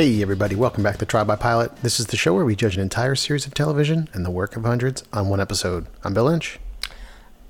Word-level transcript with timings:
Hey, 0.00 0.22
everybody, 0.22 0.56
welcome 0.56 0.82
back 0.82 0.96
to 0.96 1.04
Try 1.04 1.24
by 1.24 1.36
Pilot. 1.36 1.76
This 1.82 2.00
is 2.00 2.06
the 2.06 2.16
show 2.16 2.32
where 2.32 2.46
we 2.46 2.56
judge 2.56 2.74
an 2.74 2.80
entire 2.80 3.14
series 3.14 3.44
of 3.44 3.52
television 3.52 4.08
and 4.14 4.24
the 4.24 4.30
work 4.30 4.56
of 4.56 4.64
hundreds 4.64 5.04
on 5.12 5.28
one 5.28 5.42
episode. 5.42 5.88
I'm 6.02 6.14
Bill 6.14 6.24
Lynch. 6.24 6.58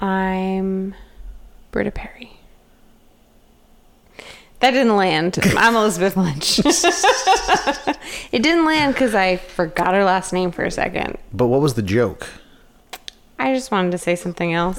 I'm 0.01 0.97
Britta 1.71 1.93
Perry. 1.93 2.41
That 4.59 4.73
didn't 4.73 4.97
land. 4.97 5.39
I'm 5.57 5.77
Elizabeth 5.77 6.17
Lynch. 6.17 6.59
it 8.33 8.43
didn't 8.43 8.65
land 8.65 8.95
because 8.95 9.15
I 9.15 9.37
forgot 9.37 9.95
her 9.95 10.03
last 10.03 10.33
name 10.33 10.51
for 10.51 10.65
a 10.65 10.73
second. 10.73 11.19
But 11.33 11.47
what 11.47 11.61
was 11.61 11.75
the 11.75 11.83
joke? 11.83 12.29
I 13.39 13.55
just 13.55 13.71
wanted 13.71 13.93
to 13.93 13.99
say 13.99 14.17
something 14.17 14.53
else. 14.53 14.77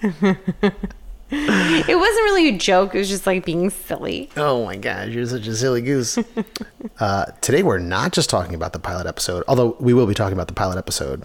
it 1.30 1.96
wasn't 1.98 2.24
really 2.24 2.48
a 2.48 2.58
joke. 2.58 2.94
It 2.94 2.98
was 2.98 3.08
just 3.08 3.26
like 3.26 3.44
being 3.44 3.70
silly. 3.70 4.30
Oh 4.36 4.64
my 4.64 4.76
gosh, 4.76 5.08
you're 5.08 5.26
such 5.26 5.46
a 5.46 5.54
silly 5.54 5.80
goose. 5.80 6.18
uh, 7.00 7.26
today, 7.40 7.62
we're 7.62 7.78
not 7.78 8.12
just 8.12 8.28
talking 8.30 8.54
about 8.54 8.72
the 8.72 8.78
pilot 8.78 9.06
episode, 9.06 9.44
although 9.46 9.76
we 9.78 9.94
will 9.94 10.06
be 10.06 10.14
talking 10.14 10.32
about 10.32 10.48
the 10.48 10.54
pilot 10.54 10.76
episode. 10.76 11.24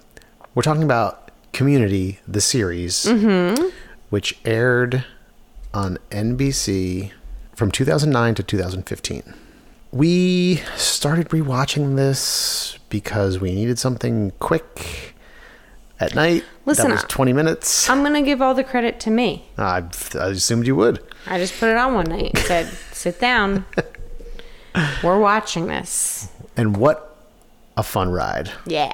We're 0.54 0.64
talking 0.64 0.84
about 0.84 1.32
Community, 1.54 2.20
the 2.28 2.42
series, 2.42 3.06
which 4.10 4.38
aired 4.44 5.06
on 5.74 5.98
NBC 6.12 7.12
from 7.56 7.72
2009 7.72 8.36
to 8.36 8.44
2015. 8.44 9.34
We 9.92 10.58
started 10.76 11.30
rewatching 11.30 11.96
this 11.96 12.78
because 12.90 13.40
we 13.40 13.56
needed 13.56 13.80
something 13.80 14.32
quick 14.40 15.15
at 16.00 16.16
night. 16.16 16.44
Listen, 16.66 16.90
that 16.90 16.96
was 16.96 17.04
20 17.04 17.34
minutes. 17.34 17.90
I'm 17.90 18.02
going 18.02 18.14
to 18.14 18.22
give 18.22 18.42
all 18.42 18.54
the 18.54 18.64
credit 18.64 19.00
to 19.02 19.10
me. 19.12 19.46
I, 19.58 19.84
I 20.16 20.28
assumed 20.30 20.68
you 20.68 20.76
would. 20.76 21.02
I 21.28 21.38
just 21.38 21.58
put 21.60 21.70
it 21.70 21.78
on 21.78 21.94
one 21.94 22.06
night 22.06 22.32
and 22.36 22.38
said, 22.40 22.68
sit 22.92 23.20
down. 23.20 23.66
We're 25.04 25.20
watching 25.20 25.68
this. 25.68 26.30
And 26.58 26.78
what 26.78 27.16
a 27.78 27.84
fun 27.84 28.10
ride. 28.12 28.52
Yeah. 28.66 28.92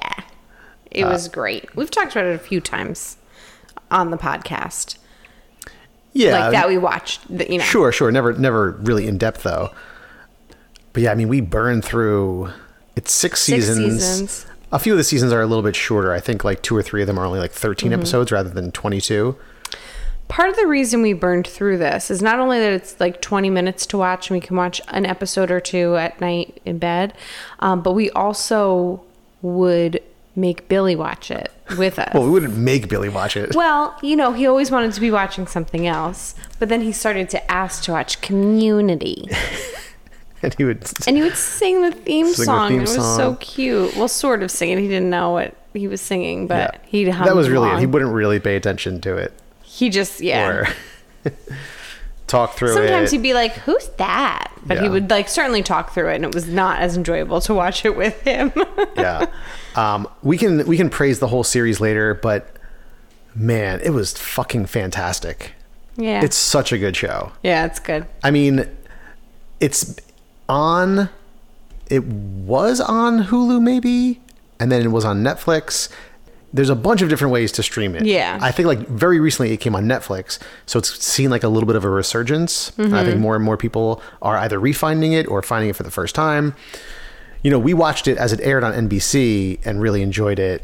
It 0.90 1.02
uh, 1.04 1.10
was 1.10 1.28
great. 1.28 1.74
We've 1.74 1.90
talked 1.90 2.12
about 2.12 2.26
it 2.26 2.34
a 2.34 2.38
few 2.38 2.60
times 2.60 3.16
on 3.90 4.10
the 4.10 4.18
podcast. 4.18 4.96
Yeah, 6.14 6.38
like 6.40 6.52
that 6.52 6.68
we 6.68 6.76
watched, 6.76 7.26
the- 7.34 7.50
you 7.50 7.56
know. 7.58 7.64
Sure, 7.64 7.90
sure. 7.90 8.12
Never, 8.12 8.34
never 8.34 8.72
really 8.72 9.06
in 9.08 9.16
depth 9.16 9.44
though. 9.44 9.70
But 10.92 11.04
yeah, 11.04 11.12
I 11.12 11.14
mean, 11.14 11.28
we 11.28 11.40
burned 11.40 11.84
through. 11.86 12.50
It's 12.96 13.10
six, 13.12 13.40
Six 13.40 13.66
seasons. 13.66 14.04
seasons. 14.04 14.46
A 14.72 14.78
few 14.78 14.92
of 14.92 14.96
the 14.98 15.04
seasons 15.04 15.32
are 15.32 15.40
a 15.42 15.46
little 15.46 15.62
bit 15.62 15.76
shorter. 15.76 16.12
I 16.12 16.20
think 16.20 16.44
like 16.44 16.62
two 16.62 16.74
or 16.76 16.82
three 16.82 17.02
of 17.02 17.06
them 17.06 17.18
are 17.18 17.24
only 17.26 17.38
like 17.38 17.52
13 17.52 17.90
Mm-hmm. 17.90 18.00
episodes 18.00 18.32
rather 18.32 18.48
than 18.48 18.72
22. 18.72 19.36
Part 20.28 20.48
of 20.48 20.56
the 20.56 20.66
reason 20.66 21.02
we 21.02 21.12
burned 21.12 21.46
through 21.46 21.76
this 21.76 22.10
is 22.10 22.22
not 22.22 22.38
only 22.38 22.58
that 22.58 22.72
it's 22.72 22.98
like 22.98 23.20
20 23.20 23.50
minutes 23.50 23.84
to 23.86 23.98
watch 23.98 24.30
and 24.30 24.36
we 24.36 24.40
can 24.40 24.56
watch 24.56 24.80
an 24.88 25.04
episode 25.04 25.50
or 25.50 25.60
two 25.60 25.96
at 25.96 26.18
night 26.22 26.60
in 26.64 26.78
bed, 26.78 27.12
um, 27.58 27.82
but 27.82 27.92
we 27.92 28.08
also 28.12 29.02
would 29.42 30.02
make 30.34 30.68
Billy 30.68 30.96
watch 30.96 31.30
it 31.30 31.52
with 31.76 31.98
us. 31.98 32.14
Well, 32.14 32.22
we 32.24 32.30
wouldn't 32.30 32.56
make 32.56 32.88
Billy 32.88 33.10
watch 33.10 33.36
it. 33.36 33.54
Well, 33.54 33.94
you 34.02 34.16
know, 34.16 34.32
he 34.32 34.46
always 34.46 34.70
wanted 34.70 34.94
to 34.94 35.00
be 35.02 35.10
watching 35.10 35.46
something 35.46 35.86
else, 35.86 36.34
but 36.58 36.70
then 36.70 36.80
he 36.80 36.92
started 36.92 37.28
to 37.30 37.50
ask 37.52 37.82
to 37.84 37.92
watch 37.92 38.22
Community. 38.22 39.28
and 40.44 40.54
he 40.54 40.64
would. 40.64 40.84
And 41.06 41.16
he 41.16 41.22
would 41.22 41.36
sing 41.36 41.82
the 41.82 41.92
theme 41.92 42.26
Sing 42.26 42.42
the 42.42 42.44
song. 42.44 42.68
theme 42.70 42.78
it 42.80 42.82
was 42.82 43.16
so 43.16 43.36
cute. 43.36 43.96
Well, 43.96 44.08
sort 44.08 44.42
of 44.42 44.50
singing. 44.50 44.78
He 44.78 44.88
didn't 44.88 45.10
know 45.10 45.30
what 45.30 45.56
he 45.72 45.88
was 45.88 46.00
singing, 46.00 46.46
but 46.46 46.74
yeah. 46.74 46.80
he 46.86 47.04
That 47.04 47.34
was 47.36 47.48
really 47.48 47.70
it. 47.70 47.78
He 47.78 47.86
wouldn't 47.86 48.12
really 48.12 48.40
pay 48.40 48.56
attention 48.56 49.00
to 49.02 49.16
it 49.16 49.32
He 49.62 49.88
just 49.90 50.20
yeah. 50.20 50.48
or 50.48 50.68
talk 52.26 52.54
through 52.54 52.68
Sometimes 52.68 52.84
it. 52.84 52.88
Sometimes 52.88 53.10
he'd 53.12 53.22
be 53.22 53.34
like, 53.34 53.52
"Who's 53.54 53.88
that?" 53.98 54.52
But 54.64 54.80
he 54.80 54.88
would 54.88 55.10
like 55.10 55.28
certainly 55.28 55.62
talk 55.62 55.92
through 55.92 56.10
it, 56.10 56.16
and 56.16 56.24
it 56.24 56.34
was 56.34 56.46
not 56.46 56.78
as 56.80 56.96
enjoyable 56.96 57.40
to 57.42 57.54
watch 57.54 57.84
it 57.84 57.96
with 57.96 58.20
him. 58.22 58.52
yeah. 58.96 59.26
Um, 59.74 60.08
we 60.22 60.38
can 60.38 60.66
we 60.66 60.76
can 60.76 60.88
praise 60.88 61.18
the 61.18 61.26
whole 61.28 61.42
series 61.44 61.80
later, 61.80 62.14
but 62.14 62.56
man, 63.34 63.80
it 63.82 63.90
was 63.90 64.12
fucking 64.16 64.66
fantastic. 64.66 65.52
yeah, 65.96 66.22
It's 66.22 66.36
such 66.36 66.70
a 66.72 66.78
good 66.78 66.94
show. 66.96 67.32
yeah, 67.42 67.64
it's 67.66 67.80
good. 67.80 68.06
I 68.22 68.30
mean, 68.30 68.68
it's 69.58 69.96
on. 70.52 71.08
It 71.88 72.04
was 72.04 72.80
on 72.80 73.24
Hulu, 73.24 73.60
maybe, 73.60 74.20
and 74.60 74.70
then 74.70 74.82
it 74.82 74.88
was 74.90 75.04
on 75.04 75.22
Netflix. 75.22 75.88
There's 76.54 76.68
a 76.70 76.74
bunch 76.76 77.00
of 77.02 77.08
different 77.08 77.32
ways 77.32 77.50
to 77.52 77.62
stream 77.62 77.94
it. 77.94 78.04
Yeah. 78.04 78.38
I 78.40 78.50
think 78.52 78.66
like 78.66 78.80
very 78.86 79.18
recently 79.20 79.52
it 79.52 79.56
came 79.58 79.74
on 79.74 79.86
Netflix, 79.86 80.38
so 80.66 80.78
it's 80.78 81.02
seen 81.02 81.30
like 81.30 81.42
a 81.42 81.48
little 81.48 81.66
bit 81.66 81.76
of 81.76 81.84
a 81.84 81.88
resurgence. 81.90 82.72
I 82.78 82.82
Mm-hmm. 82.82 83.06
think 83.06 83.20
more 83.20 83.34
and 83.34 83.44
more 83.44 83.56
people 83.56 84.02
are 84.20 84.36
either 84.36 84.58
refinding 84.60 85.12
it 85.18 85.26
or 85.28 85.42
finding 85.42 85.70
it 85.70 85.76
for 85.76 85.82
the 85.82 85.90
first 85.90 86.14
time. 86.14 86.54
You 87.42 87.50
know, 87.50 87.58
we 87.58 87.74
watched 87.74 88.06
it 88.06 88.18
as 88.18 88.32
it 88.32 88.40
aired 88.42 88.62
on 88.64 88.72
NBC 88.88 89.60
and 89.66 89.80
really 89.80 90.02
enjoyed 90.02 90.38
it. 90.38 90.62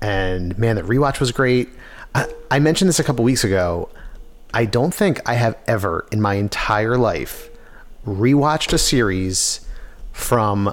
And 0.00 0.58
man, 0.58 0.76
the 0.76 0.82
rewatch 0.82 1.20
was 1.20 1.32
great. 1.32 1.68
I, 2.14 2.26
I 2.50 2.58
mentioned 2.58 2.88
this 2.88 2.98
a 2.98 3.04
couple 3.04 3.24
weeks 3.24 3.44
ago. 3.44 3.88
I 4.52 4.64
don't 4.66 4.92
think 4.94 5.20
I 5.28 5.34
have 5.34 5.56
ever 5.66 6.06
in 6.12 6.20
my 6.20 6.34
entire 6.34 6.96
life 6.96 7.48
rewatched 8.06 8.72
a 8.72 8.78
series 8.78 9.60
from 10.12 10.72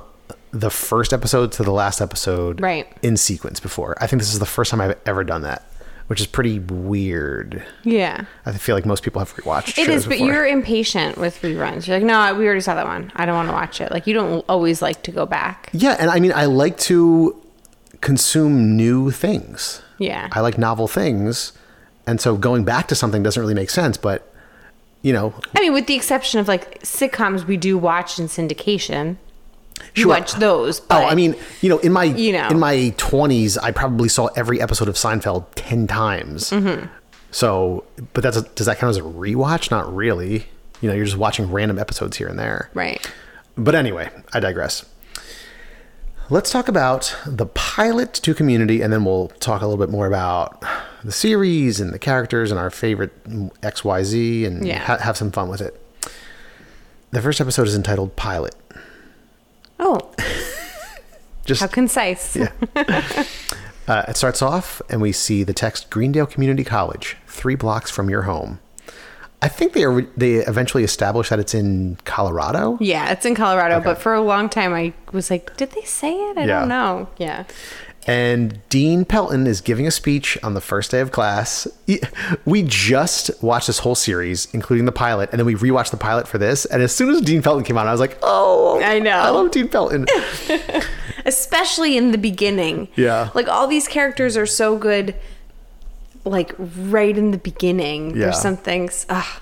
the 0.51 0.69
first 0.69 1.13
episode 1.13 1.51
to 1.53 1.63
the 1.63 1.71
last 1.71 2.01
episode 2.01 2.59
Right. 2.61 2.87
in 3.01 3.15
sequence 3.17 3.59
before. 3.59 3.95
I 4.01 4.07
think 4.07 4.21
this 4.21 4.33
is 4.33 4.39
the 4.39 4.45
first 4.45 4.71
time 4.71 4.81
I've 4.81 4.97
ever 5.05 5.23
done 5.23 5.43
that, 5.43 5.65
which 6.07 6.19
is 6.19 6.27
pretty 6.27 6.59
weird. 6.59 7.63
Yeah, 7.83 8.25
I 8.45 8.51
feel 8.51 8.75
like 8.75 8.85
most 8.85 9.01
people 9.03 9.19
have 9.19 9.33
rewatched 9.35 9.77
it 9.77 9.87
is. 9.89 10.03
But 10.03 10.11
before. 10.11 10.27
you're 10.27 10.45
impatient 10.45 11.17
with 11.17 11.41
reruns. 11.41 11.87
You're 11.87 11.97
like, 11.97 12.05
no, 12.05 12.35
we 12.35 12.45
already 12.45 12.59
saw 12.61 12.75
that 12.75 12.85
one. 12.85 13.11
I 13.15 13.25
don't 13.25 13.35
want 13.35 13.47
to 13.47 13.53
watch 13.53 13.79
it. 13.79 13.91
Like 13.91 14.07
you 14.07 14.13
don't 14.13 14.43
always 14.49 14.81
like 14.81 15.03
to 15.03 15.11
go 15.11 15.25
back. 15.25 15.69
Yeah, 15.71 15.95
and 15.99 16.09
I 16.09 16.19
mean 16.19 16.33
I 16.35 16.45
like 16.45 16.77
to 16.79 17.41
consume 18.01 18.75
new 18.75 19.09
things. 19.11 19.81
Yeah. 19.99 20.27
I 20.31 20.41
like 20.41 20.57
novel 20.57 20.87
things. 20.87 21.53
And 22.07 22.19
so 22.19 22.35
going 22.35 22.65
back 22.65 22.87
to 22.87 22.95
something 22.95 23.21
doesn't 23.23 23.39
really 23.39 23.53
make 23.53 23.69
sense, 23.69 23.95
but 23.95 24.30
you 25.01 25.13
know, 25.13 25.33
I 25.55 25.61
mean, 25.61 25.73
with 25.73 25.87
the 25.87 25.95
exception 25.95 26.39
of 26.39 26.47
like 26.47 26.81
sitcoms, 26.81 27.45
we 27.45 27.57
do 27.57 27.77
watch 27.77 28.19
in 28.19 28.27
syndication. 28.27 29.17
You 29.95 30.03
Sure. 30.03 30.09
watch 30.09 30.33
those. 30.35 30.79
But 30.79 31.03
oh, 31.03 31.07
I 31.07 31.15
mean, 31.15 31.35
you 31.61 31.69
know, 31.69 31.79
in 31.79 31.91
my 31.91 32.03
you 32.03 32.31
know. 32.33 32.47
in 32.49 32.59
my 32.59 32.93
20s, 32.97 33.57
I 33.61 33.71
probably 33.71 34.09
saw 34.09 34.27
every 34.35 34.61
episode 34.61 34.87
of 34.87 34.93
Seinfeld 34.95 35.45
10 35.55 35.87
times. 35.87 36.51
Mm-hmm. 36.51 36.85
So, 37.31 37.85
but 38.13 38.21
that's 38.21 38.37
a, 38.37 38.43
does 38.43 38.67
that 38.67 38.77
count 38.77 38.91
as 38.91 38.97
a 38.97 39.01
rewatch? 39.01 39.71
Not 39.71 39.93
really. 39.93 40.45
You 40.81 40.89
know, 40.89 40.93
you're 40.95 41.05
just 41.05 41.17
watching 41.17 41.51
random 41.51 41.79
episodes 41.79 42.17
here 42.17 42.27
and 42.27 42.37
there. 42.37 42.69
right. 42.73 43.05
But 43.57 43.75
anyway, 43.75 44.09
I 44.33 44.39
digress. 44.39 44.85
Let's 46.31 46.49
talk 46.49 46.69
about 46.69 47.13
the 47.25 47.45
pilot 47.45 48.13
to 48.13 48.33
Community, 48.33 48.81
and 48.81 48.93
then 48.93 49.03
we'll 49.03 49.27
talk 49.41 49.61
a 49.61 49.67
little 49.67 49.83
bit 49.85 49.91
more 49.91 50.07
about 50.07 50.63
the 51.03 51.11
series 51.11 51.81
and 51.81 51.91
the 51.93 51.99
characters 51.99 52.51
and 52.51 52.59
our 52.59 52.69
favorite 52.69 53.11
XYZ 53.61 54.45
and 54.47 54.65
Yeah. 54.65 54.79
ha- 54.79 54.97
have 54.99 55.17
some 55.17 55.31
fun 55.31 55.49
with 55.49 55.59
it. 55.59 55.77
The 57.11 57.21
first 57.21 57.41
episode 57.41 57.67
is 57.67 57.75
entitled 57.75 58.15
Pilot. 58.15 58.55
Oh, 59.77 59.99
Just 61.45 61.59
how 61.61 61.67
concise. 61.67 62.35
Yeah. 62.35 62.51
Uh, 63.87 64.03
it 64.07 64.15
starts 64.15 64.41
off, 64.43 64.79
and 64.89 65.01
we 65.01 65.11
see 65.11 65.43
the 65.43 65.53
text 65.53 65.89
Greendale 65.89 66.27
Community 66.27 66.63
College, 66.63 67.17
three 67.27 67.55
blocks 67.55 67.89
from 67.91 68.09
your 68.11 68.21
home. 68.21 68.59
I 69.41 69.47
think 69.47 69.73
they 69.73 69.83
are, 69.83 70.01
they 70.15 70.33
eventually 70.35 70.83
established 70.83 71.29
that 71.31 71.39
it's 71.39 71.53
in 71.55 71.97
Colorado. 72.05 72.77
Yeah, 72.79 73.11
it's 73.11 73.25
in 73.25 73.33
Colorado, 73.35 73.79
but 73.81 73.97
for 73.97 74.13
a 74.13 74.21
long 74.21 74.49
time 74.49 74.73
I 74.73 74.93
was 75.11 75.31
like, 75.31 75.57
did 75.57 75.71
they 75.71 75.81
say 75.81 76.11
it? 76.13 76.37
I 76.37 76.41
Yeah. 76.45 76.59
don't 76.59 76.69
know. 76.69 77.09
Yeah. 77.17 77.45
And 78.07 78.59
Dean 78.69 79.05
Pelton 79.05 79.45
is 79.45 79.61
giving 79.61 79.85
a 79.85 79.91
speech 79.91 80.35
on 80.41 80.55
the 80.55 80.61
first 80.61 80.89
day 80.89 81.01
of 81.01 81.11
class. 81.11 81.67
We 82.45 82.63
just 82.63 83.29
watched 83.43 83.67
this 83.67 83.77
whole 83.79 83.93
series, 83.93 84.47
including 84.53 84.85
the 84.85 84.91
pilot, 84.91 85.29
and 85.31 85.37
then 85.39 85.45
we 85.45 85.53
rewatched 85.53 85.91
the 85.91 85.97
pilot 85.97 86.27
for 86.27 86.39
this. 86.39 86.65
And 86.65 86.81
as 86.81 86.95
soon 86.95 87.09
as 87.13 87.21
Dean 87.21 87.43
Pelton 87.43 87.63
came 87.63 87.77
out, 87.77 87.85
I 87.85 87.91
was 87.91 87.99
like, 87.99 88.17
"Oh, 88.23 88.81
I 88.81 88.97
know. 88.97 89.11
I 89.11 89.29
love 89.29 89.51
Dean 89.51 89.67
Pelton." 89.69 90.07
Especially 91.25 91.95
in 91.97 92.11
the 92.11 92.17
beginning. 92.17 92.87
Yeah. 92.95 93.29
Like 93.35 93.47
all 93.47 93.67
these 93.67 93.87
characters 93.87 94.35
are 94.35 94.47
so 94.47 94.77
good 94.77 95.13
like 96.25 96.53
right 96.57 97.17
in 97.17 97.31
the 97.31 97.37
beginning. 97.37 98.11
Yeah. 98.11 98.25
There's 98.25 98.41
some 98.41 98.57
things 98.57 99.05
ugh. 99.09 99.41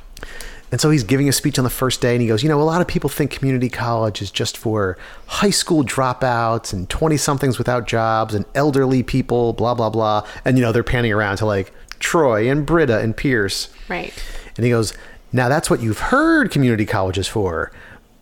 And 0.72 0.80
so 0.80 0.92
he's 0.92 1.04
giving 1.04 1.28
a 1.28 1.32
speech 1.32 1.58
on 1.58 1.64
the 1.64 1.70
first 1.70 2.00
day, 2.00 2.14
and 2.14 2.22
he 2.22 2.28
goes, 2.28 2.44
You 2.44 2.50
know, 2.50 2.62
a 2.62 2.64
lot 2.64 2.82
of 2.82 2.88
people 2.88 3.10
think 3.10 3.32
community 3.32 3.70
college 3.70 4.22
is 4.22 4.30
just 4.30 4.56
for 4.56 4.98
high 5.26 5.50
school 5.50 5.84
dropouts 5.84 6.74
and 6.74 6.88
20 6.90 7.18
somethings 7.18 7.58
without 7.58 7.88
jobs 7.88 8.36
and 8.36 8.46
elderly 8.54 9.02
people, 9.02 9.54
blah, 9.54 9.74
blah, 9.74 9.90
blah. 9.90 10.28
And, 10.46 10.58
you 10.58 10.64
know, 10.64 10.72
they're 10.72 10.84
panning 10.84 11.12
around 11.12 11.38
to 11.38 11.46
like 11.46 11.74
Troy 12.00 12.50
and 12.50 12.66
Britta 12.66 13.00
and 13.00 13.18
Pierce. 13.18 13.70
Right. 13.88 14.14
And 14.58 14.64
he 14.64 14.70
goes, 14.70 14.94
Now 15.34 15.50
that's 15.50 15.70
what 15.70 15.82
you've 15.82 16.00
heard 16.00 16.52
community 16.52 16.86
college 16.86 17.18
is 17.18 17.28
for, 17.28 17.72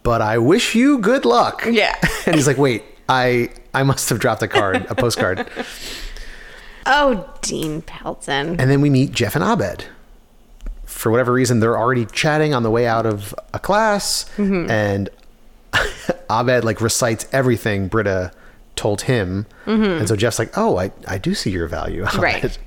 but 0.03 0.21
I 0.21 0.37
wish 0.37 0.73
you 0.73 0.99
good 0.99 1.25
luck. 1.25 1.65
Yeah. 1.69 1.95
and 2.25 2.35
he's 2.35 2.47
like, 2.47 2.57
Wait, 2.57 2.83
I, 3.09 3.49
I 3.73 3.83
must 3.83 4.07
have 4.09 4.19
dropped 4.19 4.41
a 4.41 4.47
card, 4.47 4.85
a 4.89 4.95
postcard. 4.95 5.49
Oh, 6.87 7.29
Dean 7.41 7.81
Pelton. 7.81 8.59
And 8.59 8.71
then 8.71 8.81
we 8.81 8.89
meet 8.89 9.11
Jeff 9.11 9.35
and 9.35 9.43
Abed. 9.43 9.85
For 10.85 11.11
whatever 11.11 11.33
reason, 11.33 11.59
they're 11.59 11.77
already 11.77 12.05
chatting 12.05 12.53
on 12.53 12.63
the 12.63 12.71
way 12.71 12.87
out 12.87 13.05
of 13.05 13.35
a 13.53 13.59
class, 13.59 14.25
mm-hmm. 14.37 14.71
and 14.71 15.09
Abed 16.29 16.63
like 16.63 16.79
recites 16.81 17.27
everything 17.33 17.87
Britta 17.87 18.31
told 18.75 19.01
him, 19.01 19.45
mm-hmm. 19.65 19.83
and 19.83 20.07
so 20.07 20.15
Jeff's 20.15 20.39
like, 20.39 20.57
"Oh, 20.57 20.77
I, 20.77 20.91
I 21.07 21.17
do 21.17 21.35
see 21.35 21.51
your 21.51 21.67
value." 21.67 22.03
Abed." 22.07 22.19
Right. 22.19 22.57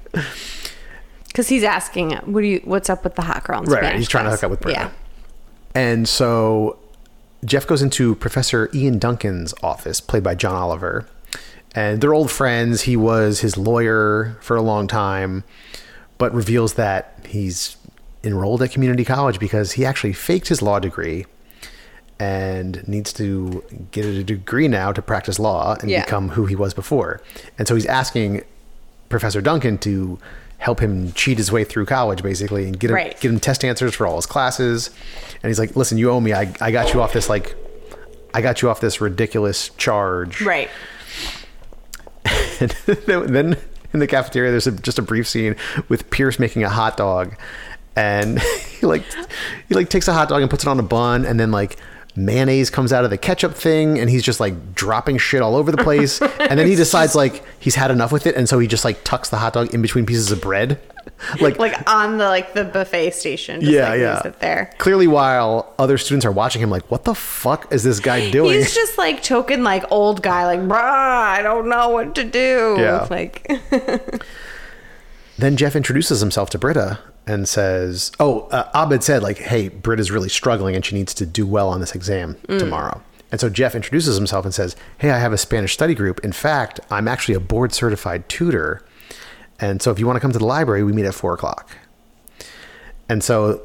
Because 1.27 1.49
he's 1.49 1.65
asking, 1.65 2.13
"What 2.13 2.43
do 2.43 2.47
you? 2.47 2.61
What's 2.65 2.91
up 2.91 3.05
with 3.05 3.17
the 3.17 3.23
hot 3.23 3.43
girl?" 3.43 3.63
Right, 3.63 3.79
Spanish 3.79 3.99
he's 3.99 4.09
trying 4.09 4.27
to 4.27 4.31
hook 4.31 4.45
up 4.45 4.51
with 4.51 4.61
Britta. 4.61 4.79
Yeah. 4.79 4.91
And 5.75 6.09
so 6.09 6.79
Jeff 7.45 7.67
goes 7.67 7.83
into 7.83 8.15
Professor 8.17 8.69
Ian 8.75 8.99
Duncan's 8.99 9.55
office, 9.63 10.01
played 10.01 10.23
by 10.23 10.35
John 10.35 10.55
Oliver. 10.55 11.07
And 11.75 12.01
they're 12.01 12.15
old 12.15 12.31
friends. 12.31 12.83
He 12.83 12.97
was 12.97 13.41
his 13.41 13.57
lawyer 13.57 14.37
for 14.41 14.57
a 14.57 14.63
long 14.63 14.87
time, 14.89 15.45
but 16.19 16.35
reveals 16.35 16.75
that 16.75 17.19
he's 17.29 17.77
enrolled 18.25 18.61
at 18.63 18.71
community 18.73 19.05
college 19.05 19.39
because 19.39 19.73
he 19.73 19.85
actually 19.87 20.13
faked 20.13 20.49
his 20.49 20.61
law 20.63 20.79
degree 20.79 21.27
and 22.19 22.87
needs 22.87 23.13
to 23.15 23.65
get 23.93 24.05
a 24.05 24.23
degree 24.23 24.69
now 24.69 24.93
to 24.93 25.01
practice 25.01 25.39
law 25.39 25.77
and 25.81 25.91
Yeah. 25.91 26.05
become 26.05 26.31
who 26.31 26.47
he 26.47 26.55
was 26.55 26.75
before. 26.75 27.21
And 27.59 27.67
so 27.67 27.75
he's 27.75 27.87
asking 27.87 28.43
Professor 29.09 29.41
Duncan 29.41 29.79
to 29.79 30.19
help 30.59 30.81
him 30.81 31.13
cheat 31.13 31.39
his 31.39 31.51
way 31.51 31.65
through 31.65 31.87
college 31.87 32.23
basically 32.23 32.65
and 32.67 32.79
get 32.79 32.91
him, 32.91 32.97
Right. 32.97 33.19
get 33.19 33.31
him 33.31 33.41
test 33.41 33.65
answers 33.65 33.95
for 33.95 34.07
all 34.07 34.17
his 34.17 34.27
classes. 34.27 34.91
And 35.43 35.49
he's 35.49 35.59
like, 35.59 35.75
"Listen, 35.75 35.97
you 35.97 36.11
owe 36.11 36.21
me. 36.21 36.35
I, 36.35 36.53
I 36.61 36.71
got 36.71 36.93
you 36.93 37.01
off 37.01 37.15
this 37.15 37.31
like 37.31 37.55
I 38.35 38.43
got 38.43 38.61
you 38.61 38.69
off 38.69 38.81
this 38.81 39.01
ridiculous 39.01 39.71
charge." 39.79 40.43
Right. 40.43 40.69
And 42.61 42.71
then 43.07 43.57
in 43.93 44.01
the 44.01 44.07
cafeteria, 44.07 44.51
there's 44.51 44.67
a, 44.67 44.73
just 44.73 44.99
a 44.99 45.03
brief 45.03 45.29
scene 45.29 45.57
with 45.89 46.11
Pierce 46.11 46.39
making 46.39 46.63
a 46.63 46.69
hot 46.69 46.97
dog, 46.97 47.35
and 47.97 48.41
he 48.81 48.87
like 48.87 49.05
he 49.69 49.75
like 49.75 49.89
takes 49.89 50.09
a 50.09 50.13
hot 50.13 50.29
dog 50.29 50.43
and 50.43 50.51
puts 50.51 50.65
it 50.65 50.69
on 50.69 50.79
a 50.79 50.85
bun, 50.85 51.25
and 51.25 51.41
then 51.41 51.51
like 51.51 51.77
mayonnaise 52.25 52.71
comes 52.71 52.93
out 52.93 53.05
of 53.05 53.11
the 53.11 53.19
ketchup 53.19 53.55
thing, 53.55 53.99
and 53.99 54.09
he's 54.11 54.23
just 54.23 54.41
like 54.41 54.75
dropping 54.75 55.19
shit 55.19 55.43
all 55.43 55.57
over 55.57 55.71
the 55.73 55.83
place, 55.83 56.21
and 56.41 56.59
then 56.59 56.67
he 56.67 56.75
decides 56.75 57.15
like 57.15 57.43
he's 57.59 57.75
had 57.75 57.91
enough 57.91 58.13
with 58.13 58.27
it, 58.27 58.37
and 58.37 58.49
so 58.49 58.59
he 58.59 58.67
just 58.67 58.85
like 58.85 59.03
tucks 59.05 59.29
the 59.29 59.39
hot 59.39 59.53
dog 59.53 59.75
in 59.75 59.83
between 59.83 60.07
pieces 60.07 60.31
of 60.31 60.41
bread, 60.41 60.81
like 61.41 61.59
Like 61.59 61.91
on 61.91 62.19
the 62.19 62.27
like 62.29 62.55
the 62.55 62.65
buffet 62.65 63.11
station. 63.11 63.61
Just, 63.61 63.73
yeah 63.73 63.89
like, 63.91 64.01
yeah 64.01 64.27
it 64.27 64.41
there. 64.41 64.73
Clearly, 64.79 65.07
while 65.07 65.75
other 65.79 65.99
students 65.99 66.25
are 66.27 66.33
watching 66.33 66.63
him, 66.63 66.71
like 66.71 66.91
what 66.91 67.05
the 67.05 67.15
fuck 67.15 67.73
is 67.73 67.83
this 67.85 68.01
guy 68.01 68.31
doing? 68.31 68.55
He's 68.55 68.75
just 68.75 68.99
like 68.99 69.23
token 69.23 69.65
like 69.65 69.85
old 69.91 70.23
guy, 70.23 70.47
like, 70.47 70.61
bruh, 70.61 70.81
I 70.81 71.43
don't 71.43 71.69
know 71.69 71.91
what 71.91 72.15
to 72.17 72.25
do. 72.25 72.77
Yeah. 72.79 73.07
Like 73.11 73.51
Then 75.39 75.57
Jeff 75.57 75.75
introduces 75.75 76.21
himself 76.21 76.51
to 76.51 76.59
Britta 76.59 76.99
and 77.27 77.49
says, 77.49 78.13
"Oh, 78.19 78.49
uh, 78.51 78.71
Abed 78.75 79.03
said 79.03 79.23
like, 79.23 79.39
hey, 79.39 79.71
is 79.99 80.11
really 80.11 80.29
struggling 80.29 80.75
and 80.75 80.85
she 80.85 80.95
needs 80.95 81.15
to 81.15 81.27
do 81.27 81.47
well 81.47 81.69
on 81.69 81.81
this 81.81 81.95
exam 81.95 82.37
tomorrow." 82.47 83.03
And 83.33 83.41
so 83.41 83.49
Jeff 83.49 83.75
introduces 83.75 84.17
himself 84.17 84.45
and 84.45 84.53
says, 84.53 84.75
"Hey, 84.99 85.11
I 85.11 85.19
have 85.19 85.33
a 85.33 85.39
Spanish 85.39 85.73
study 85.73 85.95
group. 85.95 86.21
In 86.25 86.33
fact, 86.33 86.81
I'm 86.91 87.07
actually 87.07 87.35
a 87.35 87.41
board 87.41 87.73
certified 87.73 88.29
tutor, 88.29 88.85
and 89.61 89.81
so 89.81 89.91
if 89.91 89.99
you 89.99 90.07
want 90.07 90.17
to 90.17 90.21
come 90.21 90.33
to 90.33 90.39
the 90.39 90.47
library, 90.47 90.83
we 90.83 90.93
meet 90.93 91.05
at 91.05 91.15
four 91.15 91.35
o'clock." 91.35 91.71
And 93.09 93.23
so 93.23 93.63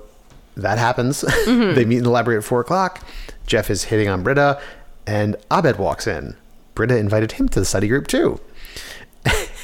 that 0.58 0.78
happens. 0.78 1.22
they 1.46 1.86
meet 1.86 1.98
in 1.98 2.04
the 2.04 2.10
library 2.10 2.38
at 2.38 2.44
four 2.44 2.62
o'clock. 2.62 3.06
Jeff 3.48 3.70
is 3.70 3.86
hitting 3.86 4.08
on 4.08 4.24
Britta, 4.24 4.62
and 5.06 5.36
Abed 5.52 5.78
walks 5.78 6.08
in. 6.08 6.36
Britta 6.74 6.98
invited 6.98 7.34
him 7.34 7.48
to 7.50 7.60
the 7.60 7.66
study 7.66 7.88
group 7.88 8.08
too. 8.08 8.40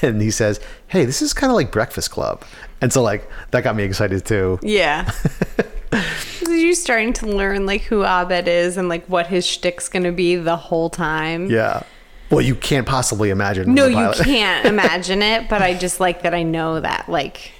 And 0.01 0.21
he 0.21 0.31
says, 0.31 0.59
Hey, 0.87 1.05
this 1.05 1.21
is 1.21 1.33
kind 1.33 1.51
of 1.51 1.55
like 1.55 1.71
Breakfast 1.71 2.11
Club. 2.11 2.43
And 2.81 2.91
so, 2.91 3.01
like, 3.01 3.29
that 3.51 3.63
got 3.63 3.75
me 3.75 3.83
excited 3.83 4.25
too. 4.25 4.59
Yeah. 4.61 5.11
you 6.49 6.75
starting 6.75 7.13
to 7.13 7.25
learn 7.27 7.65
like 7.65 7.81
who 7.83 8.03
Abed 8.03 8.47
is 8.47 8.77
and 8.77 8.89
like 8.89 9.05
what 9.07 9.27
his 9.27 9.45
shtick's 9.45 9.89
gonna 9.89 10.11
be 10.11 10.35
the 10.35 10.55
whole 10.55 10.89
time. 10.89 11.49
Yeah. 11.49 11.83
Well, 12.29 12.41
you 12.41 12.55
can't 12.55 12.87
possibly 12.87 13.29
imagine. 13.29 13.73
No, 13.73 13.87
you 13.87 14.11
can't 14.23 14.65
imagine 14.73 15.21
it, 15.21 15.49
but 15.49 15.61
I 15.61 15.73
just 15.73 15.99
like 15.99 16.21
that 16.21 16.33
I 16.33 16.43
know 16.43 16.79
that 16.79 17.09
like 17.09 17.51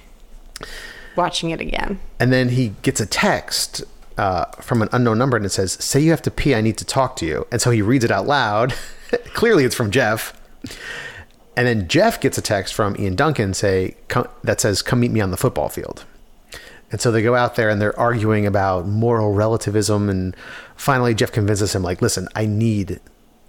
watching 1.14 1.50
it 1.50 1.60
again. 1.60 2.00
And 2.18 2.32
then 2.32 2.48
he 2.48 2.74
gets 2.82 3.00
a 3.00 3.06
text 3.06 3.84
uh, 4.16 4.46
from 4.60 4.80
an 4.82 4.88
unknown 4.92 5.18
number 5.18 5.36
and 5.36 5.44
it 5.44 5.50
says, 5.50 5.72
Say 5.74 6.00
you 6.00 6.10
have 6.10 6.22
to 6.22 6.30
pee, 6.30 6.54
I 6.54 6.62
need 6.62 6.78
to 6.78 6.84
talk 6.86 7.16
to 7.16 7.26
you. 7.26 7.46
And 7.52 7.60
so 7.60 7.70
he 7.70 7.82
reads 7.82 8.04
it 8.04 8.10
out 8.10 8.26
loud. 8.26 8.74
Clearly, 9.34 9.64
it's 9.64 9.74
from 9.74 9.90
Jeff. 9.90 10.32
And 11.56 11.66
then 11.66 11.88
Jeff 11.88 12.20
gets 12.20 12.38
a 12.38 12.42
text 12.42 12.72
from 12.72 12.96
Ian 12.98 13.14
Duncan 13.14 13.52
say 13.54 13.96
come, 14.08 14.26
that 14.42 14.60
says, 14.60 14.82
Come 14.82 15.00
meet 15.00 15.10
me 15.10 15.20
on 15.20 15.30
the 15.30 15.36
football 15.36 15.68
field. 15.68 16.04
And 16.90 17.00
so 17.00 17.10
they 17.10 17.22
go 17.22 17.34
out 17.34 17.56
there 17.56 17.70
and 17.70 17.80
they're 17.80 17.98
arguing 17.98 18.46
about 18.46 18.86
moral 18.86 19.32
relativism. 19.32 20.10
And 20.10 20.36
finally, 20.76 21.14
Jeff 21.14 21.32
convinces 21.32 21.74
him, 21.74 21.82
like, 21.82 22.02
listen, 22.02 22.28
I 22.36 22.44
need 22.44 23.00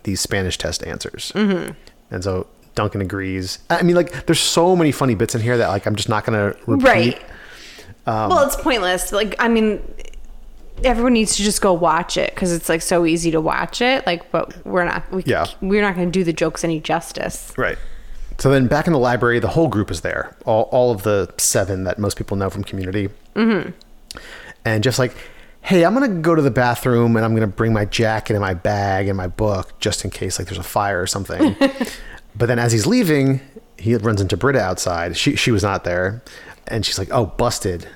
these 0.04 0.22
Spanish 0.22 0.58
test 0.58 0.84
answers. 0.86 1.34
Mm-hmm. 1.36 1.74
And 2.10 2.24
so 2.24 2.48
Duncan 2.76 3.02
agrees. 3.02 3.60
I 3.70 3.84
mean, 3.84 3.98
like, 3.98 4.26
there's 4.26 4.40
so 4.40 4.78
many 4.78 4.94
funny 4.94 5.16
bits 5.16 5.36
in 5.36 5.42
here 5.42 5.58
that, 5.58 5.68
like, 5.68 5.86
I'm 5.86 5.96
just 5.96 6.08
not 6.08 6.26
going 6.26 6.54
to 6.54 6.58
repeat. 6.66 6.86
Right. 6.86 7.22
Um, 8.06 8.30
well, 8.30 8.46
it's 8.46 8.56
pointless. 8.56 9.12
Like, 9.12 9.36
I 9.40 9.50
mean, 9.50 9.82
everyone 10.84 11.14
needs 11.14 11.36
to 11.36 11.44
just 11.44 11.62
go 11.62 11.74
watch 11.74 12.18
it 12.18 12.34
because 12.34 12.52
it's 12.52 12.70
like 12.70 12.82
so 12.82 13.06
easy 13.06 13.32
to 13.32 13.42
watch 13.42 13.82
it. 13.82 14.06
Like, 14.06 14.32
but 14.32 14.66
we're 14.66 14.86
not. 14.86 15.10
We, 15.12 15.24
Yeah. 15.26 15.48
We're 15.62 15.82
not 15.82 15.96
going 15.96 16.08
to 16.08 16.12
do 16.12 16.24
the 16.24 16.34
jokes 16.34 16.64
any 16.64 16.80
justice. 16.80 17.54
Right. 17.58 17.78
So 18.38 18.50
then 18.50 18.68
back 18.68 18.88
in 18.88 18.94
the 18.94 19.00
library, 19.00 19.40
the 19.40 19.50
whole 19.50 19.68
group 19.68 19.92
is 19.92 20.02
there. 20.02 20.36
All, 20.46 20.64
all 20.64 20.92
of 20.92 21.04
the 21.04 21.34
seven 21.38 21.84
that 21.84 22.00
most 22.00 22.18
people 22.18 22.38
know 22.38 22.50
from 22.50 22.64
community. 22.64 23.10
Mm-hmm. 23.36 23.72
And 24.66 24.84
just 24.84 25.00
like, 25.00 25.16
hey, 25.62 25.86
I'm 25.86 25.96
going 25.96 26.10
to 26.10 26.22
go 26.22 26.36
to 26.36 26.42
the 26.42 26.52
bathroom 26.52 27.16
and 27.16 27.24
I'm 27.24 27.32
going 27.32 27.50
to 27.50 27.56
bring 27.56 27.74
my 27.74 27.86
jacket 27.86 28.34
and 28.34 28.42
my 28.42 28.54
bag 28.54 29.08
and 29.08 29.16
my 29.16 29.28
book 29.28 29.80
just 29.80 30.04
in 30.04 30.12
case 30.12 30.38
like 30.38 30.48
there's 30.48 30.58
a 30.58 30.64
fire 30.64 31.02
or 31.02 31.08
something. 31.08 31.56
but 32.36 32.48
then 32.48 32.60
as 32.60 32.72
he's 32.72 32.86
leaving, 32.86 33.40
he 33.78 33.96
runs 33.96 34.20
into 34.20 34.36
Britta 34.36 34.60
outside. 34.60 35.16
She, 35.16 35.36
she 35.36 35.52
was 35.52 35.64
not 35.64 35.84
there. 35.84 36.22
And 36.68 36.86
she's 36.86 36.98
like, 36.98 37.10
oh, 37.12 37.28
busted. 37.28 37.88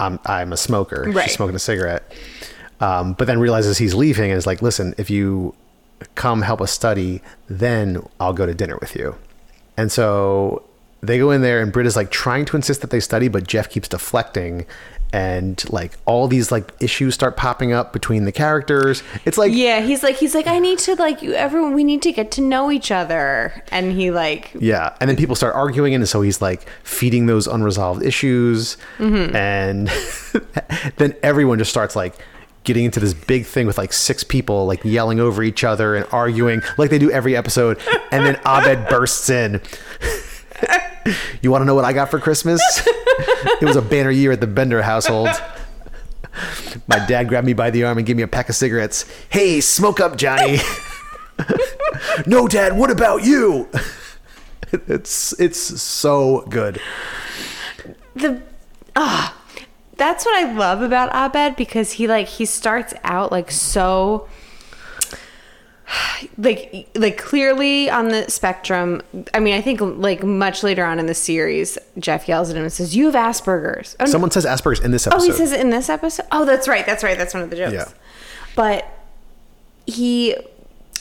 I'm, 0.00 0.18
I'm 0.26 0.52
a 0.52 0.56
smoker. 0.56 1.04
Right. 1.08 1.24
She's 1.24 1.34
smoking 1.34 1.56
a 1.56 1.60
cigarette. 1.60 2.12
Um, 2.80 3.14
but 3.14 3.26
then 3.26 3.38
realizes 3.38 3.78
he's 3.78 3.94
leaving 3.94 4.30
and 4.30 4.38
is 4.38 4.46
like, 4.46 4.62
listen, 4.62 4.94
if 4.98 5.08
you 5.10 5.54
come 6.14 6.42
help 6.42 6.60
us 6.60 6.72
study, 6.72 7.22
then 7.48 8.02
I'll 8.20 8.34
go 8.34 8.46
to 8.46 8.54
dinner 8.54 8.76
with 8.80 8.94
you. 8.94 9.16
And 9.76 9.92
so 9.92 10.64
they 11.00 11.18
go 11.18 11.30
in 11.30 11.42
there 11.42 11.60
and 11.60 11.72
Britt 11.72 11.86
is 11.86 11.96
like 11.96 12.10
trying 12.10 12.44
to 12.46 12.56
insist 12.56 12.80
that 12.80 12.90
they 12.90 13.00
study, 13.00 13.28
but 13.28 13.46
Jeff 13.46 13.68
keeps 13.68 13.88
deflecting 13.88 14.66
and 15.12 15.68
like 15.70 15.92
all 16.04 16.28
these 16.28 16.50
like 16.50 16.72
issues 16.80 17.14
start 17.14 17.36
popping 17.36 17.72
up 17.72 17.92
between 17.92 18.24
the 18.24 18.32
characters. 18.32 19.02
It's 19.24 19.38
like 19.38 19.52
Yeah, 19.52 19.80
he's 19.80 20.02
like, 20.02 20.16
he's 20.16 20.34
like, 20.34 20.46
I 20.46 20.58
need 20.58 20.78
to 20.80 20.94
like 20.96 21.22
you. 21.22 21.32
Everyone, 21.32 21.74
we 21.74 21.84
need 21.84 22.02
to 22.02 22.12
get 22.12 22.30
to 22.32 22.40
know 22.40 22.70
each 22.70 22.90
other. 22.90 23.62
And 23.70 23.92
he 23.92 24.10
like, 24.10 24.52
Yeah, 24.58 24.94
and 25.00 25.08
then 25.08 25.16
people 25.16 25.36
start 25.36 25.54
arguing, 25.54 25.94
and 25.94 26.08
so 26.08 26.22
he's 26.22 26.42
like 26.42 26.68
feeding 26.82 27.26
those 27.26 27.46
unresolved 27.46 28.02
issues, 28.02 28.76
mm-hmm. 28.98 29.34
and 29.34 29.88
then 30.96 31.14
everyone 31.22 31.58
just 31.58 31.70
starts 31.70 31.94
like 31.94 32.14
getting 32.66 32.84
into 32.84 33.00
this 33.00 33.14
big 33.14 33.46
thing 33.46 33.66
with 33.66 33.78
like 33.78 33.92
six 33.94 34.22
people 34.22 34.66
like 34.66 34.84
yelling 34.84 35.18
over 35.20 35.42
each 35.42 35.64
other 35.64 35.96
and 35.96 36.06
arguing 36.12 36.60
like 36.76 36.90
they 36.90 36.98
do 36.98 37.10
every 37.10 37.34
episode, 37.34 37.80
and 38.12 38.26
then 38.26 38.38
Abed 38.44 38.88
bursts 38.88 39.30
in. 39.30 39.62
you 41.40 41.50
want 41.50 41.62
to 41.62 41.64
know 41.64 41.74
what 41.74 41.86
I 41.86 41.94
got 41.94 42.10
for 42.10 42.18
Christmas? 42.18 42.60
it 42.84 43.64
was 43.64 43.76
a 43.76 43.82
banner 43.82 44.10
year 44.10 44.32
at 44.32 44.40
the 44.40 44.46
Bender 44.46 44.82
household. 44.82 45.28
My 46.86 46.98
dad 47.06 47.28
grabbed 47.28 47.46
me 47.46 47.54
by 47.54 47.70
the 47.70 47.84
arm 47.84 47.96
and 47.96 48.06
gave 48.06 48.16
me 48.16 48.22
a 48.22 48.28
pack 48.28 48.50
of 48.50 48.54
cigarettes. 48.54 49.06
Hey, 49.30 49.62
smoke 49.62 50.00
up, 50.00 50.16
Johnny. 50.16 50.58
no, 52.26 52.46
Dad. 52.46 52.76
What 52.76 52.90
about 52.90 53.24
you? 53.24 53.68
It's 54.88 55.32
it's 55.40 55.80
so 55.80 56.44
good. 56.50 56.80
the 58.16 58.42
ah 58.96 59.40
that's 59.96 60.24
what 60.24 60.34
I 60.36 60.52
love 60.52 60.82
about 60.82 61.10
Abed 61.14 61.56
because 61.56 61.92
he 61.92 62.06
like 62.06 62.28
he 62.28 62.44
starts 62.44 62.92
out 63.04 63.32
like 63.32 63.50
so 63.50 64.28
like 66.38 66.88
like 66.94 67.16
clearly 67.18 67.88
on 67.90 68.08
the 68.08 68.28
spectrum. 68.30 69.02
I 69.32 69.40
mean, 69.40 69.54
I 69.54 69.60
think 69.60 69.80
like 69.80 70.22
much 70.24 70.62
later 70.62 70.84
on 70.84 70.98
in 70.98 71.06
the 71.06 71.14
series, 71.14 71.78
Jeff 71.98 72.28
yells 72.28 72.50
at 72.50 72.56
him 72.56 72.62
and 72.64 72.72
says, 72.72 72.96
"You 72.96 73.10
have 73.10 73.14
Asperger's." 73.14 73.96
Oh, 74.00 74.04
no. 74.04 74.10
Someone 74.10 74.30
says 74.30 74.44
Asperger's 74.44 74.80
in 74.80 74.90
this 74.90 75.06
episode. 75.06 75.22
Oh, 75.22 75.26
he 75.26 75.36
says 75.36 75.52
it 75.52 75.60
in 75.60 75.70
this 75.70 75.88
episode. 75.88 76.26
Oh, 76.32 76.44
that's 76.44 76.66
right. 76.68 76.84
That's 76.84 77.04
right. 77.04 77.16
That's 77.16 77.34
one 77.34 77.42
of 77.42 77.50
the 77.50 77.56
jokes. 77.56 77.72
Yeah. 77.74 77.88
But 78.54 78.86
he 79.86 80.36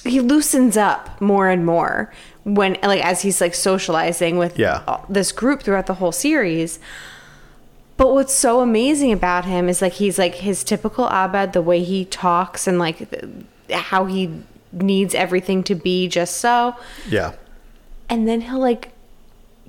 he 0.04 0.20
loosens 0.20 0.78
up 0.78 1.20
more 1.20 1.50
and 1.50 1.66
more 1.66 2.14
when 2.44 2.78
like 2.84 3.04
as 3.04 3.24
he's 3.24 3.42
like 3.42 3.56
socializing 3.56 4.38
with 4.38 4.60
Yeah. 4.60 5.00
this 5.10 5.32
group 5.32 5.64
throughout 5.64 5.88
the 5.88 5.96
whole 5.96 6.12
series. 6.12 6.80
But 7.98 8.14
what's 8.14 8.34
so 8.34 8.60
amazing 8.62 9.14
about 9.14 9.46
him 9.46 9.70
is 9.70 9.82
like 9.82 9.94
he's 9.94 10.18
like 10.20 10.36
his 10.36 10.64
typical 10.64 11.08
Abed, 11.10 11.54
the 11.54 11.62
way 11.62 11.84
he 11.84 12.04
talks 12.06 12.68
and 12.68 12.78
like 12.78 13.08
how 13.72 14.06
he 14.06 14.42
needs 14.72 15.16
everything 15.16 15.64
to 15.64 15.76
be 15.76 16.08
just 16.10 16.38
so 16.38 16.76
yeah. 17.08 17.32
and 18.10 18.28
then 18.28 18.42
he'll 18.42 18.60
like 18.60 18.90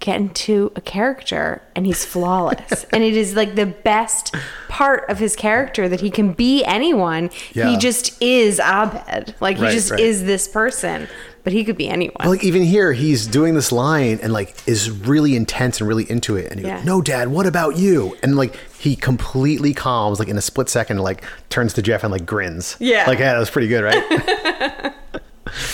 get 0.01 0.17
into 0.17 0.73
a 0.75 0.81
character 0.81 1.63
and 1.77 1.87
he's 1.87 2.05
flawless 2.05 2.85
and 2.93 3.05
it 3.05 3.17
is 3.17 3.35
like 3.37 3.55
the 3.55 3.65
best 3.67 4.35
part 4.69 5.09
of 5.09 5.19
his 5.21 5.37
character 5.37 5.89
that 5.89 6.01
he 6.01 6.11
can 6.11 6.33
be 6.33 6.65
anyone 6.65 7.31
Yeah. 7.55 7.71
he 7.71 7.77
just 7.79 8.21
is 8.21 8.59
abed 8.59 9.35
like 9.41 9.57
he 9.59 9.63
Right, 9.63 9.73
just 9.73 9.93
right. 9.93 10.01
is 10.01 10.25
this 10.25 10.49
person 10.49 11.09
but 11.47 11.53
he 11.53 11.63
could 11.65 11.77
be 11.77 11.89
anyone 11.89 12.17
But 12.19 12.29
like 12.29 12.43
even 12.43 12.63
here, 12.65 12.93
he's 12.93 13.25
doing 13.25 13.55
this 13.55 13.71
line 13.71 14.19
and 14.21 14.33
like 14.33 14.57
is 14.67 14.91
really 14.91 15.37
intense 15.37 15.79
and 15.81 15.87
really 15.87 16.03
into 16.11 16.35
it. 16.35 16.51
And 16.51 16.59
he 16.59 16.67
Yeah. 16.67 16.79
goes, 16.79 16.85
"No, 16.85 17.01
Dad, 17.01 17.29
what 17.29 17.47
about 17.47 17.77
you?" 17.77 18.17
And 18.21 18.35
like 18.37 18.57
he 18.81 18.97
completely 18.97 19.73
calms, 19.73 20.19
like 20.19 20.27
in 20.27 20.37
a 20.37 20.43
split 20.43 20.69
second, 20.69 20.99
like 20.99 21.23
turns 21.49 21.73
to 21.75 21.83
Jeff 21.83 22.03
and 22.03 22.11
like 22.11 22.27
grins. 22.27 22.75
Yeah. 22.81 23.05
like 23.07 23.21
yeah, 23.21 23.35
that 23.35 23.39
was 23.39 23.49
pretty 23.51 23.69
good, 23.69 23.85
right? 23.85 24.93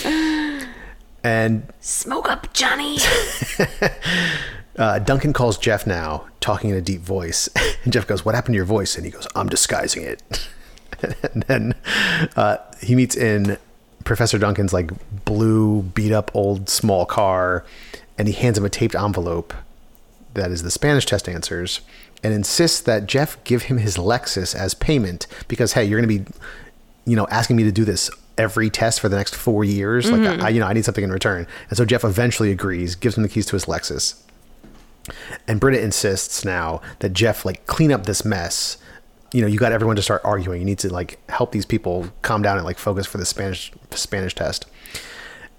and 1.23 1.63
smoke 1.79 2.29
up 2.29 2.53
johnny 2.53 2.97
uh, 4.77 4.99
Duncan 4.99 5.33
calls 5.33 5.57
Jeff 5.57 5.87
now, 5.87 6.25
talking 6.39 6.69
in 6.69 6.75
a 6.75 6.81
deep 6.81 7.01
voice. 7.01 7.49
And 7.83 7.91
Jeff 7.93 8.05
goes, 8.07 8.23
"What 8.25 8.35
happened 8.35 8.53
to 8.53 8.57
your 8.57 8.65
voice?" 8.65 8.95
And 8.95 9.05
he 9.05 9.11
goes, 9.11 9.27
"I'm 9.35 9.49
disguising 9.49 10.03
it." 10.03 10.21
and 11.33 11.43
then 11.47 11.73
uh, 12.35 12.57
he 12.81 12.93
meets 12.95 13.15
in 13.15 13.57
Professor 14.03 14.37
Duncan's 14.37 14.73
like 14.73 14.91
blue, 15.25 15.81
beat 15.81 16.11
up 16.11 16.31
old 16.33 16.69
small 16.69 17.05
car, 17.05 17.65
and 18.17 18.27
he 18.27 18.33
hands 18.33 18.57
him 18.57 18.65
a 18.65 18.69
taped 18.69 18.95
envelope 18.95 19.53
that 20.33 20.51
is 20.51 20.63
the 20.63 20.71
Spanish 20.71 21.05
test 21.05 21.29
answers, 21.29 21.81
and 22.23 22.33
insists 22.33 22.81
that 22.81 23.05
Jeff 23.05 23.41
give 23.43 23.63
him 23.63 23.77
his 23.77 23.97
Lexus 23.97 24.55
as 24.55 24.73
payment 24.73 25.27
because 25.47 25.73
hey, 25.73 25.83
you're 25.83 25.99
going 25.99 26.09
to 26.09 26.19
be, 26.19 26.31
you 27.05 27.15
know, 27.15 27.27
asking 27.29 27.55
me 27.55 27.63
to 27.63 27.71
do 27.71 27.85
this 27.85 28.09
every 28.37 28.69
test 28.69 28.99
for 28.99 29.09
the 29.09 29.15
next 29.15 29.35
four 29.35 29.63
years. 29.63 30.09
Like 30.11 30.21
mm-hmm. 30.21 30.41
I, 30.41 30.49
you 30.49 30.59
know, 30.59 30.67
I 30.67 30.73
need 30.73 30.85
something 30.85 31.03
in 31.03 31.11
return. 31.11 31.47
And 31.69 31.77
so 31.77 31.85
Jeff 31.85 32.03
eventually 32.03 32.51
agrees, 32.51 32.95
gives 32.95 33.17
him 33.17 33.23
the 33.23 33.29
keys 33.29 33.45
to 33.47 33.55
his 33.55 33.65
Lexus. 33.65 34.21
And 35.47 35.59
Britta 35.59 35.81
insists 35.81 36.45
now 36.45 36.81
that 36.99 37.13
Jeff 37.13 37.45
like 37.45 37.65
clean 37.65 37.91
up 37.91 38.05
this 38.05 38.23
mess. 38.23 38.77
You 39.33 39.41
know, 39.41 39.47
you 39.47 39.59
got 39.59 39.71
everyone 39.71 39.97
to 39.97 40.01
start 40.01 40.21
arguing. 40.23 40.61
You 40.61 40.65
need 40.65 40.79
to 40.79 40.93
like 40.93 41.19
help 41.29 41.51
these 41.51 41.65
people 41.65 42.07
calm 42.21 42.41
down 42.41 42.57
and 42.57 42.65
like 42.65 42.77
focus 42.77 43.05
for 43.05 43.17
the 43.17 43.25
Spanish 43.25 43.71
Spanish 43.91 44.33
test. 44.33 44.65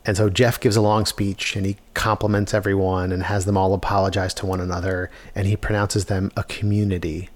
And 0.06 0.16
so 0.16 0.28
Jeff 0.28 0.60
gives 0.60 0.76
a 0.76 0.80
long 0.80 1.06
speech 1.06 1.56
and 1.56 1.64
he 1.64 1.76
compliments 1.94 2.52
everyone 2.52 3.10
and 3.10 3.24
has 3.24 3.46
them 3.46 3.56
all 3.56 3.72
apologize 3.74 4.34
to 4.34 4.46
one 4.46 4.60
another 4.60 5.10
and 5.34 5.46
he 5.46 5.56
pronounces 5.56 6.06
them 6.06 6.30
a 6.36 6.44
community. 6.44 7.30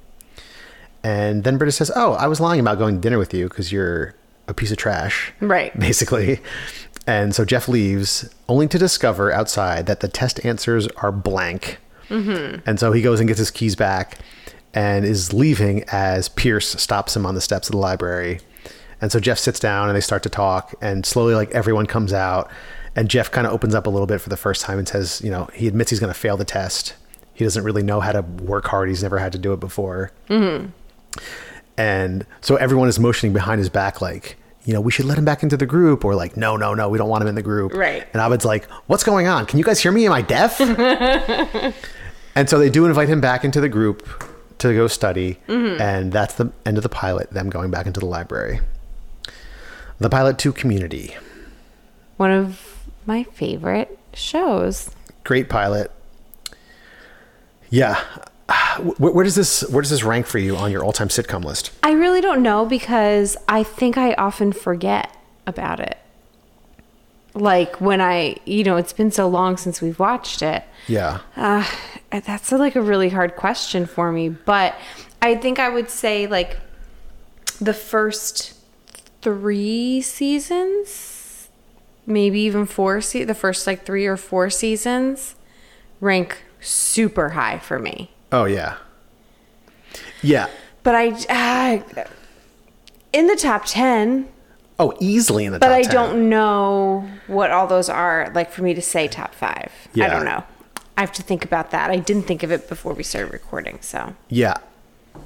And 1.03 1.45
then 1.45 1.59
Britta 1.59 1.73
says, 1.73 1.91
"Oh, 1.95 2.13
I 2.15 2.27
was 2.27 2.41
lying 2.41 2.61
about 2.61 2.79
going 2.79 2.97
to 2.97 3.01
dinner 3.01 3.19
with 3.19 3.33
you 3.33 3.49
because 3.49 3.73
you're 3.73 4.15
a 4.47 4.55
piece 4.55 4.71
of 4.71 4.77
trash." 4.77 5.33
Right. 5.41 5.77
Basically. 5.79 6.41
And 7.07 7.35
so 7.35 7.45
Jeff 7.45 7.69
leaves, 7.69 8.29
only 8.49 8.69
to 8.69 8.79
discover 8.79 9.33
outside 9.33 9.87
that 9.87 10.01
the 10.01 10.09
test 10.09 10.45
answers 10.45 10.87
are 10.97 11.11
blank. 11.11 11.79
Mm-hmm. 12.11 12.61
And 12.69 12.79
so 12.79 12.93
he 12.93 13.01
goes 13.01 13.19
and 13.19 13.27
gets 13.27 13.39
his 13.39 13.51
keys 13.51 13.75
back 13.75 14.19
and 14.75 15.05
is 15.05 15.33
leaving 15.33 15.85
as 15.89 16.29
Pierce 16.29 16.81
stops 16.81 17.17
him 17.17 17.25
on 17.27 17.35
the 17.35 17.41
steps 17.41 17.69
of 17.69 17.73
the 17.73 17.79
library. 17.79 18.41
And 19.01 19.13
so 19.13 19.21
Jeff 19.21 19.39
sits 19.39 19.61
down 19.61 19.89
and 19.89 19.97
they 19.97 20.01
start 20.01 20.23
to 20.25 20.29
talk, 20.29 20.75
and 20.81 21.07
slowly, 21.07 21.35
like 21.35 21.51
everyone 21.53 21.87
comes 21.87 22.13
out. 22.13 22.51
And 22.97 23.09
Jeff 23.09 23.31
kind 23.31 23.47
of 23.47 23.53
opens 23.53 23.77
up 23.77 23.87
a 23.87 23.91
little 23.91 24.09
bit 24.09 24.21
for 24.21 24.29
the 24.29 24.37
first 24.37 24.63
time 24.63 24.79
and 24.79 24.89
says, 24.89 25.21
you 25.23 25.31
know, 25.31 25.49
he 25.55 25.69
admits 25.69 25.91
he's 25.91 26.01
going 26.01 26.13
to 26.13 26.19
fail 26.19 26.37
the 26.37 26.45
test. 26.45 26.95
He 27.33 27.45
doesn't 27.45 27.63
really 27.63 27.85
know 27.85 28.01
how 28.01 28.11
to 28.11 28.23
work 28.23 28.67
hard. 28.67 28.89
He's 28.89 29.03
never 29.03 29.19
had 29.19 29.31
to 29.33 29.39
do 29.39 29.53
it 29.53 29.61
before. 29.61 30.11
Mm-hmm. 30.29 30.71
And 31.77 32.27
so 32.41 32.57
everyone 32.57 32.89
is 32.89 32.99
motioning 32.99 33.33
behind 33.33 33.61
his 33.61 33.69
back, 33.69 34.01
like, 34.01 34.37
you 34.65 34.73
know, 34.73 34.81
we 34.81 34.91
should 34.91 35.05
let 35.05 35.17
him 35.17 35.25
back 35.25 35.45
into 35.45 35.57
the 35.57 35.65
group, 35.65 36.05
or 36.05 36.17
like, 36.17 36.37
no, 36.37 36.57
no, 36.57 36.75
no, 36.75 36.89
we 36.89 36.99
don't 36.99 37.09
want 37.09 37.23
him 37.23 37.29
in 37.29 37.37
the 37.37 37.43
group. 37.43 37.73
Right. 37.73 38.05
And 38.13 38.21
Abed's 38.21 38.45
like, 38.45 38.69
what's 38.89 39.05
going 39.05 39.29
on? 39.29 39.47
Can 39.47 39.61
you 39.61 39.65
guys 39.65 39.81
hear 39.81 39.93
me? 39.93 40.05
Am 40.07 40.13
I 40.13 40.23
deaf? 40.23 40.61
and 42.35 42.51
so 42.51 42.59
they 42.59 42.69
do 42.69 42.85
invite 42.87 43.09
him 43.09 43.21
back 43.21 43.45
into 43.45 43.61
the 43.61 43.69
group 43.69 44.05
to 44.59 44.75
go 44.75 44.87
study. 44.89 45.39
And 45.49 46.13
that's 46.13 46.35
the 46.35 46.53
end 46.67 46.77
of 46.77 46.83
the 46.83 46.89
pilot, 46.89 47.31
them 47.31 47.51
going 47.51 47.71
back 47.71 47.87
into 47.87 48.01
the 48.01 48.07
library. 48.07 48.61
The 49.99 50.11
pilot 50.11 50.39
to 50.39 50.53
community. 50.53 51.17
one 52.17 52.31
of 52.31 52.85
my 53.07 53.25
favorite 53.25 53.99
shows 54.15 54.91
Great 55.25 55.49
pilot. 55.49 55.91
Yeah. 57.71 58.03
Where, 58.97 59.13
where 59.13 59.25
does 59.25 59.35
this 59.35 59.63
where 59.69 59.83
does 59.83 59.91
this 59.91 60.03
rank 60.05 60.27
for 60.27 60.39
you 60.39 60.57
on 60.57 60.71
your 60.71 60.83
all 60.85 60.93
time 60.93 61.09
sitcom 61.09 61.45
list? 61.45 61.71
i 61.83 61.91
really 61.91 62.21
don't 62.23 62.43
know 62.43 62.65
because 62.65 63.37
i 63.49 63.63
think 63.63 63.99
i 63.99 64.15
often 64.15 64.53
forget 64.53 65.15
about 65.47 65.81
it 65.81 65.99
like 67.35 67.81
when 67.81 68.01
i 68.01 68.37
you 68.45 68.65
know 68.65 68.77
it's 68.77 68.93
been 68.93 69.11
so 69.11 69.29
long 69.29 69.57
since 69.57 69.81
we've 69.83 69.99
watched 69.99 70.43
it 70.43 70.65
Yeah. 70.87 71.21
Uh, 71.37 71.65
that's 72.11 72.51
like 72.53 72.75
a 72.75 72.81
really 72.83 73.11
hard 73.11 73.37
question 73.37 73.85
for 73.87 74.11
me, 74.11 74.31
but 74.31 74.75
I 75.21 75.35
think 75.35 75.59
I 75.59 75.69
would 75.69 75.91
say 75.91 76.27
like 76.27 76.57
the 77.61 77.75
first 77.75 78.55
three 79.21 80.01
seasons, 80.01 81.49
maybe 82.07 82.41
even 82.41 82.65
four. 82.65 83.01
Se- 83.03 83.25
the 83.25 83.35
first 83.35 83.67
like 83.67 83.85
three 83.85 84.07
or 84.07 84.17
four 84.17 84.49
seasons 84.49 85.35
rank 86.01 86.43
super 86.61 87.31
high 87.31 87.59
for 87.59 87.79
me. 87.79 88.11
Oh 88.33 88.47
yeah. 88.47 88.77
Yeah. 90.23 90.49
But 90.83 90.95
I, 90.95 91.83
uh, 91.99 92.05
in 93.13 93.27
the 93.27 93.37
top 93.37 93.65
ten, 93.67 94.29
Oh, 94.81 94.95
easily 95.01 95.45
in 95.45 95.53
the 95.53 95.59
top. 95.59 95.69
but 95.69 95.75
top 95.75 95.79
I 95.79 95.83
10. 95.83 95.93
don't 95.93 96.29
know 96.29 97.09
what 97.27 97.51
all 97.51 97.67
those 97.67 97.89
are. 97.89 98.31
Like 98.35 98.51
for 98.53 98.63
me 98.63 98.75
to 98.75 98.83
say 98.83 99.09
top 99.09 99.35
five, 99.35 99.71
I 99.97 100.09
don't 100.09 100.25
know. 100.25 100.45
I 100.97 101.01
have 101.01 101.13
to 101.13 101.23
think 101.23 101.45
about 101.45 101.71
that. 101.73 101.91
I 101.91 101.97
didn't 101.97 102.25
think 102.25 102.43
of 102.43 102.51
it 102.53 102.69
before 102.69 102.93
we 102.93 103.03
started 103.03 103.33
recording, 103.33 103.79
so. 103.81 104.15
Yeah. 104.29 104.55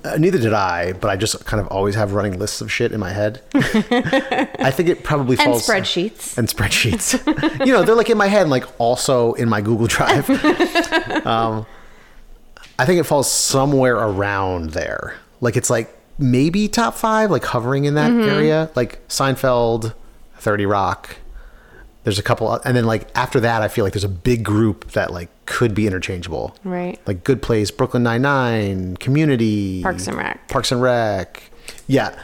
Uh, 0.04 0.16
neither 0.16 0.38
did 0.38 0.52
I, 0.54 0.94
but 0.94 1.10
I 1.10 1.16
just 1.16 1.44
kind 1.44 1.60
of 1.60 1.66
always 1.68 1.94
have 1.96 2.12
running 2.14 2.38
lists 2.38 2.60
of 2.62 2.72
shit 2.72 2.92
in 2.92 3.00
my 3.00 3.10
head. 3.12 3.42
I 3.54 4.70
think 4.70 4.88
it 4.88 5.02
probably 5.04 5.36
And 5.38 5.44
falls 5.50 5.66
spreadsheets. 5.68 6.36
and 6.38 6.48
spreadsheets. 6.48 7.16
you 7.66 7.72
know, 7.74 7.82
they're 7.82 7.94
like 7.94 8.08
in 8.10 8.16
my 8.18 8.26
head, 8.28 8.42
and 8.42 8.50
like 8.50 8.64
also 8.78 9.34
in 9.34 9.48
my 9.50 9.60
Google 9.60 9.86
Drive. 9.86 10.28
um, 11.26 11.66
I 12.78 12.86
think 12.86 13.00
it 13.00 13.04
falls 13.04 13.30
somewhere 13.30 13.96
around 13.96 14.70
there. 14.70 15.14
Like 15.40 15.56
it's 15.56 15.68
like 15.70 15.94
maybe 16.22 16.68
top 16.68 16.94
five, 16.94 17.30
like 17.30 17.44
hovering 17.44 17.84
in 17.84 17.94
that 17.94 18.10
Mm-hmm. 18.10 18.28
area, 18.28 18.70
like 18.74 19.06
Seinfeld, 19.08 19.94
Thirty 20.36 20.66
Rock. 20.66 21.16
There's 22.04 22.18
a 22.18 22.22
couple, 22.22 22.52
and 22.64 22.76
then 22.76 22.84
like 22.84 23.08
after 23.14 23.38
that, 23.40 23.62
I 23.62 23.68
feel 23.68 23.84
like 23.84 23.92
there's 23.92 24.02
a 24.02 24.08
big 24.08 24.42
group 24.44 24.90
that 24.92 25.12
like 25.12 25.28
could 25.46 25.72
be 25.74 25.86
interchangeable. 25.86 26.56
Right. 26.64 26.98
Like 27.06 27.22
Good 27.22 27.42
Place, 27.42 27.70
Brooklyn 27.70 28.02
Nine 28.02 28.22
Nine, 28.22 28.96
Community, 28.96 29.82
Parks 29.82 30.06
and 30.08 30.16
Rec. 30.16 30.48
Parks 30.48 30.72
and 30.72 30.82
Rec. 30.82 31.42
Yeah, 31.86 32.18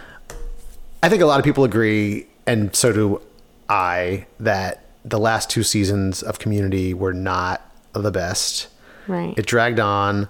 I 1.03 1.09
think 1.09 1.23
a 1.23 1.27
lot 1.27 1.39
of 1.39 1.45
people 1.45 1.63
agree, 1.65 2.27
and 2.47 2.75
so 2.75 2.93
do 2.93 3.21
I, 3.69 4.27
that 4.41 4.85
the 5.05 5.19
last 5.21 5.49
two 5.49 5.63
seasons 5.63 6.23
of 6.25 6.39
Community 6.41 6.93
were 6.93 7.13
not 7.15 7.63
the 7.93 8.11
best. 8.11 8.67
Right. 9.07 9.33
It 9.39 9.47
dragged 9.47 9.79
on. 9.79 10.29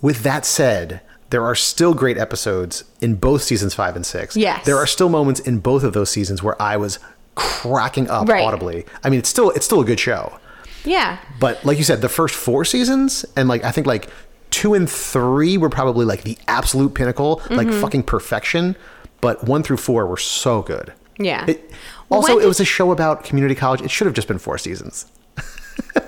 With 0.00 0.22
that 0.22 0.46
said, 0.46 1.00
there 1.30 1.44
are 1.44 1.54
still 1.54 1.94
great 1.94 2.16
episodes 2.18 2.84
in 3.00 3.14
both 3.16 3.42
seasons 3.42 3.74
five 3.74 3.96
and 3.96 4.04
six. 4.06 4.36
Yes. 4.36 4.64
There 4.64 4.76
are 4.76 4.86
still 4.86 5.08
moments 5.08 5.40
in 5.40 5.58
both 5.58 5.82
of 5.84 5.92
those 5.92 6.10
seasons 6.10 6.42
where 6.42 6.60
I 6.60 6.76
was 6.76 6.98
cracking 7.34 8.08
up 8.10 8.28
Right. 8.28 8.44
audibly. 8.44 8.84
I 9.04 9.10
mean, 9.10 9.18
it's 9.20 9.28
still 9.28 9.50
it's 9.50 9.64
still 9.66 9.80
a 9.80 9.84
good 9.84 10.00
show. 10.00 10.38
yeah. 10.84 11.18
But 11.38 11.64
like 11.64 11.78
you 11.78 11.84
said, 11.84 12.00
the 12.00 12.08
first 12.08 12.34
four 12.34 12.64
seasons 12.64 13.24
and 13.36 13.48
like 13.48 13.62
I 13.64 13.70
think 13.70 13.86
like 13.86 14.08
two 14.50 14.72
and 14.74 14.88
three 14.88 15.58
were 15.58 15.68
probably 15.68 16.06
like 16.06 16.22
the 16.22 16.38
absolute 16.48 16.94
pinnacle, 16.94 17.42
like 17.50 17.66
Mm-hmm. 17.68 17.80
fucking 17.80 18.02
perfection. 18.04 18.74
But 19.20 19.44
one 19.44 19.62
through 19.62 19.76
four 19.78 20.06
were 20.06 20.16
so 20.16 20.62
good. 20.62 20.92
Yeah. 21.18 21.44
It, 21.48 21.70
also, 22.10 22.36
when 22.36 22.44
it 22.44 22.46
was 22.48 22.60
a 22.60 22.64
show 22.64 22.92
about 22.92 23.24
community 23.24 23.54
college. 23.56 23.82
It 23.82 23.90
should 23.90 24.06
have 24.06 24.14
just 24.14 24.28
been 24.28 24.38
four 24.38 24.56
seasons. 24.56 25.06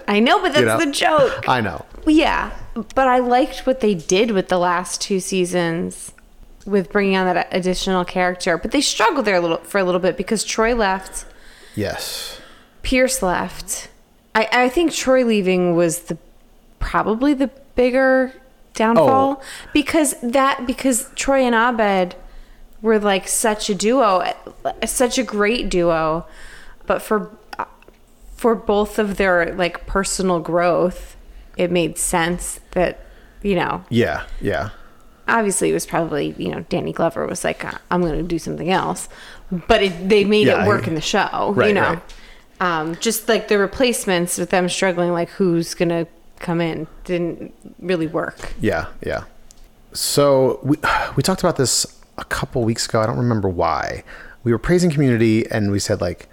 I 0.09 0.21
know, 0.21 0.41
but 0.41 0.53
that's 0.55 0.65
know? 0.65 0.79
the 0.79 0.91
joke. 0.93 1.49
I 1.49 1.61
know. 1.61 1.85
Yeah. 2.07 2.53
But 2.75 3.09
I 3.09 3.19
liked 3.19 3.67
what 3.67 3.81
they 3.81 3.95
did 3.95 4.31
with 4.31 4.49
the 4.49 4.59
last 4.59 5.01
two 5.01 5.21
seasons 5.21 6.13
with 6.67 6.91
bringing 6.93 7.17
on 7.17 7.27
that 7.35 7.49
additional 7.53 8.05
character. 8.05 8.57
But 8.59 8.71
they 8.71 8.81
struggled 8.81 9.25
there 9.25 9.37
a 9.37 9.41
little 9.41 9.59
for 9.59 9.79
a 9.79 9.85
little 9.85 10.01
bit 10.01 10.17
because 10.17 10.45
Troy 10.45 10.75
left 10.75 11.27
Yes. 11.75 12.41
Pierce 12.83 13.23
left. 13.23 13.89
I, 14.35 14.49
I 14.53 14.69
think 14.69 14.93
Troy 14.93 15.25
leaving 15.25 15.75
was 15.75 16.01
the 16.03 16.19
probably 16.79 17.35
the 17.35 17.49
bigger 17.75 18.33
downfall 18.75 19.39
Oh. 19.41 19.45
because 19.73 20.15
that 20.23 20.67
because 20.67 21.09
Troy 21.15 21.41
and 21.43 21.55
Abed 21.55 22.15
were 22.83 22.99
like 22.99 23.29
such 23.29 23.69
a 23.69 23.75
duo, 23.75 24.33
such 24.87 25.19
a 25.19 25.23
great 25.23 25.69
duo, 25.69 26.27
but 26.87 27.03
for 27.03 27.31
for 28.37 28.55
both 28.55 28.99
of 28.99 29.17
their 29.17 29.55
like 29.55 29.87
personal 29.87 30.41
growth, 30.41 31.17
it 31.61 31.71
made 31.71 31.99
sense 31.99 32.61
that 32.73 32.93
you 33.43 33.55
know 33.55 33.85
Yeah. 33.91 34.25
Yeah. 34.41 34.71
obviously 35.29 35.71
it 35.71 35.75
was 35.75 35.87
probably 35.87 36.35
you 36.39 36.51
know 36.53 36.61
Danny 36.69 36.93
Glover 36.93 37.27
was 37.27 37.45
like 37.45 37.65
"Uh, 37.65 37.79
I'm 37.91 38.01
going 38.01 38.17
to 38.17 38.23
do 38.37 38.39
something 38.39 38.71
else, 38.71 39.09
but 39.69 39.83
it, 39.83 40.09
they 40.09 40.25
made 40.25 40.47
Yeah, 40.47 40.65
it 40.65 40.69
work 40.69 40.85
I- 40.85 40.89
in 40.89 40.95
the 40.95 41.01
show, 41.15 41.53
Right, 41.55 41.69
you 41.69 41.75
know. 41.75 41.95
right. 41.95 42.03
Um, 42.63 42.95
just 43.01 43.29
like 43.29 43.49
the 43.49 43.59
replacements 43.59 44.37
with 44.37 44.51
them 44.51 44.69
struggling, 44.69 45.13
like 45.13 45.31
who's 45.31 45.73
going 45.75 45.89
to 45.89 46.07
come 46.41 46.61
in, 46.61 46.87
didn't 47.05 47.55
really 47.79 48.07
work. 48.07 48.53
Yeah, 48.61 48.87
yeah. 49.07 49.25
So 49.93 50.61
we 50.63 50.77
we 51.17 51.23
talked 51.23 51.41
about 51.41 51.57
this 51.57 51.87
a 52.19 52.25
couple 52.25 52.63
weeks 52.65 52.87
ago. 52.87 53.01
I 53.01 53.07
don't 53.07 53.19
remember 53.19 53.49
why. 53.49 54.05
We 54.45 54.53
were 54.53 54.59
praising 54.59 54.91
Community, 54.91 55.47
and 55.51 55.71
we 55.71 55.79
said 55.79 56.01
like, 56.01 56.29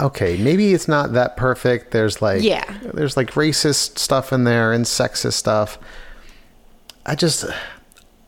okay, 0.00 0.36
maybe 0.36 0.72
it's 0.74 0.88
not 0.88 1.12
that 1.14 1.36
perfect. 1.36 1.90
There's 1.90 2.20
like, 2.20 2.42
Yeah. 2.42 2.64
there's 2.94 3.16
like 3.16 3.30
racist 3.32 3.98
stuff 3.98 4.32
in 4.32 4.44
there 4.44 4.72
and 4.72 4.84
sexist 4.84 5.32
stuff. 5.34 5.78
I 7.06 7.14
just, 7.14 7.44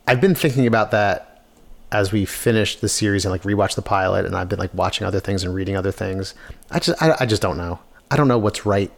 I've 0.06 0.20
been 0.20 0.34
thinking 0.34 0.66
about 0.66 0.90
that 0.92 1.42
as 1.90 2.12
we 2.12 2.24
finished 2.24 2.80
the 2.80 2.88
series 2.88 3.24
and 3.24 3.32
like 3.32 3.42
rewatched 3.42 3.74
the 3.74 3.82
pilot, 3.82 4.24
and 4.26 4.36
I've 4.36 4.48
been 4.48 4.58
like 4.58 4.72
watching 4.74 5.06
other 5.06 5.20
things 5.20 5.42
and 5.44 5.54
reading 5.54 5.76
other 5.76 5.90
things. 5.92 6.34
I 6.70 6.78
just, 6.78 7.02
I, 7.02 7.14
I 7.20 7.26
just 7.26 7.42
don't 7.42 7.56
know. 7.58 7.78
I 8.10 8.16
don't 8.16 8.28
know 8.28 8.38
what's 8.38 8.64
right 8.64 8.90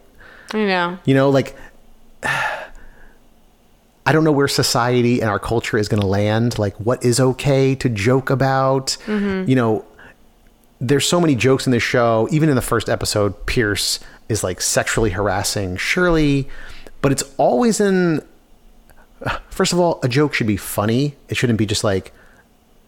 I 0.53 0.57
know. 0.65 0.97
you 1.05 1.13
know, 1.13 1.29
like 1.29 1.55
I 4.03 4.13
don't 4.13 4.23
know 4.23 4.31
where 4.31 4.47
society 4.47 5.21
and 5.21 5.29
our 5.29 5.37
culture 5.39 5.77
is 5.77 5.87
going 5.87 6.01
to 6.01 6.07
land. 6.07 6.57
Like, 6.57 6.75
what 6.79 7.05
is 7.05 7.19
okay 7.19 7.75
to 7.75 7.87
joke 7.87 8.29
about? 8.31 8.97
Mm-hmm. 9.05 9.47
You 9.49 9.55
know, 9.55 9.85
there's 10.81 11.07
so 11.07 11.21
many 11.21 11.35
jokes 11.35 11.65
in 11.67 11.71
this 11.71 11.83
show. 11.83 12.27
Even 12.31 12.49
in 12.49 12.55
the 12.55 12.61
first 12.61 12.89
episode, 12.89 13.45
Pierce 13.45 13.99
is 14.27 14.43
like 14.43 14.59
sexually 14.59 15.11
harassing 15.11 15.77
Shirley, 15.77 16.49
but 17.01 17.11
it's 17.11 17.23
always 17.37 17.79
in. 17.79 18.21
First 19.49 19.71
of 19.73 19.79
all, 19.79 19.99
a 20.03 20.09
joke 20.09 20.33
should 20.33 20.47
be 20.47 20.57
funny. 20.57 21.15
It 21.29 21.37
shouldn't 21.37 21.59
be 21.59 21.65
just 21.67 21.83
like 21.83 22.11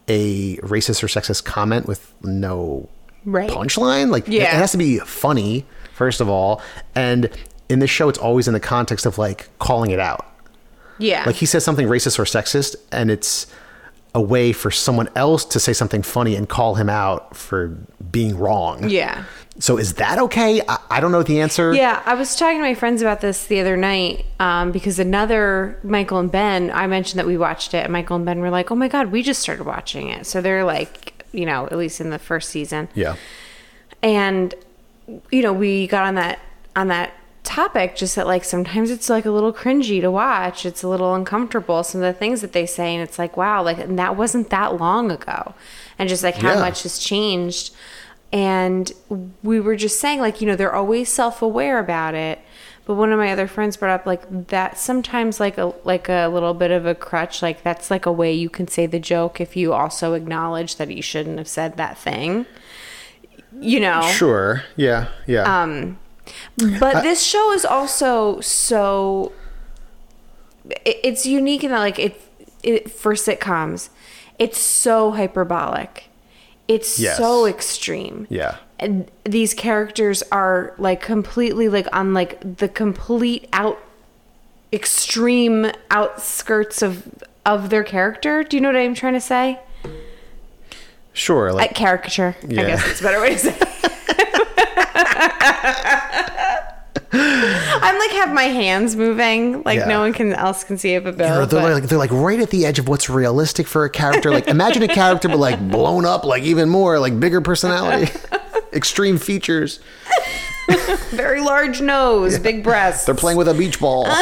a 0.07 0.57
racist 0.57 1.03
or 1.03 1.07
sexist 1.07 1.43
comment 1.45 1.87
with 1.87 2.11
no 2.23 2.89
Right. 3.25 3.49
punchline. 3.49 4.09
Like, 4.09 4.27
Yeah. 4.27 4.43
it 4.43 4.49
has 4.49 4.71
to 4.71 4.77
be 4.77 4.99
funny, 4.99 5.65
first 5.93 6.19
of 6.19 6.27
all. 6.27 6.61
And 6.95 7.29
in 7.69 7.79
this 7.79 7.89
show, 7.89 8.09
it's 8.09 8.19
always 8.19 8.47
in 8.47 8.53
the 8.53 8.59
context 8.59 9.05
of 9.05 9.17
like 9.17 9.47
calling 9.59 9.91
it 9.91 9.99
out. 9.99 10.25
Yeah. 10.97 11.23
Like 11.25 11.35
he 11.35 11.45
says 11.45 11.63
something 11.63 11.87
racist 11.87 12.19
or 12.19 12.23
sexist, 12.25 12.75
and 12.91 13.09
it's 13.11 13.47
a 14.15 14.21
way 14.21 14.53
for 14.53 14.69
someone 14.69 15.09
else 15.15 15.43
to 15.45 15.59
say 15.59 15.73
something 15.73 16.03
funny 16.03 16.35
and 16.35 16.47
call 16.47 16.75
him 16.75 16.89
out 16.89 17.35
for 17.35 17.69
being 18.11 18.37
wrong. 18.37 18.89
yeah. 18.89 19.25
So 19.59 19.77
is 19.77 19.93
that 19.95 20.17
okay? 20.17 20.61
I, 20.67 20.79
I 20.89 20.99
don't 20.99 21.11
know 21.11 21.21
the 21.21 21.39
answer. 21.39 21.73
Yeah, 21.75 22.01
I 22.07 22.15
was 22.15 22.35
talking 22.35 22.57
to 22.57 22.63
my 22.63 22.73
friends 22.73 23.03
about 23.03 23.21
this 23.21 23.45
the 23.45 23.59
other 23.59 23.77
night 23.77 24.25
um, 24.39 24.71
because 24.71 24.97
another 24.97 25.79
Michael 25.83 26.17
and 26.17 26.31
Ben, 26.31 26.71
I 26.71 26.87
mentioned 26.87 27.19
that 27.19 27.27
we 27.27 27.37
watched 27.37 27.75
it, 27.75 27.83
and 27.83 27.93
Michael 27.93 28.15
and 28.15 28.25
Ben 28.25 28.39
were 28.39 28.49
like, 28.49 28.71
"Oh 28.71 28.75
my 28.75 28.87
god, 28.87 29.11
we 29.11 29.21
just 29.21 29.41
started 29.41 29.65
watching 29.65 30.09
it." 30.09 30.25
So 30.25 30.41
they're 30.41 30.63
like, 30.63 31.23
you 31.33 31.45
know, 31.45 31.65
at 31.67 31.77
least 31.77 32.01
in 32.01 32.09
the 32.09 32.17
first 32.17 32.49
season. 32.49 32.89
Yeah. 32.95 33.15
and 34.01 34.55
you 35.29 35.41
know 35.43 35.53
we 35.53 35.85
got 35.87 36.05
on 36.05 36.15
that 36.15 36.39
on 36.75 36.87
that 36.87 37.13
topic 37.43 37.95
just 37.95 38.15
that 38.15 38.25
like 38.25 38.43
sometimes 38.43 38.89
it's 38.89 39.09
like 39.09 39.25
a 39.25 39.31
little 39.31 39.51
cringy 39.53 39.99
to 39.99 40.09
watch 40.09 40.65
it's 40.65 40.81
a 40.81 40.87
little 40.87 41.13
uncomfortable 41.13 41.83
some 41.83 42.01
of 42.01 42.13
the 42.13 42.17
things 42.17 42.39
that 42.41 42.53
they 42.53 42.65
say 42.65 42.93
and 42.95 43.03
it's 43.03 43.19
like 43.19 43.35
wow 43.35 43.61
like 43.61 43.77
and 43.77 43.99
that 43.99 44.15
wasn't 44.15 44.49
that 44.49 44.77
long 44.79 45.11
ago 45.11 45.53
and 45.99 46.07
just 46.07 46.23
like 46.23 46.35
how 46.35 46.53
Yeah. 46.53 46.59
much 46.61 46.83
has 46.83 46.97
changed 46.97 47.73
and 48.31 48.91
we 49.43 49.59
were 49.59 49.75
just 49.75 49.99
saying 49.99 50.19
like 50.21 50.39
you 50.39 50.47
know 50.47 50.55
they're 50.55 50.73
always 50.73 51.09
self-aware 51.09 51.79
about 51.79 52.15
it 52.15 52.39
but 52.85 52.95
one 52.95 53.11
of 53.11 53.19
my 53.19 53.31
other 53.31 53.47
friends 53.47 53.75
brought 53.77 53.99
up 53.99 54.05
like 54.05 54.47
that 54.47 54.77
sometimes 54.77 55.39
like 55.39 55.57
a 55.57 55.73
like 55.83 56.07
a 56.07 56.27
little 56.27 56.53
bit 56.53 56.71
of 56.71 56.85
a 56.85 56.95
crutch 56.95 57.41
like 57.41 57.61
that's 57.61 57.91
like 57.91 58.05
a 58.05 58.11
way 58.11 58.31
you 58.31 58.49
can 58.49 58.67
say 58.69 58.85
the 58.85 58.99
joke 58.99 59.41
if 59.41 59.55
you 59.57 59.73
also 59.73 60.13
acknowledge 60.13 60.77
that 60.77 60.89
you 60.89 61.01
shouldn't 61.01 61.37
have 61.37 61.47
said 61.47 61.75
that 61.77 61.97
thing 61.97 62.45
you 63.59 63.79
know 63.79 64.01
Sure. 64.13 64.63
Yeah. 64.75 65.09
Yeah. 65.27 65.61
um, 65.63 65.99
but 66.79 67.03
this 67.03 67.23
show 67.23 67.51
is 67.53 67.65
also 67.65 68.39
so 68.41 69.31
it, 70.85 70.97
it's 71.03 71.25
unique 71.25 71.63
in 71.63 71.71
that 71.71 71.79
like 71.79 71.99
it, 71.99 72.21
it 72.63 72.89
for 72.91 73.13
sitcoms 73.13 73.89
it's 74.39 74.57
so 74.57 75.11
hyperbolic 75.11 76.05
it's 76.67 76.97
Yes. 76.99 77.17
so 77.17 77.45
extreme 77.45 78.25
yeah. 78.29 78.57
and 78.79 79.11
these 79.25 79.53
characters 79.53 80.23
are 80.31 80.73
like 80.77 81.01
completely 81.01 81.67
like 81.67 81.87
on 81.93 82.13
like 82.13 82.39
the 82.57 82.69
complete 82.69 83.47
out 83.51 83.79
extreme 84.71 85.71
outskirts 85.91 86.81
of 86.81 87.07
of 87.45 87.69
their 87.69 87.83
character 87.83 88.43
do 88.43 88.55
you 88.57 88.61
know 88.61 88.69
what 88.69 88.77
i'm 88.77 88.95
trying 88.95 89.13
to 89.13 89.21
say 89.21 89.59
Sure. 91.15 91.53
Like, 91.53 91.69
at 91.69 91.75
caricature 91.75 92.35
i 92.43 92.45
guess 92.47 92.89
it's 92.89 92.99
a 93.01 93.03
better 93.03 93.21
way 93.21 93.33
to 93.33 93.37
say 93.37 93.55
it. 93.59 93.91
i'm 97.15 97.99
like 97.99 98.11
have 98.11 98.33
my 98.33 98.43
hands 98.43 98.95
moving 98.95 99.61
like 99.63 99.79
Yeah. 99.79 99.85
no 99.87 99.99
one 99.99 100.13
can 100.13 100.33
else 100.33 100.63
can 100.63 100.77
see 100.77 100.93
it 100.95 101.03
but 101.03 101.17
Bill. 101.17 101.41
Or 101.41 101.45
they're 101.45 101.61
but- 101.61 101.73
like 101.73 101.83
they're 101.83 101.97
like 101.97 102.11
right 102.11 102.39
at 102.39 102.49
the 102.49 102.65
edge 102.65 102.79
of 102.79 102.87
what's 102.87 103.09
realistic 103.09 103.67
for 103.67 103.83
a 103.85 103.89
character. 103.89 104.31
Like 104.31 104.47
imagine 104.47 104.83
a 104.83 104.87
character 104.87 105.27
but 105.27 105.37
like 105.37 105.59
blown 105.69 106.05
up, 106.05 106.23
like 106.25 106.43
even 106.43 106.69
more, 106.69 106.99
like 106.99 107.19
bigger 107.19 107.41
personality, 107.41 108.11
extreme 108.73 109.17
features. 109.17 109.79
very 111.11 111.41
large 111.41 111.81
nose 111.81 112.39
big 112.39 112.63
breasts 112.63 113.05
They're 113.05 113.15
playing 113.15 113.37
with 113.37 113.47
a 113.49 113.53
beach 113.53 113.79
ball. 113.79 114.05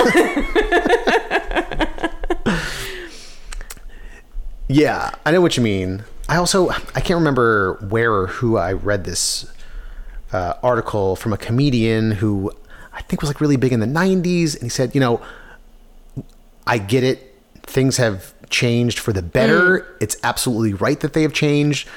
yeah, 4.67 5.11
I 5.25 5.31
know 5.31 5.41
what 5.41 5.57
you 5.57 5.63
mean. 5.63 6.03
I 6.29 6.37
also 6.37 6.69
I 6.69 7.01
can't 7.01 7.19
remember 7.19 7.73
where 7.89 8.13
or 8.13 8.27
who 8.27 8.57
I 8.57 8.73
read 8.73 9.03
this 9.03 9.51
uh, 10.31 10.53
article 10.63 11.15
from 11.15 11.33
a 11.33 11.37
comedian 11.37 12.11
who 12.11 12.51
I 12.93 13.01
think 13.01 13.21
was 13.21 13.29
like 13.29 13.41
really 13.41 13.57
big 13.57 13.73
in 13.73 13.79
the 13.79 13.85
'90s, 13.85 14.53
and 14.55 14.63
he 14.63 14.69
said, 14.69 14.93
you 14.95 15.01
know, 15.01 15.21
I 16.67 16.77
get 16.77 17.03
it. 17.03 17.35
Things 17.63 17.97
have 17.97 18.33
changed 18.49 18.99
for 18.99 19.13
the 19.13 19.21
better. 19.21 19.95
It's 19.99 20.17
absolutely 20.23 20.73
right 20.73 20.99
that 20.99 21.13
they 21.13 21.21
have 21.23 21.33
changed. 21.33 21.87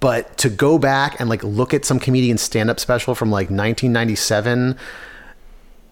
But 0.00 0.38
to 0.38 0.48
go 0.48 0.78
back 0.78 1.18
and 1.20 1.28
like 1.28 1.42
look 1.42 1.74
at 1.74 1.84
some 1.84 1.98
comedian 1.98 2.38
stand-up 2.38 2.78
special 2.78 3.14
from 3.14 3.30
like 3.30 3.50
1997 3.50 4.76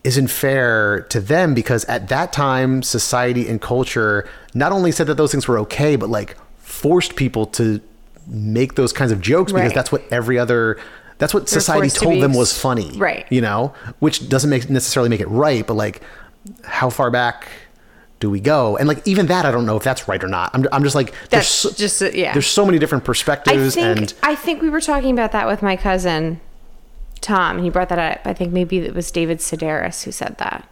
isn't 0.04 0.28
fair 0.28 1.00
to 1.10 1.20
them 1.20 1.52
because 1.54 1.84
at 1.86 2.08
that 2.08 2.32
time 2.32 2.82
society 2.84 3.48
and 3.48 3.60
culture 3.60 4.28
not 4.54 4.70
only 4.70 4.92
said 4.92 5.08
that 5.08 5.16
those 5.16 5.32
things 5.32 5.48
were 5.48 5.58
okay 5.58 5.96
but 5.96 6.08
like 6.08 6.36
forced 6.58 7.16
people 7.16 7.46
to 7.46 7.80
make 8.28 8.76
those 8.76 8.92
kinds 8.92 9.10
of 9.10 9.20
jokes 9.20 9.52
because 9.52 9.72
that's 9.72 9.90
what 9.90 10.04
every 10.12 10.38
other 10.38 10.78
that's 11.18 11.32
what 11.34 11.48
society 11.48 11.82
forced 11.88 11.96
to 11.96 12.00
told 12.04 12.14
be 12.14 12.20
them 12.20 12.34
was 12.34 12.56
funny 12.56 12.90
Right. 12.96 13.26
you 13.30 13.40
know 13.40 13.72
which 13.98 14.28
doesn't 14.28 14.50
make 14.50 14.68
necessarily 14.70 15.08
make 15.08 15.20
it 15.20 15.28
right 15.28 15.66
but 15.66 15.74
like 15.74 16.02
how 16.64 16.90
far 16.90 17.10
back 17.10 17.48
do 18.20 18.30
we 18.30 18.40
go 18.40 18.76
and 18.76 18.88
like 18.88 19.06
even 19.06 19.26
that 19.26 19.44
i 19.44 19.50
don't 19.50 19.66
know 19.66 19.76
if 19.76 19.82
that's 19.82 20.08
right 20.08 20.22
or 20.24 20.28
not 20.28 20.50
i'm, 20.54 20.66
I'm 20.72 20.82
just 20.82 20.94
like 20.94 21.10
there's 21.30 21.30
That's 21.30 21.48
so, 21.48 21.70
just 21.70 22.02
uh, 22.02 22.10
yeah. 22.14 22.32
there's 22.32 22.46
so 22.46 22.64
many 22.64 22.78
different 22.78 23.04
I 23.04 23.06
perspectives 23.06 23.74
think 23.74 23.98
and 23.98 24.14
I 24.22 24.34
think 24.34 24.62
we 24.62 24.70
were 24.70 24.80
talking 24.80 25.12
about 25.12 25.32
that 25.32 25.46
with 25.46 25.62
my 25.62 25.76
cousin 25.76 26.40
Tom. 27.22 27.56
And 27.56 27.64
he 27.64 27.70
brought 27.70 27.88
that 27.88 27.98
up. 27.98 28.20
I 28.26 28.34
think 28.34 28.52
maybe 28.52 28.78
it 28.78 28.94
was 28.94 29.10
David 29.10 29.38
Sedaris 29.38 30.04
who 30.04 30.12
said 30.12 30.36
that. 30.38 30.68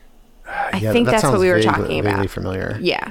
I 0.46 0.78
yeah, 0.78 0.92
think 0.92 1.06
that 1.06 1.12
that's 1.12 1.24
what 1.24 1.40
we 1.40 1.48
were 1.48 1.56
vaguely- 1.56 1.70
talking 1.72 2.02
vaguely 2.04 2.20
about. 2.20 2.30
familiar 2.30 2.78
Yeah. 2.80 3.10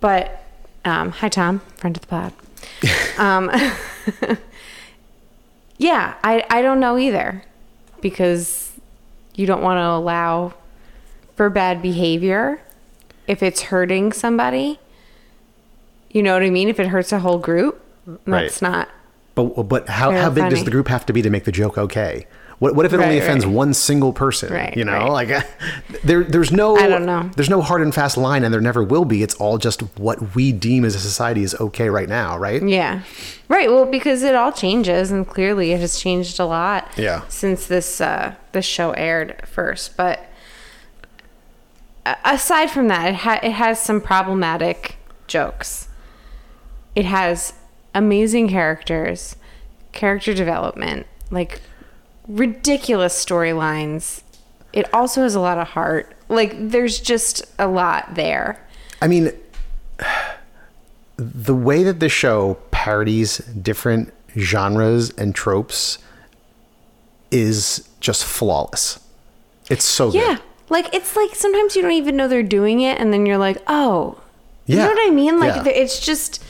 But 0.00 0.44
um, 0.84 1.10
hi 1.12 1.28
Tom, 1.28 1.60
friend 1.76 1.96
of 1.96 2.00
the 2.02 2.08
pod. 2.08 2.32
um, 3.18 3.50
yeah, 5.82 6.14
I 6.22 6.44
I 6.48 6.62
don't 6.62 6.78
know 6.80 6.96
either 6.96 7.42
because 8.00 8.72
you 9.34 9.46
don't 9.46 9.62
want 9.62 9.78
to 9.78 9.86
allow 9.86 10.54
for 11.36 11.50
bad 11.50 11.82
behavior 11.82 12.60
if 13.26 13.42
it's 13.42 13.62
hurting 13.62 14.12
somebody. 14.12 14.78
You 16.10 16.22
know 16.22 16.34
what 16.34 16.42
I 16.42 16.50
mean? 16.50 16.68
If 16.68 16.78
it 16.78 16.88
hurts 16.88 17.12
a 17.12 17.18
whole 17.20 17.38
group, 17.38 17.82
that's 18.06 18.62
Right. 18.62 18.62
not 18.62 18.88
But 19.34 19.62
but 19.64 19.88
how 19.88 20.12
how 20.12 20.30
big 20.30 20.50
does 20.50 20.64
the 20.64 20.70
group 20.70 20.88
have 20.88 21.04
to 21.06 21.12
be 21.12 21.22
to 21.22 21.30
make 21.30 21.44
the 21.44 21.52
joke 21.52 21.76
okay? 21.78 22.26
What, 22.62 22.76
what 22.76 22.86
if 22.86 22.92
it 22.92 23.00
only 23.00 23.18
offends 23.18 23.44
right. 23.44 23.52
one 23.52 23.74
single 23.74 24.12
person? 24.12 24.52
Right, 24.52 24.76
you 24.76 24.84
know, 24.84 24.92
right. 24.92 25.08
like 25.08 25.46
there, 26.04 26.22
there's 26.22 26.52
no, 26.52 26.76
I 26.76 26.86
don't 26.86 27.04
know. 27.04 27.28
There's 27.34 27.50
no 27.50 27.60
hard 27.60 27.82
and 27.82 27.92
fast 27.92 28.16
line, 28.16 28.44
and 28.44 28.54
there 28.54 28.60
never 28.60 28.84
will 28.84 29.04
be. 29.04 29.24
It's 29.24 29.34
all 29.34 29.58
just 29.58 29.80
what 29.98 30.36
we 30.36 30.52
deem 30.52 30.84
as 30.84 30.94
a 30.94 31.00
society 31.00 31.42
is 31.42 31.56
okay 31.56 31.90
right 31.90 32.08
now, 32.08 32.38
right? 32.38 32.62
Yeah. 32.62 33.02
Right. 33.48 33.68
Well, 33.68 33.84
because 33.84 34.22
it 34.22 34.36
all 34.36 34.52
changes, 34.52 35.10
and 35.10 35.26
clearly 35.26 35.72
it 35.72 35.80
has 35.80 35.98
changed 35.98 36.38
a 36.38 36.44
lot. 36.44 36.88
Yeah. 36.96 37.26
Since 37.26 37.66
this 37.66 38.00
uh, 38.00 38.36
this 38.52 38.64
show 38.64 38.92
aired 38.92 39.42
first, 39.44 39.96
but 39.96 40.24
aside 42.24 42.70
from 42.70 42.86
that, 42.86 43.08
it 43.08 43.14
ha- 43.16 43.40
it 43.42 43.54
has 43.54 43.82
some 43.82 44.00
problematic 44.00 44.98
jokes. 45.26 45.88
It 46.94 47.06
has 47.06 47.54
amazing 47.92 48.50
characters, 48.50 49.34
character 49.90 50.32
development, 50.32 51.08
like 51.32 51.60
ridiculous 52.28 53.24
storylines. 53.24 54.22
It 54.72 54.92
also 54.94 55.22
has 55.22 55.34
a 55.34 55.40
lot 55.40 55.58
of 55.58 55.68
heart. 55.68 56.14
Like 56.28 56.54
there's 56.70 56.98
just 56.98 57.44
a 57.58 57.66
lot 57.66 58.14
there. 58.14 58.64
I 59.02 59.08
mean, 59.08 59.32
the 61.16 61.54
way 61.54 61.82
that 61.82 62.00
this 62.00 62.12
show 62.12 62.54
parodies 62.70 63.38
different 63.38 64.12
genres 64.38 65.10
and 65.10 65.34
tropes 65.34 65.98
is 67.30 67.88
just 68.00 68.24
flawless. 68.24 68.98
It's 69.70 69.84
so 69.84 70.10
good. 70.10 70.18
Yeah. 70.20 70.38
Like 70.68 70.94
it's 70.94 71.16
like 71.16 71.34
sometimes 71.34 71.76
you 71.76 71.82
don't 71.82 71.92
even 71.92 72.16
know 72.16 72.28
they're 72.28 72.42
doing 72.42 72.80
it 72.80 72.98
and 72.98 73.12
then 73.12 73.26
you're 73.26 73.38
like, 73.38 73.58
"Oh." 73.66 74.18
yeah. 74.66 74.76
You 74.76 74.82
know 74.82 74.88
what 74.94 75.08
I 75.08 75.10
mean? 75.10 75.38
Like 75.40 75.66
Yeah. 75.66 75.72
it's 75.72 76.00
just 76.00 76.42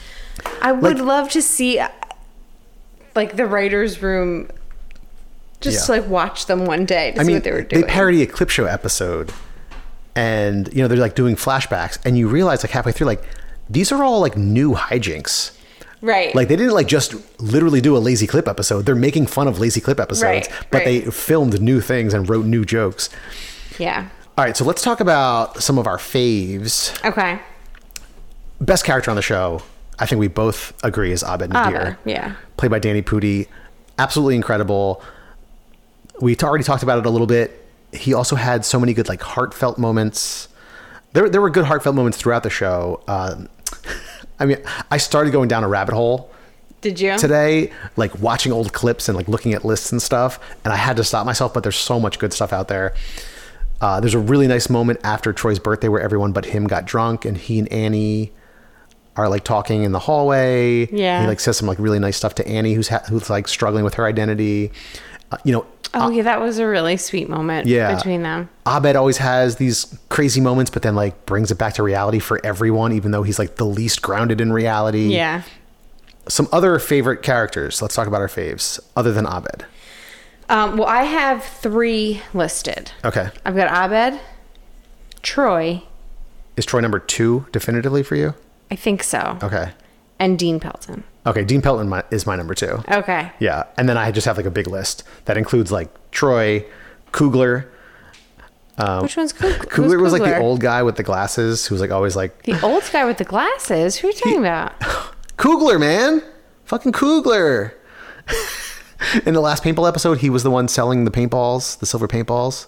I 0.61 0.71
would 0.71 0.99
Like- 0.99 1.05
love 1.07 1.29
to 1.31 1.41
see 1.41 1.81
like 3.15 3.35
the 3.35 3.45
writers 3.45 4.01
room 4.01 4.49
just 5.63 5.87
Yeah. 5.89 5.95
to 5.95 6.01
like 6.01 6.09
watch 6.11 6.45
them 6.45 6.65
one 6.65 6.85
day 6.85 7.11
to 7.13 7.19
I 7.19 7.23
see 7.23 7.27
mean, 7.27 7.35
what 7.37 7.43
they 7.43 7.51
were 7.51 7.61
doing. 7.63 7.81
they 7.81 7.87
parody 7.87 8.21
a 8.21 8.27
clip 8.27 8.49
show 8.49 8.65
episode, 8.65 9.31
and 10.15 10.69
you 10.73 10.81
know 10.81 10.87
they're 10.87 10.97
like 10.97 11.15
doing 11.15 11.35
flashbacks, 11.35 11.97
and 12.05 12.17
you 12.17 12.27
realize 12.27 12.63
like 12.63 12.71
halfway 12.71 12.91
through, 12.91 13.07
like 13.07 13.23
these 13.69 13.91
are 13.91 14.03
all 14.03 14.19
like 14.19 14.37
new 14.37 14.73
hijinks. 14.75 15.51
right. 16.01 16.35
Like 16.35 16.49
they 16.49 16.55
didn't 16.57 16.73
like 16.73 16.87
just 16.87 17.15
literally 17.41 17.79
do 17.81 17.95
a 17.95 17.99
lazy 17.99 18.27
clip 18.27 18.47
episode. 18.47 18.85
They're 18.85 18.93
making 18.95 19.27
fun 19.27 19.47
of 19.47 19.59
lazy 19.59 19.79
clip 19.81 19.99
episodes, 19.99 20.23
Right, 20.49 20.49
but 20.69 20.79
right. 20.79 20.85
they 21.05 21.11
filmed 21.11 21.61
new 21.61 21.79
things 21.81 22.13
and 22.13 22.29
wrote 22.29 22.45
new 22.45 22.65
jokes. 22.65 23.09
yeah. 23.79 24.09
All 24.37 24.43
right, 24.43 24.57
so 24.57 24.65
let's 24.65 24.81
talk 24.81 24.99
about 24.99 25.61
some 25.61 25.77
of 25.77 25.85
our 25.87 25.97
faves. 25.97 26.91
Okay. 27.05 27.39
Best 28.59 28.83
character 28.83 29.11
on 29.11 29.15
the 29.15 29.21
show, 29.21 29.61
I 29.99 30.05
think 30.07 30.19
we 30.19 30.27
both 30.27 30.73
agree, 30.83 31.11
is 31.11 31.23
Abed 31.23 31.51
Nadir. 31.51 31.81
Abed, 31.81 31.97
yeah. 32.05 32.35
Played 32.57 32.71
by 32.71 32.79
Danny 32.79 33.01
Pudi. 33.03 33.47
Absolutely 33.99 34.35
incredible. 34.35 35.03
We 36.23 36.35
t- 36.35 36.45
already 36.45 36.63
talked 36.63 36.83
about 36.83 36.99
it 36.99 37.05
a 37.05 37.09
little 37.09 37.27
bit. 37.27 37.59
He 37.91 38.13
also 38.13 38.35
had 38.37 38.63
so 38.63 38.79
many 38.79 38.93
good, 38.93 39.09
like, 39.09 39.21
heartfelt 39.21 39.77
moments. 39.77 40.47
There, 41.11 41.29
there 41.29 41.41
were 41.41 41.49
good 41.49 41.65
heartfelt 41.65 41.95
moments 41.95 42.17
throughout 42.17 42.43
the 42.43 42.49
show. 42.49 43.03
Um, 43.07 43.49
I 44.39 44.45
mean, 44.45 44.57
I 44.89 44.97
started 44.97 45.31
going 45.31 45.49
down 45.49 45.63
a 45.63 45.67
rabbit 45.67 45.93
hole 45.93 46.31
Did 46.81 46.99
you? 46.99 47.17
today, 47.17 47.71
like 47.97 48.17
watching 48.19 48.51
old 48.51 48.71
clips 48.71 49.09
and 49.09 49.17
like 49.17 49.27
looking 49.27 49.53
at 49.53 49.65
lists 49.65 49.91
and 49.91 50.01
stuff. 50.01 50.39
And 50.63 50.73
I 50.73 50.77
had 50.77 50.95
to 50.97 51.03
stop 51.03 51.25
myself, 51.25 51.53
but 51.53 51.61
there's 51.61 51.75
so 51.75 51.99
much 51.99 52.19
good 52.19 52.31
stuff 52.33 52.53
out 52.53 52.67
there. 52.69 52.93
Uh, 53.81 53.99
there's 53.99 54.13
a 54.13 54.19
really 54.19 54.47
nice 54.47 54.69
moment 54.69 55.01
after 55.03 55.33
Troy's 55.33 55.59
birthday 55.59 55.89
where 55.89 56.01
everyone 56.01 56.31
but 56.31 56.45
him 56.45 56.67
got 56.67 56.85
drunk 56.85 57.25
and 57.25 57.37
he 57.37 57.59
and 57.59 57.67
Annie 57.71 58.31
are 59.15 59.29
like 59.29 59.43
talking 59.43 59.83
in 59.83 59.91
the 59.91 59.99
hallway. 59.99 60.87
Yeah. 60.91 61.21
He 61.21 61.27
like 61.27 61.39
says 61.39 61.57
some 61.57 61.67
like 61.67 61.77
really 61.79 61.99
nice 61.99 62.17
stuff 62.17 62.33
to 62.35 62.47
Annie 62.47 62.73
who's 62.73 62.87
ha- 62.87 63.03
who's 63.09 63.29
like 63.29 63.47
struggling 63.47 63.83
with 63.83 63.95
her 63.95 64.05
identity. 64.05 64.71
Uh, 65.33 65.37
you 65.43 65.51
know, 65.51 65.65
Oh, 65.95 66.09
yeah, 66.09 66.23
that 66.23 66.41
was 66.41 66.57
a 66.57 66.65
really 66.65 66.97
sweet 66.97 67.29
moment 67.29 67.67
Yeah. 67.67 67.93
between 67.95 68.23
them. 68.23 68.49
Abed 68.65 68.95
always 68.95 69.17
has 69.17 69.57
these 69.57 69.95
crazy 70.09 70.41
moments, 70.41 70.71
but 70.71 70.81
then 70.81 70.95
like 70.95 71.25
brings 71.27 71.51
it 71.51 71.57
back 71.59 71.75
to 71.75 71.83
reality 71.83 72.17
for 72.17 72.43
everyone, 72.43 72.93
even 72.93 73.11
though 73.11 73.21
he's 73.21 73.37
like 73.37 73.57
the 73.57 73.65
least 73.65 74.01
grounded 74.01 74.41
in 74.41 74.51
reality. 74.51 75.09
Yeah. 75.13 75.43
Some 76.27 76.47
other 76.51 76.79
favorite 76.79 77.21
characters. 77.21 77.79
Let's 77.79 77.93
talk 77.93 78.07
about 78.07 78.21
our 78.21 78.27
faves, 78.27 78.79
other 78.95 79.11
than 79.11 79.25
Abed. 79.27 79.65
Um, 80.49 80.77
well, 80.77 80.87
I 80.87 81.03
have 81.03 81.43
three 81.43 82.21
listed. 82.33 82.91
Okay. 83.05 83.29
I've 83.45 83.55
got 83.55 83.69
Abed, 83.71 84.19
Troy, 85.21 85.83
Is 86.57 86.65
Troy 86.65 86.79
number 86.81 86.99
two 86.99 87.45
definitively 87.51 88.01
for 88.03 88.15
you? 88.15 88.33
I 88.71 88.75
think 88.75 89.03
so, 89.03 89.37
Okay. 89.43 89.71
and 90.19 90.39
Dean 90.39 90.59
Pelton. 90.59 91.03
Okay. 91.25 91.43
Dean 91.43 91.61
Pelton 91.61 91.89
my, 91.89 92.03
is 92.11 92.25
my 92.25 92.35
number 92.35 92.53
two. 92.53 92.83
Okay. 92.89 93.31
Yeah. 93.39 93.63
And 93.77 93.87
then 93.87 93.97
I 93.97 94.11
just 94.11 94.25
have 94.25 94.37
like 94.37 94.45
a 94.45 94.51
big 94.51 94.67
list 94.67 95.03
that 95.25 95.37
includes 95.37 95.71
like 95.71 95.89
Troy, 96.11 96.65
Kugler. 97.11 97.69
Which 99.01 99.15
one's 99.17 99.33
Kugler? 99.33 99.57
Um, 99.63 99.69
Kugler 99.69 99.99
was 99.99 100.13
like 100.13 100.23
the 100.23 100.39
old 100.39 100.59
guy 100.59 100.83
with 100.83 100.95
the 100.95 101.03
glasses 101.03 101.67
who 101.67 101.75
was 101.75 101.81
like 101.81 101.91
always 101.91 102.15
like, 102.15 102.43
The 102.43 102.59
old 102.61 102.83
guy 102.91 103.05
with 103.05 103.17
the 103.17 103.23
glasses. 103.23 103.97
Who 103.97 104.07
are 104.07 104.11
you 104.11 104.17
talking 104.17 104.39
about? 104.39 104.73
Kugler, 105.37 105.79
man. 105.79 106.23
Fucking 106.65 106.91
Kugler. 106.91 107.75
In 109.25 109.33
the 109.33 109.41
last 109.41 109.63
paintball 109.63 109.87
episode, 109.87 110.19
he 110.19 110.29
was 110.29 110.43
the 110.43 110.51
one 110.51 110.67
selling 110.67 111.05
the 111.05 111.11
paintballs, 111.11 111.77
the 111.79 111.85
silver 111.85 112.07
paintballs. 112.07 112.67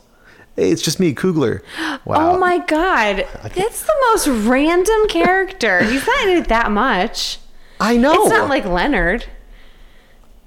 Hey, 0.55 0.69
it's 0.69 0.81
just 0.81 0.99
me, 0.99 1.13
Kugler. 1.13 1.61
Wow. 2.05 2.35
Oh 2.35 2.37
my 2.37 2.59
god, 2.59 3.25
that's 3.55 3.81
the 3.81 3.95
most 4.11 4.27
random 4.27 5.07
character. 5.07 5.83
He's 5.83 6.05
not 6.05 6.27
in 6.27 6.37
it 6.37 6.47
that 6.49 6.69
much. 6.69 7.39
I 7.85 7.97
know. 7.97 8.13
It's 8.23 8.29
not 8.31 8.49
like 8.49 8.65
Leonard. 8.65 9.25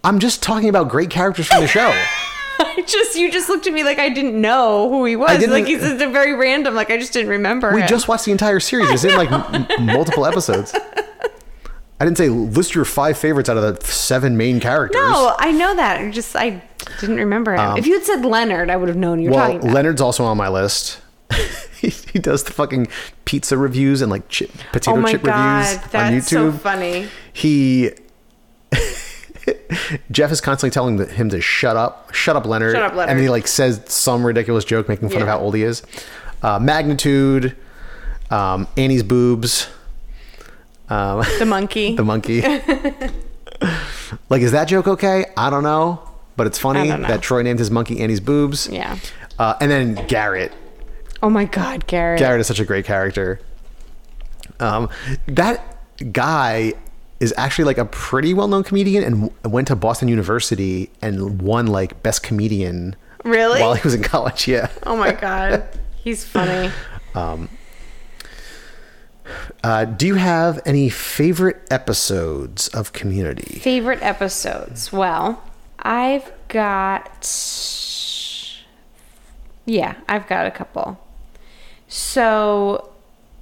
I'm 0.05 0.19
just 0.19 0.43
talking 0.43 0.69
about 0.69 0.89
great 0.89 1.11
characters 1.11 1.47
from 1.49 1.61
the 1.61 1.67
show. 1.69 1.89
I 2.61 2.83
just 2.87 3.17
you 3.17 3.31
just 3.31 3.49
looked 3.49 3.67
at 3.67 3.73
me 3.73 3.85
like 3.85 3.99
I 3.99 4.09
didn't 4.09 4.41
know 4.41 4.89
who 4.89 5.05
he 5.05 5.15
was. 5.17 5.47
Like 5.47 5.67
he's 5.67 5.81
just 5.81 6.03
a 6.03 6.11
very 6.11 6.35
random. 6.35 6.75
Like 6.75 6.91
I 6.91 6.99
just 6.99 7.13
didn't 7.13 7.31
remember. 7.31 7.73
We 7.73 7.83
him. 7.83 7.89
just 7.89 8.09
watched 8.09 8.25
the 8.25 8.33
entire 8.33 8.61
series. 8.61 8.91
It's 8.91 9.05
in 9.05 9.15
like 9.17 9.31
m- 9.31 9.67
multiple 9.87 10.27
episodes. 10.27 10.75
I 12.01 12.05
didn't 12.05 12.17
say 12.19 12.29
list 12.29 12.75
your 12.75 12.85
five 12.85 13.19
favorites 13.19 13.49
out 13.49 13.57
of 13.57 13.81
the 13.81 13.85
seven 13.87 14.37
main 14.37 14.61
characters. 14.61 15.01
no, 15.01 15.35
I 15.39 15.51
know 15.53 15.75
that. 15.77 16.01
I 16.01 16.11
just 16.11 16.35
I 16.37 16.63
didn't 17.01 17.17
remember 17.17 17.55
him. 17.55 17.77
if 17.77 17.87
you 17.87 17.95
had 17.95 18.05
said 18.05 18.25
Leonard, 18.25 18.71
I 18.71 18.77
would 18.77 18.89
have 18.89 18.97
known 18.99 19.21
you 19.21 19.31
were 19.31 19.35
Um, 19.35 19.41
Well, 19.41 19.47
talking 19.53 19.61
about. 19.69 19.75
Leonard's 19.75 20.01
also 20.01 20.25
on 20.25 20.37
my 20.37 20.49
list. 20.49 21.01
he, 21.81 21.91
he 21.91 22.19
does 22.19 22.45
the 22.45 22.53
fucking 22.53 22.89
pizza 23.25 23.57
reviews 23.59 24.01
and 24.01 24.11
like 24.11 24.29
chip, 24.29 24.51
potato 24.73 24.97
oh 24.97 25.01
my 25.01 25.13
chip 25.13 25.23
god, 25.23 25.59
reviews 25.67 25.85
on 25.85 25.91
that's 26.13 26.29
so 26.29 26.51
YouTube. 26.53 26.59
funny. 26.61 27.09
He 27.39 27.91
Jeff 30.11 30.33
is 30.33 30.41
constantly 30.41 30.73
telling 30.73 30.99
him 31.09 31.29
to 31.31 31.41
shut 31.41 31.77
up, 31.77 32.13
shut 32.13 32.35
up, 32.37 32.45
Leonard. 32.47 32.75
Shut 32.75 32.83
up, 32.83 32.93
Leonard. 32.95 33.11
And 33.11 33.19
then 33.19 33.25
he 33.25 33.31
like 33.31 33.47
says 33.47 33.81
some 33.87 34.27
ridiculous 34.27 34.65
joke 34.65 34.89
making 34.89 35.09
fun 35.09 35.23
of 35.23 35.29
how 35.29 35.39
old 35.39 35.55
he 35.55 35.63
is. 35.63 35.83
Uh, 36.43 36.59
magnitude, 36.59 37.57
um, 38.31 38.67
Annie's 38.77 39.03
boobs, 39.03 39.69
um, 40.89 41.23
The 41.39 41.47
monkey. 41.47 41.95
the 41.97 42.05
monkey. 42.05 42.41
like, 44.29 44.43
is 44.43 44.53
that 44.53 44.67
joke 44.67 44.89
okay? 44.89 45.27
I 45.37 45.51
don't 45.51 45.63
know, 45.63 46.03
but 46.37 46.47
it's 46.47 46.59
funny 46.59 46.81
I 46.81 46.87
don't 46.89 47.03
know. 47.03 47.09
that 47.09 47.23
Troy 47.23 47.43
named 47.43 47.59
his 47.59 47.71
monkey 47.71 48.01
Annie's 48.01 48.21
boobs. 48.21 48.69
yeah. 48.69 48.99
Uh, 49.39 49.55
and 49.61 49.71
then 49.71 49.95
Garrett. 50.09 50.53
Oh 51.23 51.31
my 51.31 51.45
god, 51.45 51.87
Garrett. 51.87 52.19
Garrett 52.19 52.41
is 52.41 52.49
such 52.49 52.59
a 52.59 52.65
great 52.65 52.85
character. 52.85 53.41
Um, 54.59 54.89
that 55.27 55.79
guy 56.13 56.75
is 57.21 57.35
actually 57.37 57.65
like 57.65 57.79
a 57.79 57.85
pretty 57.85 58.33
well-known 58.35 58.63
comedian 58.63 59.03
and 59.05 59.53
went 59.53 59.69
to 59.69 59.77
Boston 59.77 60.09
University 60.09 60.91
and 61.03 61.43
won 61.43 61.67
like 61.67 62.03
best 62.03 62.23
comedian 62.23 62.95
Really? 63.25 63.61
while 63.61 63.75
he 63.75 63.81
was 63.83 63.95
in 63.95 64.03
college. 64.03 64.47
Yeah. 64.47 64.71
Oh 64.85 64.97
my 64.97 65.13
god, 65.13 65.65
he's 65.97 66.25
funny. 66.25 66.71
Uh, 69.63 69.85
do 69.85 70.07
you 70.07 70.15
have 70.15 70.61
any 70.65 70.89
favorite 70.89 71.61
episodes 71.71 72.69
of 72.69 72.93
Community? 72.93 73.59
Favorite 73.59 74.03
episodes? 74.03 74.93
Well, 74.93 75.43
I've 75.81 76.33
got. 76.49 77.27
Yeah, 79.67 79.97
I've 80.09 80.27
got 80.29 80.47
a 80.47 80.51
couple. 80.51 80.99
So, 81.89 82.91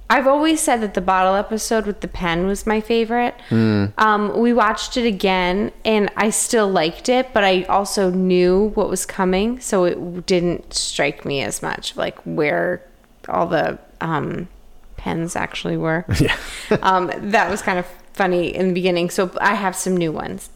I've 0.09 0.27
always 0.27 0.61
said 0.61 0.81
that 0.81 0.93
the 0.93 1.01
bottle 1.01 1.35
episode 1.35 1.85
with 1.85 1.99
the 1.99 2.07
pen 2.07 2.47
was 2.47 2.65
my 2.65 2.79
favorite. 2.79 3.35
Um, 3.51 4.37
we 4.37 4.53
watched 4.53 4.95
it 4.95 5.05
again, 5.05 5.71
and 5.83 6.09
I 6.15 6.29
still 6.29 6.69
liked 6.69 7.09
it, 7.09 7.33
but 7.33 7.43
I 7.43 7.63
also 7.63 8.09
knew 8.09 8.71
what 8.75 8.89
was 8.89 9.05
coming, 9.05 9.59
so 9.59 9.83
it 9.83 10.25
didn't 10.25 10.73
strike 10.73 11.25
me 11.25 11.41
as 11.41 11.61
much 11.61 11.95
like 11.97 12.17
where 12.19 12.81
all 13.27 13.47
the 13.47 13.79
um, 13.99 14.47
pens 14.95 15.35
actually 15.35 15.77
were. 15.77 16.05
Yeah. 16.19 16.35
um, 16.81 17.11
that 17.31 17.49
was 17.49 17.61
kind 17.61 17.79
of 17.79 17.85
funny 18.13 18.53
in 18.53 18.69
the 18.69 18.73
beginning. 18.73 19.09
So 19.09 19.31
I 19.39 19.55
have 19.55 19.75
some 19.75 19.95
new 19.95 20.11
ones. 20.11 20.49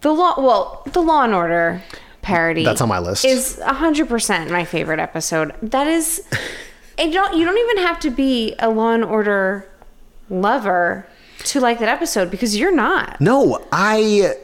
The 0.00 0.12
law, 0.12 0.34
well, 0.38 0.82
the 0.92 1.00
Law 1.00 1.24
and 1.24 1.34
Order 1.34 1.82
parody. 2.22 2.64
That's 2.64 2.80
on 2.80 2.88
my 2.88 2.98
list. 2.98 3.24
Is 3.24 3.58
hundred 3.60 4.08
percent 4.08 4.50
my 4.50 4.64
favorite 4.64 5.00
episode. 5.00 5.54
That 5.62 5.86
is, 5.86 6.22
it 6.98 7.12
don't 7.12 7.36
you 7.36 7.44
don't 7.44 7.58
even 7.58 7.78
have 7.86 8.00
to 8.00 8.10
be 8.10 8.54
a 8.58 8.68
Law 8.70 8.92
and 8.92 9.04
Order 9.04 9.66
lover 10.30 11.06
to 11.44 11.60
like 11.60 11.78
that 11.78 11.88
episode 11.88 12.30
because 12.30 12.56
you're 12.56 12.74
not. 12.74 13.20
No, 13.20 13.64
I 13.72 14.34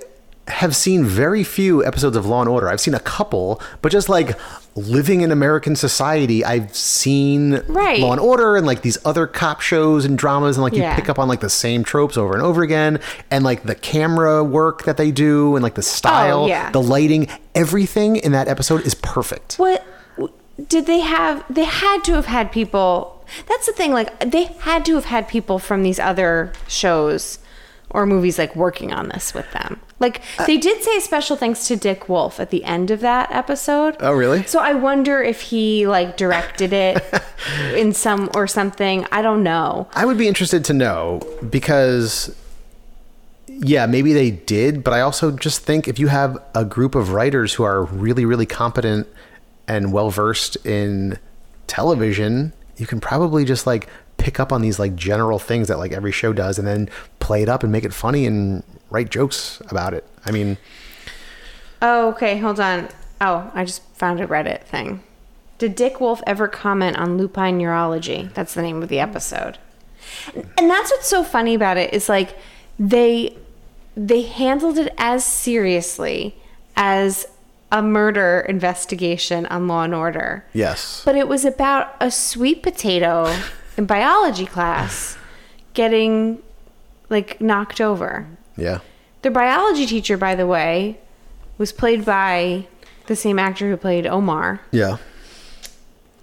have 0.47 0.77
seen 0.77 1.05
very 1.05 1.43
few 1.43 1.83
episodes 1.87 2.17
of 2.17 2.27
Law 2.27 2.41
and 2.43 2.51
Order. 2.51 2.69
I've 2.69 2.81
seen 2.81 2.93
a 2.95 3.01
couple, 3.01 3.63
but 3.81 3.91
just 3.91 4.11
like 4.11 4.39
living 4.77 5.23
in 5.23 5.33
American 5.33 5.75
society, 5.75 6.45
I've 6.45 6.75
seen 6.77 7.63
Right. 7.67 7.99
Law 7.99 8.13
and 8.13 8.21
Order 8.21 8.57
and 8.57 8.67
like 8.67 8.83
these 8.83 8.99
other 9.07 9.27
cop 9.27 9.63
shows 9.63 10.05
and 10.05 10.19
dramas, 10.19 10.57
and 10.57 10.63
like 10.63 10.75
you 10.75 10.83
Yeah. 10.83 10.95
pick 10.97 11.09
up 11.09 11.19
on 11.19 11.29
like 11.29 11.41
the 11.41 11.49
same 11.49 11.83
tropes 11.83 12.19
over 12.19 12.35
and 12.35 12.43
over 12.43 12.63
again, 12.63 13.01
and 13.31 13.43
like 13.43 13.63
the 13.63 13.75
camera 13.75 14.45
work 14.45 14.85
that 14.85 14.99
they 14.99 15.11
do, 15.11 15.57
and 15.57 15.63
like 15.63 15.75
the 15.77 15.83
style, 15.83 16.45
Oh, 16.45 16.49
yeah. 16.49 16.71
the 16.71 16.83
lighting, 16.83 17.27
everything 17.55 18.17
in 18.17 18.33
that 18.33 18.47
episode 18.47 18.83
is 18.87 18.95
perfect. 18.95 19.55
What 19.57 19.83
did 20.69 20.87
they 20.87 21.01
have? 21.01 21.45
They 21.51 21.65
had 21.65 22.03
to 22.05 22.13
have 22.15 22.27
had 22.27 22.53
people. 22.53 23.25
That's 23.49 23.67
the 23.67 23.73
thing. 23.73 23.93
Like 23.93 24.31
they 24.31 24.45
had 24.45 24.85
to 24.87 24.95
have 24.95 25.07
had 25.07 25.29
people 25.29 25.59
from 25.59 25.83
these 25.83 25.99
other 25.99 26.53
shows 26.69 27.39
or 27.91 28.07
movies 28.07 28.39
like 28.39 28.55
working 28.57 28.93
on 28.93 29.09
this 29.09 29.33
with 29.35 29.51
them. 29.53 29.81
Like 30.01 30.21
Uh, 30.39 30.47
they 30.47 30.57
did 30.59 30.83
say 30.83 30.99
special 31.01 31.37
thanks 31.37 31.69
to 31.69 31.77
Dick 31.77 32.09
Wolf 32.09 32.41
at 32.41 32.51
the 32.51 32.65
end 32.65 32.91
of 32.91 33.01
that 33.01 33.31
episode. 33.33 33.97
Oh, 34.01 34.13
really? 34.13 34.43
So 34.45 34.59
I 34.59 34.75
wonder 34.75 35.23
if 35.23 35.41
he 35.43 35.87
like 35.87 36.17
directed 36.17 36.73
it 36.73 37.03
in 37.75 37.93
some 37.93 38.31
or 38.35 38.47
something. 38.47 39.07
I 39.13 39.23
don't 39.23 39.43
know. 39.43 39.89
I 39.95 40.05
would 40.07 40.19
be 40.19 40.27
interested 40.29 40.65
to 40.67 40.73
know 40.73 41.21
because, 41.49 42.35
yeah, 43.47 43.87
maybe 43.87 44.13
they 44.13 44.31
did, 44.33 44.83
but 44.83 44.93
I 44.93 45.01
also 45.01 45.31
just 45.31 45.63
think 45.63 45.87
if 45.87 45.99
you 45.99 46.09
have 46.09 46.37
a 46.55 46.65
group 46.65 46.95
of 46.97 47.11
writers 47.13 47.55
who 47.55 47.63
are 47.63 47.85
really, 47.85 48.25
really 48.25 48.47
competent 48.47 49.07
and 49.67 49.93
well 49.93 50.11
versed 50.11 50.57
in 50.65 51.19
television, 51.67 52.53
you 52.77 52.87
can 52.87 53.01
probably 53.01 53.45
just 53.45 53.67
like 53.67 53.89
pick 54.17 54.39
up 54.39 54.53
on 54.53 54.63
these 54.63 54.79
like 54.79 54.95
general 54.97 55.39
things 55.39 55.69
that 55.69 55.79
like 55.79 55.93
every 55.93 56.13
show 56.13 56.33
does 56.33 56.59
and 56.59 56.67
then 56.67 56.89
play 57.21 57.43
it 57.43 57.49
up 57.49 57.63
and 57.63 57.73
make 57.73 57.85
it 57.85 57.93
funny 57.93 58.27
and 58.27 58.63
write 58.91 59.11
jokes 59.11 59.61
about 59.71 59.95
it. 59.95 60.07
I 60.25 60.31
mean, 60.31 60.57
Oh, 61.87 62.09
okay. 62.13 62.39
Hold 62.39 62.61
on. 62.61 62.89
Oh, 63.21 63.51
I 63.53 63.67
just 63.67 63.83
found 63.95 64.19
a 64.19 64.27
Reddit 64.27 64.63
thing. 64.65 65.03
Did 65.59 65.75
Dick 65.75 66.01
Wolf 66.01 66.23
ever 66.27 66.49
comment 66.49 66.97
on 66.97 67.19
lupine 67.19 67.59
urology? 67.59 68.33
That's 68.33 68.55
the 68.55 68.63
name 68.63 68.83
of 68.83 68.89
the 68.89 69.01
episode. 69.01 69.59
And 70.35 70.71
that's 70.71 70.91
what's 70.91 71.07
so 71.07 71.23
funny 71.23 71.55
about 71.55 71.77
it 71.77 71.93
is 71.93 72.09
like 72.09 72.39
they 72.79 73.37
they 73.97 74.23
handled 74.23 74.79
it 74.79 74.95
as 74.97 75.27
seriously 75.27 76.35
as 76.75 77.27
a 77.75 77.83
murder 77.83 78.47
investigation 78.49 79.47
on 79.47 79.67
Law 79.67 79.83
and 79.83 79.95
Order. 79.95 80.47
yes. 80.53 81.03
But 81.05 81.17
it 81.17 81.27
was 81.27 81.45
about 81.45 81.97
a 82.01 82.09
sweet 82.09 82.63
potato 82.63 83.35
in 83.77 83.85
biology 83.85 84.47
class 84.47 85.19
getting 85.75 86.39
like 87.11 87.41
knocked 87.41 87.81
over. 87.81 88.29
Yeah. 88.57 88.79
Their 89.23 89.33
biology 89.33 89.87
teacher, 89.87 90.17
by 90.17 90.37
the 90.37 90.47
way, 90.47 90.99
was 91.59 91.73
played 91.73 92.05
by 92.05 92.69
the 93.07 93.17
same 93.17 93.41
actor 93.41 93.69
who 93.69 93.77
played 93.77 94.07
Omar. 94.07 94.61
Yeah. 94.71 94.99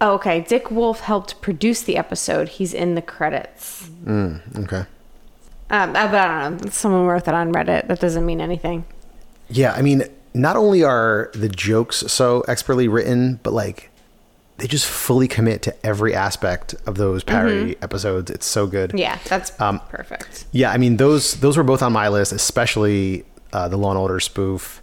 Oh, 0.00 0.14
okay. 0.14 0.40
Dick 0.40 0.70
Wolf 0.70 1.00
helped 1.00 1.42
produce 1.42 1.82
the 1.82 1.98
episode. 1.98 2.48
He's 2.48 2.72
in 2.72 2.94
the 2.94 3.02
credits. 3.02 3.90
Okay. 4.08 4.84
Um, 5.68 5.92
but 5.92 6.14
I 6.14 6.48
don't 6.48 6.64
know. 6.64 6.70
Someone 6.70 7.04
wrote 7.06 7.26
that 7.26 7.34
on 7.34 7.52
Reddit. 7.52 7.88
That 7.88 8.00
doesn't 8.00 8.24
mean 8.24 8.40
anything. 8.40 8.84
Yeah, 9.50 9.72
I 9.74 9.82
mean, 9.82 10.04
not 10.34 10.56
only 10.56 10.82
are 10.82 11.30
the 11.34 11.48
jokes 11.48 11.98
so 12.10 12.40
expertly 12.48 12.88
written, 12.88 13.40
but 13.42 13.52
like 13.52 13.90
they 14.58 14.66
just 14.66 14.86
fully 14.86 15.26
commit 15.26 15.62
to 15.62 15.86
every 15.86 16.14
aspect 16.14 16.74
of 16.86 16.96
those 16.96 17.24
parody 17.24 17.76
episodes. 17.82 18.30
It's 18.30 18.46
so 18.46 18.66
good. 18.66 18.90
Mm-hmm. 18.90 18.98
Yeah, 18.98 19.18
that's 19.26 19.58
Um, 19.60 19.80
perfect. 19.88 20.44
Yeah, 20.52 20.70
I 20.70 20.78
mean 20.78 20.96
those 20.98 21.34
those 21.40 21.56
were 21.56 21.64
both 21.64 21.82
on 21.82 21.92
my 21.92 22.08
list, 22.08 22.32
especially 22.32 23.24
uh, 23.52 23.68
the 23.68 23.76
Law 23.76 23.90
and 23.90 23.98
Order 23.98 24.20
spoof. 24.20 24.80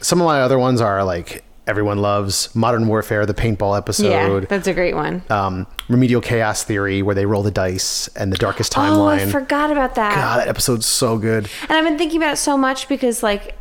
Some 0.00 0.20
of 0.20 0.26
my 0.26 0.40
other 0.40 0.58
ones 0.58 0.80
are 0.80 1.04
like 1.04 1.44
everyone 1.66 1.98
loves 1.98 2.54
Modern 2.54 2.88
Warfare, 2.88 3.26
the 3.26 3.34
paintball 3.34 3.76
episode. 3.76 4.08
Yeah, 4.44 4.46
that's 4.48 4.66
a 4.66 4.72
great 4.72 4.94
one. 4.94 5.22
um, 5.28 5.66
Remedial 5.90 6.22
Chaos 6.22 6.64
Theory, 6.64 7.02
where 7.02 7.14
they 7.14 7.26
roll 7.26 7.42
the 7.42 7.50
dice, 7.50 8.08
and 8.16 8.32
the 8.32 8.38
Darkest 8.38 8.72
Timeline. 8.72 8.96
Oh, 8.96 9.08
I 9.08 9.26
forgot 9.26 9.70
about 9.70 9.94
that. 9.96 10.14
God, 10.14 10.40
that 10.40 10.48
episode's 10.48 10.86
so 10.86 11.18
good. 11.18 11.46
And 11.68 11.72
I've 11.72 11.84
been 11.84 11.98
thinking 11.98 12.22
about 12.22 12.32
it 12.32 12.36
so 12.38 12.56
much 12.56 12.88
because, 12.88 13.22
like, 13.22 13.57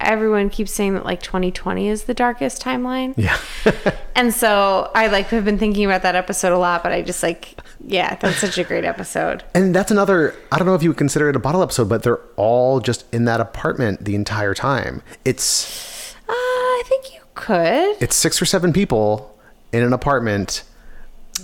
everyone 0.00 0.50
keeps 0.50 0.72
saying 0.72 0.94
that, 0.94 1.04
like, 1.04 1.22
2020 1.22 1.88
is 1.88 2.04
the 2.04 2.14
darkest 2.14 2.62
timeline. 2.62 3.14
Yeah. 3.16 3.36
And 4.16 4.34
so 4.34 4.90
I, 4.94 5.06
like, 5.06 5.28
have 5.28 5.46
been 5.46 5.56
thinking 5.58 5.86
about 5.86 6.02
that 6.02 6.14
episode 6.14 6.52
a 6.52 6.58
lot, 6.58 6.82
but 6.82 6.92
I 6.92 7.00
just, 7.00 7.22
like, 7.22 7.58
yeah, 7.86 8.16
that's 8.16 8.36
such 8.36 8.58
a 8.58 8.64
great 8.64 8.84
episode. 8.84 9.42
And 9.54 9.74
that's 9.74 9.90
another, 9.90 10.34
I 10.52 10.58
don't 10.58 10.66
know 10.66 10.74
if 10.74 10.82
you 10.82 10.90
would 10.90 10.98
consider 10.98 11.30
it 11.30 11.36
a 11.36 11.38
bottle 11.38 11.62
episode, 11.62 11.88
but 11.88 12.02
they're 12.02 12.20
all 12.36 12.80
just 12.80 13.06
in 13.14 13.24
that 13.24 13.40
apartment 13.40 14.04
the 14.04 14.14
entire 14.14 14.52
time. 14.52 15.00
It's 15.24 16.14
Uh, 16.28 16.32
I 16.32 16.82
think 16.86 17.14
you 17.14 17.20
could. 17.34 17.96
it's 18.02 18.14
six 18.14 18.42
or 18.42 18.44
seven 18.44 18.74
people 18.74 19.38
in 19.72 19.82
an 19.82 19.94
apartment 19.94 20.64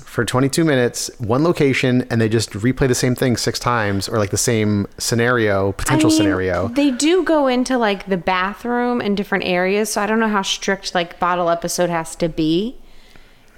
for 0.05 0.25
22 0.25 0.65
minutes, 0.65 1.11
one 1.19 1.45
location, 1.45 2.07
and 2.11 2.21
they 2.21 2.29
just 2.29 2.51
replay 2.51 2.89
the 2.89 2.95
same 2.95 3.15
thing 3.15 3.37
six 3.37 3.59
times 3.59 4.09
or 4.09 4.19
like 4.19 4.31
the 4.31 4.37
same 4.37 4.87
scenario, 4.99 5.73
potential 5.73 6.09
I 6.09 6.11
mean, 6.11 6.17
scenario. 6.17 6.69
They 6.69 6.91
do 6.91 7.23
go 7.25 7.47
into 7.47 7.79
like 7.79 8.07
the 8.07 8.17
bathroom 8.17 9.01
and 9.01 9.17
different 9.17 9.45
areas, 9.45 9.93
so 9.93 10.01
I 10.01 10.07
don't 10.07 10.21
know 10.21 10.29
how 10.29 10.43
strict 10.43 10.95
like 10.95 11.19
bottle 11.19 11.51
episode 11.51 11.91
has 11.91 12.15
to 12.17 12.29
be. 12.29 12.77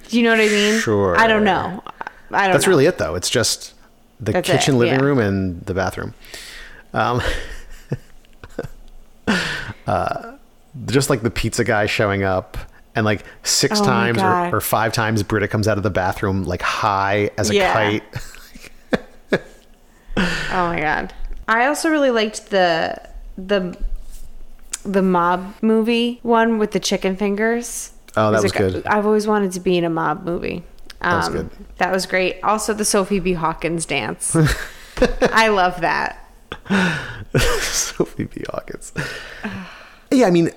Do 0.07 0.17
you 0.17 0.23
know 0.23 0.31
what 0.31 0.39
I 0.39 0.47
mean? 0.47 0.79
Sure. 0.79 1.17
I 1.17 1.27
don't 1.27 1.43
know. 1.43 1.83
I 2.31 2.47
don't. 2.47 2.53
That's 2.53 2.65
know. 2.65 2.71
really 2.71 2.85
it 2.85 2.97
though. 2.97 3.15
It's 3.15 3.29
just 3.29 3.73
the 4.19 4.31
That's 4.31 4.49
kitchen, 4.49 4.75
it, 4.75 4.79
living 4.79 4.99
yeah. 4.99 5.05
room, 5.05 5.19
and 5.19 5.61
the 5.61 5.73
bathroom. 5.73 6.13
Um, 6.93 7.21
uh, 9.87 10.37
just 10.85 11.09
like 11.09 11.21
the 11.21 11.29
pizza 11.29 11.63
guy 11.63 11.85
showing 11.85 12.23
up. 12.23 12.57
And 12.95 13.05
like 13.05 13.23
six 13.43 13.79
Oh 13.79 13.85
times 13.85 14.19
or, 14.21 14.55
or 14.57 14.61
five 14.61 14.91
times, 14.93 15.23
Britta 15.23 15.47
comes 15.47 15.67
out 15.67 15.77
of 15.77 15.83
the 15.83 15.89
bathroom 15.89 16.43
like 16.43 16.61
high 16.61 17.29
as 17.37 17.49
a 17.49 17.55
Yeah. 17.55 17.73
kite. 17.73 18.03
Oh 20.51 20.67
my 20.67 20.79
god. 20.81 21.13
I 21.47 21.67
also 21.67 21.89
really 21.89 22.11
liked 22.11 22.49
the 22.49 22.99
the 23.37 23.77
the 24.83 25.01
mob 25.01 25.53
movie 25.61 26.19
one 26.23 26.57
with 26.57 26.71
the 26.71 26.79
chicken 26.79 27.15
fingers. 27.15 27.91
Oh, 28.17 28.31
that 28.31 28.41
was 28.43 28.51
a- 28.51 28.57
good. 28.57 28.87
I've 28.87 29.05
always 29.05 29.27
wanted 29.27 29.51
to 29.53 29.59
be 29.61 29.77
in 29.77 29.83
a 29.85 29.89
mob 29.89 30.25
movie. 30.25 30.63
Um, 31.01 31.17
was 31.19 31.29
good. 31.29 31.49
That 31.77 31.91
was 31.93 32.05
great. 32.05 32.43
Also, 32.43 32.73
the 32.73 32.83
Sophie 32.83 33.19
B. 33.19 33.33
Hawkins 33.33 33.85
dance. 33.85 34.35
I 35.21 35.47
love 35.47 35.79
that. 35.81 36.29
Sophie 37.61 38.25
B. 38.25 38.43
Hawkins. 38.49 38.91
yeah, 40.11 40.25
I 40.27 40.31
mean, 40.31 40.49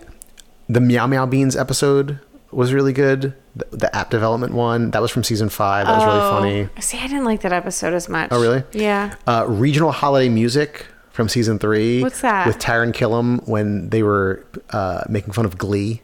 the 0.73 0.81
Meow 0.81 1.07
Meow 1.07 1.27
Beans 1.27 1.57
episode 1.57 2.19
was 2.51 2.73
really 2.73 2.93
good. 2.93 3.35
The, 3.57 3.67
the 3.77 3.97
app 3.97 4.11
development 4.11 4.55
one 4.55 4.91
that 4.93 5.03
was 5.03 5.11
from 5.11 5.25
season 5.25 5.49
five. 5.49 5.87
That 5.87 5.99
was 5.99 6.07
really 6.07 6.21
funny. 6.21 6.69
Oh, 6.77 6.81
See, 6.81 6.99
I 6.99 7.07
didn't 7.07 7.25
like 7.25 7.43
that 7.43 7.53
episode 7.53 7.93
as 7.95 8.09
much. 8.09 8.29
Oh, 8.31 8.41
really? 8.41 8.63
Yeah. 8.73 9.15
Uh, 9.27 9.45
regional 9.49 9.91
holiday 9.93 10.29
music 10.29 10.87
from 11.11 11.29
season 11.29 11.59
three. 11.59 12.03
What's 12.03 12.21
that? 12.23 12.47
With 12.47 12.59
Taran 12.59 12.93
Killam 12.93 13.47
when 13.47 13.91
they 13.91 14.03
were 14.03 14.47
uh, 14.71 15.03
making 15.09 15.33
fun 15.33 15.45
of 15.45 15.59
Glee. 15.59 16.01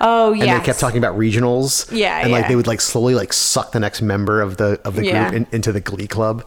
Oh, 0.00 0.32
yeah. 0.32 0.44
And 0.54 0.60
they 0.60 0.64
kept 0.66 0.78
talking 0.80 0.98
about 0.98 1.18
regionals. 1.18 1.90
Yeah, 1.94 2.18
And 2.20 2.30
like 2.32 2.42
yeah. 2.42 2.48
they 2.48 2.56
would 2.56 2.66
like 2.66 2.80
slowly 2.80 3.14
like 3.14 3.32
suck 3.32 3.72
the 3.72 3.80
next 3.80 4.00
member 4.02 4.40
of 4.42 4.56
the 4.58 4.80
of 4.84 4.96
the 4.96 5.04
Yeah. 5.04 5.30
group 5.30 5.42
in, 5.48 5.54
into 5.54 5.72
the 5.72 5.80
Glee 5.80 6.06
club. 6.06 6.46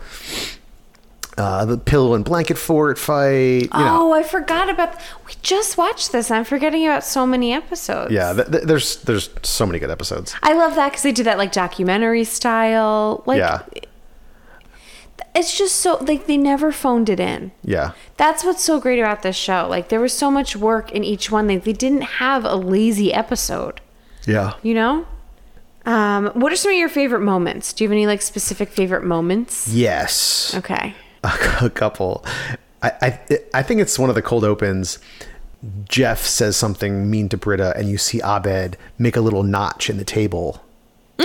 Uh, 1.37 1.65
the 1.65 1.77
pillow 1.77 2.13
and 2.13 2.23
blanket 2.23 2.57
fort 2.57 2.97
fight. 2.97 3.63
You 3.63 3.67
know. 3.73 4.07
Oh, 4.09 4.13
I 4.13 4.23
forgot 4.23 4.69
about. 4.69 4.95
We 5.27 5.33
just 5.41 5.77
watched 5.77 6.13
this. 6.13 6.31
I'm 6.31 6.45
forgetting 6.45 6.85
about 6.85 7.03
so 7.03 7.27
many 7.27 7.51
episodes. 7.51 8.13
Yeah, 8.13 8.31
th- 8.31 8.47
th- 8.49 8.63
there's 8.63 8.97
there's 9.03 9.29
so 9.43 9.65
many 9.65 9.79
good 9.79 9.91
episodes. 9.91 10.33
I 10.41 10.53
love 10.53 10.75
that 10.75 10.91
because 10.91 11.03
they 11.03 11.11
did 11.11 11.25
that 11.25 11.37
like 11.37 11.51
documentary 11.51 12.23
style. 12.23 13.21
Like, 13.25 13.39
yeah, 13.39 13.63
it's 15.35 15.57
just 15.57 15.75
so 15.77 15.97
like 16.01 16.25
they 16.27 16.37
never 16.37 16.71
phoned 16.71 17.09
it 17.09 17.19
in. 17.19 17.51
yeah, 17.63 17.91
That's 18.15 18.43
what's 18.45 18.63
so 18.63 18.79
great 18.79 18.99
about 18.99 19.21
this 19.21 19.35
show. 19.35 19.67
Like 19.69 19.89
there 19.89 19.99
was 19.99 20.13
so 20.13 20.31
much 20.31 20.55
work 20.55 20.91
in 20.93 21.03
each 21.03 21.29
one. 21.31 21.47
They, 21.47 21.57
they 21.57 21.73
didn't 21.73 22.03
have 22.03 22.45
a 22.45 22.55
lazy 22.55 23.13
episode. 23.13 23.81
yeah. 24.25 24.53
You 24.63 24.73
know. 24.73 25.07
Um, 25.85 26.27
what 26.33 26.51
are 26.51 26.55
some 26.55 26.71
of 26.71 26.77
your 26.77 26.89
favorite 26.89 27.19
moments? 27.21 27.71
Do 27.71 27.83
you 27.83 27.89
have 27.89 27.93
any 27.93 28.07
like 28.07 28.21
specific 28.23 28.69
favorite 28.69 29.03
moments? 29.03 29.67
Yes, 29.67 30.55
Okay. 30.55 30.95
a 31.61 31.69
couple. 31.69 32.25
I, 32.81 32.91
I 33.01 33.39
I 33.55 33.63
think 33.63 33.81
it's 33.81 33.97
one 33.97 34.09
of 34.09 34.15
the 34.15 34.21
cold 34.21 34.43
opens. 34.43 34.99
Jeff 35.89 36.21
says 36.21 36.55
something 36.55 37.09
mean 37.09 37.29
to 37.29 37.37
Britta, 37.37 37.75
and 37.75 37.89
you 37.89 37.97
see 37.97 38.21
Abed 38.21 38.77
make 38.99 39.15
a 39.15 39.21
little 39.21 39.43
notch 39.43 39.89
in 39.89 39.97
the 39.97 40.03
table, 40.03 40.61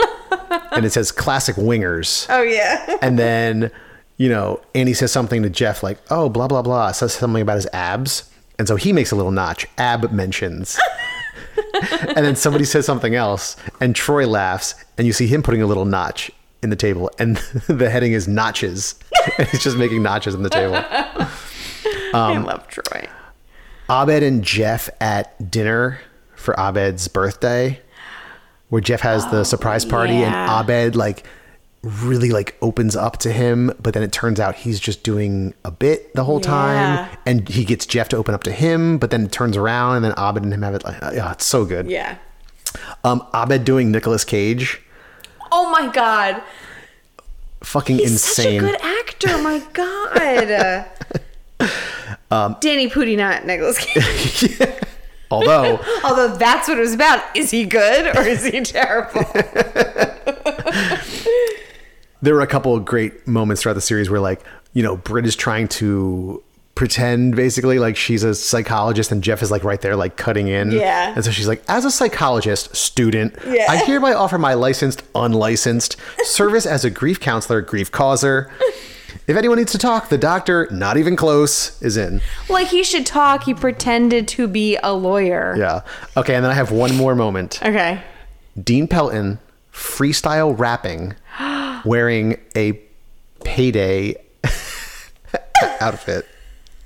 and 0.72 0.86
it 0.86 0.90
says 0.90 1.12
"classic 1.12 1.56
wingers." 1.56 2.26
Oh 2.30 2.42
yeah. 2.42 2.96
and 3.02 3.18
then 3.18 3.70
you 4.16 4.28
know 4.28 4.60
Andy 4.74 4.94
says 4.94 5.12
something 5.12 5.42
to 5.42 5.50
Jeff 5.50 5.82
like, 5.82 5.98
"Oh, 6.10 6.28
blah 6.28 6.48
blah 6.48 6.62
blah," 6.62 6.92
says 6.92 7.12
something 7.12 7.42
about 7.42 7.56
his 7.56 7.68
abs, 7.72 8.30
and 8.58 8.66
so 8.66 8.76
he 8.76 8.92
makes 8.92 9.10
a 9.10 9.16
little 9.16 9.32
notch. 9.32 9.66
Ab 9.76 10.10
mentions. 10.12 10.78
and 12.16 12.24
then 12.24 12.36
somebody 12.36 12.64
says 12.64 12.86
something 12.86 13.14
else, 13.14 13.56
and 13.80 13.94
Troy 13.94 14.26
laughs, 14.26 14.74
and 14.96 15.06
you 15.06 15.12
see 15.12 15.26
him 15.26 15.42
putting 15.42 15.62
a 15.62 15.66
little 15.66 15.84
notch 15.84 16.30
in 16.62 16.70
the 16.70 16.76
table, 16.76 17.10
and 17.18 17.36
the 17.68 17.90
heading 17.90 18.12
is 18.12 18.26
notches. 18.28 18.94
And 19.38 19.48
he's 19.50 19.62
just 19.62 19.76
making 19.76 20.02
notches 20.02 20.34
on 20.34 20.42
the 20.42 20.50
table. 20.50 20.82
Um, 22.12 22.38
I 22.38 22.38
love 22.38 22.66
Troy. 22.66 23.08
Abed 23.88 24.22
and 24.24 24.42
Jeff 24.42 24.90
at 25.00 25.48
dinner 25.50 26.00
for 26.34 26.54
Abed's 26.58 27.06
birthday, 27.06 27.80
where 28.68 28.80
Jeff 28.82 29.00
has 29.02 29.30
the 29.30 29.44
surprise 29.44 29.84
party 29.84 30.14
Oh, 30.14 30.18
yeah. 30.20 30.60
and 30.60 30.68
Abed 30.68 30.96
like 30.96 31.24
really 31.82 32.30
like 32.30 32.56
opens 32.60 32.96
up 32.96 33.18
to 33.18 33.32
him, 33.32 33.72
but 33.80 33.94
then 33.94 34.02
it 34.02 34.10
turns 34.12 34.40
out 34.40 34.56
he's 34.56 34.80
just 34.80 35.04
doing 35.04 35.54
a 35.64 35.70
bit 35.70 36.12
the 36.14 36.24
whole 36.24 36.40
Yeah. 36.40 37.06
time, 37.06 37.18
and 37.26 37.48
he 37.48 37.64
gets 37.64 37.86
Jeff 37.86 38.08
to 38.10 38.16
open 38.16 38.34
up 38.34 38.42
to 38.42 38.52
him, 38.52 38.98
but 38.98 39.10
then 39.10 39.24
it 39.24 39.30
turns 39.32 39.56
around 39.56 39.94
and 39.96 40.04
then 40.04 40.12
Abed 40.18 40.42
and 40.42 40.52
him 40.52 40.62
have 40.62 40.74
it 40.74 40.84
like, 40.84 41.00
yeah, 41.14 41.30
it's 41.30 41.46
so 41.46 41.64
good. 41.64 41.88
Yeah. 41.88 42.16
Um, 43.04 43.24
Abed 43.32 43.64
doing 43.64 43.90
Nicolas 43.92 44.24
Cage, 44.24 44.82
Oh 45.52 45.70
my 45.70 45.86
god. 45.92 46.42
Fucking 47.62 47.98
He's 47.98 48.12
insane. 48.12 48.60
such 48.60 48.70
a 48.70 48.72
good 48.72 48.80
actor. 48.82 49.42
My 49.42 49.62
god. 49.72 50.86
Um, 52.32 52.56
Danny 52.60 52.88
Pudi, 52.88 53.16
not 53.16 53.44
Nicholas 53.44 53.76
Cage. 53.84 54.56
Although 55.32 55.80
Although 56.04 56.36
that's 56.36 56.68
what 56.68 56.78
it 56.78 56.80
was 56.80 56.94
about. 56.94 57.24
Is 57.36 57.50
he 57.50 57.66
good 57.66 58.16
or 58.16 58.22
is 58.22 58.44
he 58.44 58.60
terrible? 58.60 59.24
there 62.22 62.34
were 62.34 62.40
a 62.40 62.46
couple 62.46 62.74
of 62.76 62.84
great 62.84 63.26
moments 63.26 63.62
throughout 63.62 63.74
the 63.74 63.80
series 63.80 64.10
where 64.10 64.20
like 64.20 64.40
you 64.72 64.82
know 64.82 64.96
Britt 64.96 65.26
is 65.26 65.34
trying 65.36 65.68
to 65.68 66.42
pretend 66.80 67.36
basically 67.36 67.78
like 67.78 67.94
she's 67.94 68.22
a 68.24 68.34
psychologist 68.34 69.12
and 69.12 69.22
Jeff 69.22 69.42
is 69.42 69.50
like 69.50 69.64
right 69.64 69.82
there 69.82 69.96
like 69.96 70.16
cutting 70.16 70.48
in 70.48 70.70
Yeah. 70.70 71.12
and 71.14 71.22
so 71.22 71.30
she's 71.30 71.46
like 71.46 71.62
as 71.68 71.84
a 71.84 71.90
psychologist 71.90 72.74
student 72.74 73.36
Yeah. 73.46 73.66
I 73.68 73.84
hereby 73.84 74.14
offer 74.14 74.38
my 74.38 74.54
licensed 74.54 75.02
unlicensed 75.14 75.96
service 76.24 76.64
as 76.64 76.82
a 76.86 76.88
grief 76.88 77.20
counselor 77.20 77.60
grief 77.60 77.92
causer 77.92 78.50
if 79.26 79.36
anyone 79.36 79.58
needs 79.58 79.72
to 79.72 79.78
talk 79.78 80.08
the 80.08 80.16
doctor 80.16 80.68
not 80.70 80.96
even 80.96 81.16
close 81.16 81.80
is 81.82 81.98
in 81.98 82.22
like 82.48 82.68
he 82.68 82.82
should 82.82 83.04
talk. 83.04 83.44
He 83.44 83.52
pretended 83.52 84.26
to 84.28 84.48
be 84.48 84.78
a 84.82 84.94
lawyer. 84.94 85.54
yeah 85.58 85.82
okay 86.16 86.34
and 86.34 86.42
then 86.42 86.50
I 86.50 86.54
have 86.54 86.70
one 86.70 86.96
more 86.96 87.14
moment 87.14 87.60
Okay. 87.62 88.00
Dean 88.64 88.88
Pelton 88.88 89.38
freestyle 89.70 90.58
rapping 90.58 91.14
wearing 91.84 92.38
a 92.56 92.80
payday 93.44 94.14
outfit 95.82 96.26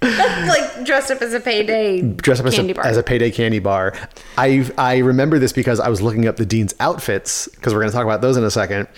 like 0.48 0.84
dressed 0.84 1.10
up 1.10 1.22
as 1.22 1.32
a 1.32 1.40
payday 1.40 2.02
dressed 2.02 2.40
up 2.40 2.46
as 2.46 2.54
candy 2.54 2.72
a, 2.72 2.74
bar. 2.74 2.86
as 2.86 2.96
a 2.96 3.02
payday 3.02 3.30
candy 3.30 3.58
bar. 3.58 3.94
I 4.36 4.70
I 4.76 4.98
remember 4.98 5.38
this 5.38 5.52
because 5.52 5.80
I 5.80 5.88
was 5.88 6.02
looking 6.02 6.26
up 6.26 6.36
the 6.36 6.46
dean's 6.46 6.74
outfits 6.80 7.48
because 7.48 7.72
we're 7.72 7.80
going 7.80 7.90
to 7.90 7.96
talk 7.96 8.04
about 8.04 8.20
those 8.20 8.36
in 8.36 8.44
a 8.44 8.50
second. 8.50 8.88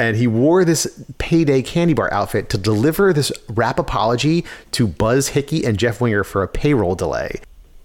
And 0.00 0.16
he 0.16 0.26
wore 0.28 0.64
this 0.64 1.02
payday 1.18 1.60
candy 1.62 1.92
bar 1.94 2.12
outfit 2.12 2.50
to 2.50 2.58
deliver 2.58 3.12
this 3.12 3.32
rap 3.48 3.78
apology 3.78 4.44
to 4.72 4.86
Buzz 4.86 5.28
Hickey 5.28 5.64
and 5.64 5.76
Jeff 5.78 6.00
Winger 6.00 6.22
for 6.22 6.42
a 6.42 6.48
payroll 6.48 6.94
delay. 6.94 7.40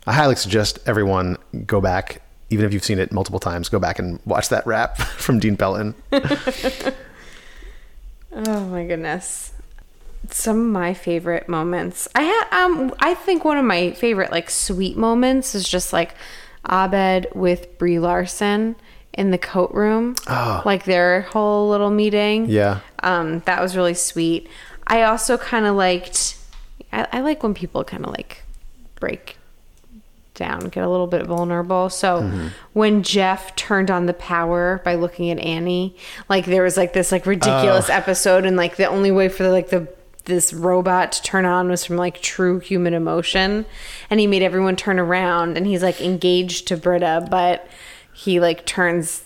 I 0.06 0.14
highly 0.14 0.36
suggest 0.36 0.78
everyone 0.86 1.38
go 1.66 1.82
back, 1.82 2.22
even 2.52 2.66
if 2.66 2.74
you've 2.74 2.84
seen 2.84 3.00
it 3.00 3.12
multiple 3.12 3.40
times, 3.40 3.68
go 3.70 3.80
back 3.80 3.98
and 3.98 4.20
watch 4.26 4.50
that 4.50 4.68
rap 4.68 4.98
from 5.18 5.40
Dean 5.40 5.58
Pelton. 5.58 5.96
Oh 8.36 8.66
my 8.66 8.84
goodness. 8.86 9.53
Some 10.30 10.60
of 10.60 10.66
my 10.68 10.94
favorite 10.94 11.50
moments. 11.50 12.08
I 12.16 12.22
had 12.22 12.66
um 12.66 12.94
I 13.00 13.14
think 13.14 13.44
one 13.44 13.58
of 13.58 13.66
my 13.66 13.92
favorite 13.92 14.32
like 14.32 14.50
sweet 14.50 14.98
moments 14.98 15.54
is 15.56 15.68
just 15.68 15.94
like 15.94 16.16
Abed 16.70 17.28
with 17.36 17.78
Brie 17.78 18.00
Larson 18.00 18.76
in 19.14 19.32
the 19.32 19.38
coat 19.38 19.72
room. 19.74 20.16
Oh. 20.28 20.62
Like 20.66 20.86
their 20.86 21.22
whole 21.22 21.70
little 21.70 21.92
meeting. 21.92 22.50
Yeah. 22.50 22.80
Um 23.02 23.40
that 23.46 23.62
was 23.62 23.76
really 23.76 23.94
sweet. 23.94 24.50
I 24.88 25.04
also 25.04 25.38
kind 25.38 25.66
of 25.66 25.76
liked 25.76 26.38
I, 26.92 27.08
I 27.12 27.22
like 27.22 27.44
when 27.44 27.54
people 27.54 27.84
kind 27.84 28.06
of 28.06 28.12
like 28.12 28.44
break 29.00 29.38
down, 30.36 30.70
get 30.70 30.84
a 30.84 30.90
little 30.90 31.08
bit 31.08 31.26
vulnerable. 31.26 31.90
So 31.90 32.50
when 32.74 33.04
Jeff 33.04 33.56
turned 33.56 33.92
on 33.92 34.08
the 34.08 34.14
power 34.14 34.82
by 34.84 34.96
looking 34.96 35.30
at 35.30 35.38
Annie, 35.38 35.96
like 36.28 36.46
there 36.46 36.64
was 36.64 36.76
like 36.76 36.94
this 36.94 37.12
like 37.12 37.26
ridiculous 37.26 37.90
episode, 37.90 38.46
and 38.46 38.58
like 38.58 38.76
the 38.78 38.86
only 38.86 39.12
way 39.12 39.30
for 39.30 39.48
like 39.50 39.70
the 39.70 39.88
this 40.26 40.54
robot 40.54 41.12
to 41.14 41.22
turn 41.22 41.46
on 41.46 41.70
was 41.70 41.84
from 41.86 41.98
like 41.98 42.22
true 42.22 42.60
human 42.60 42.94
emotion, 42.94 43.66
and 44.10 44.20
he 44.20 44.28
made 44.28 44.42
everyone 44.42 44.76
turn 44.76 45.00
around, 45.00 45.58
and 45.58 45.68
he's 45.68 45.84
like 45.84 46.02
engaged 46.02 46.68
to 46.68 46.78
Britta, 46.78 47.28
but 47.30 47.68
he 48.14 48.40
like 48.40 48.66
turns, 48.66 49.26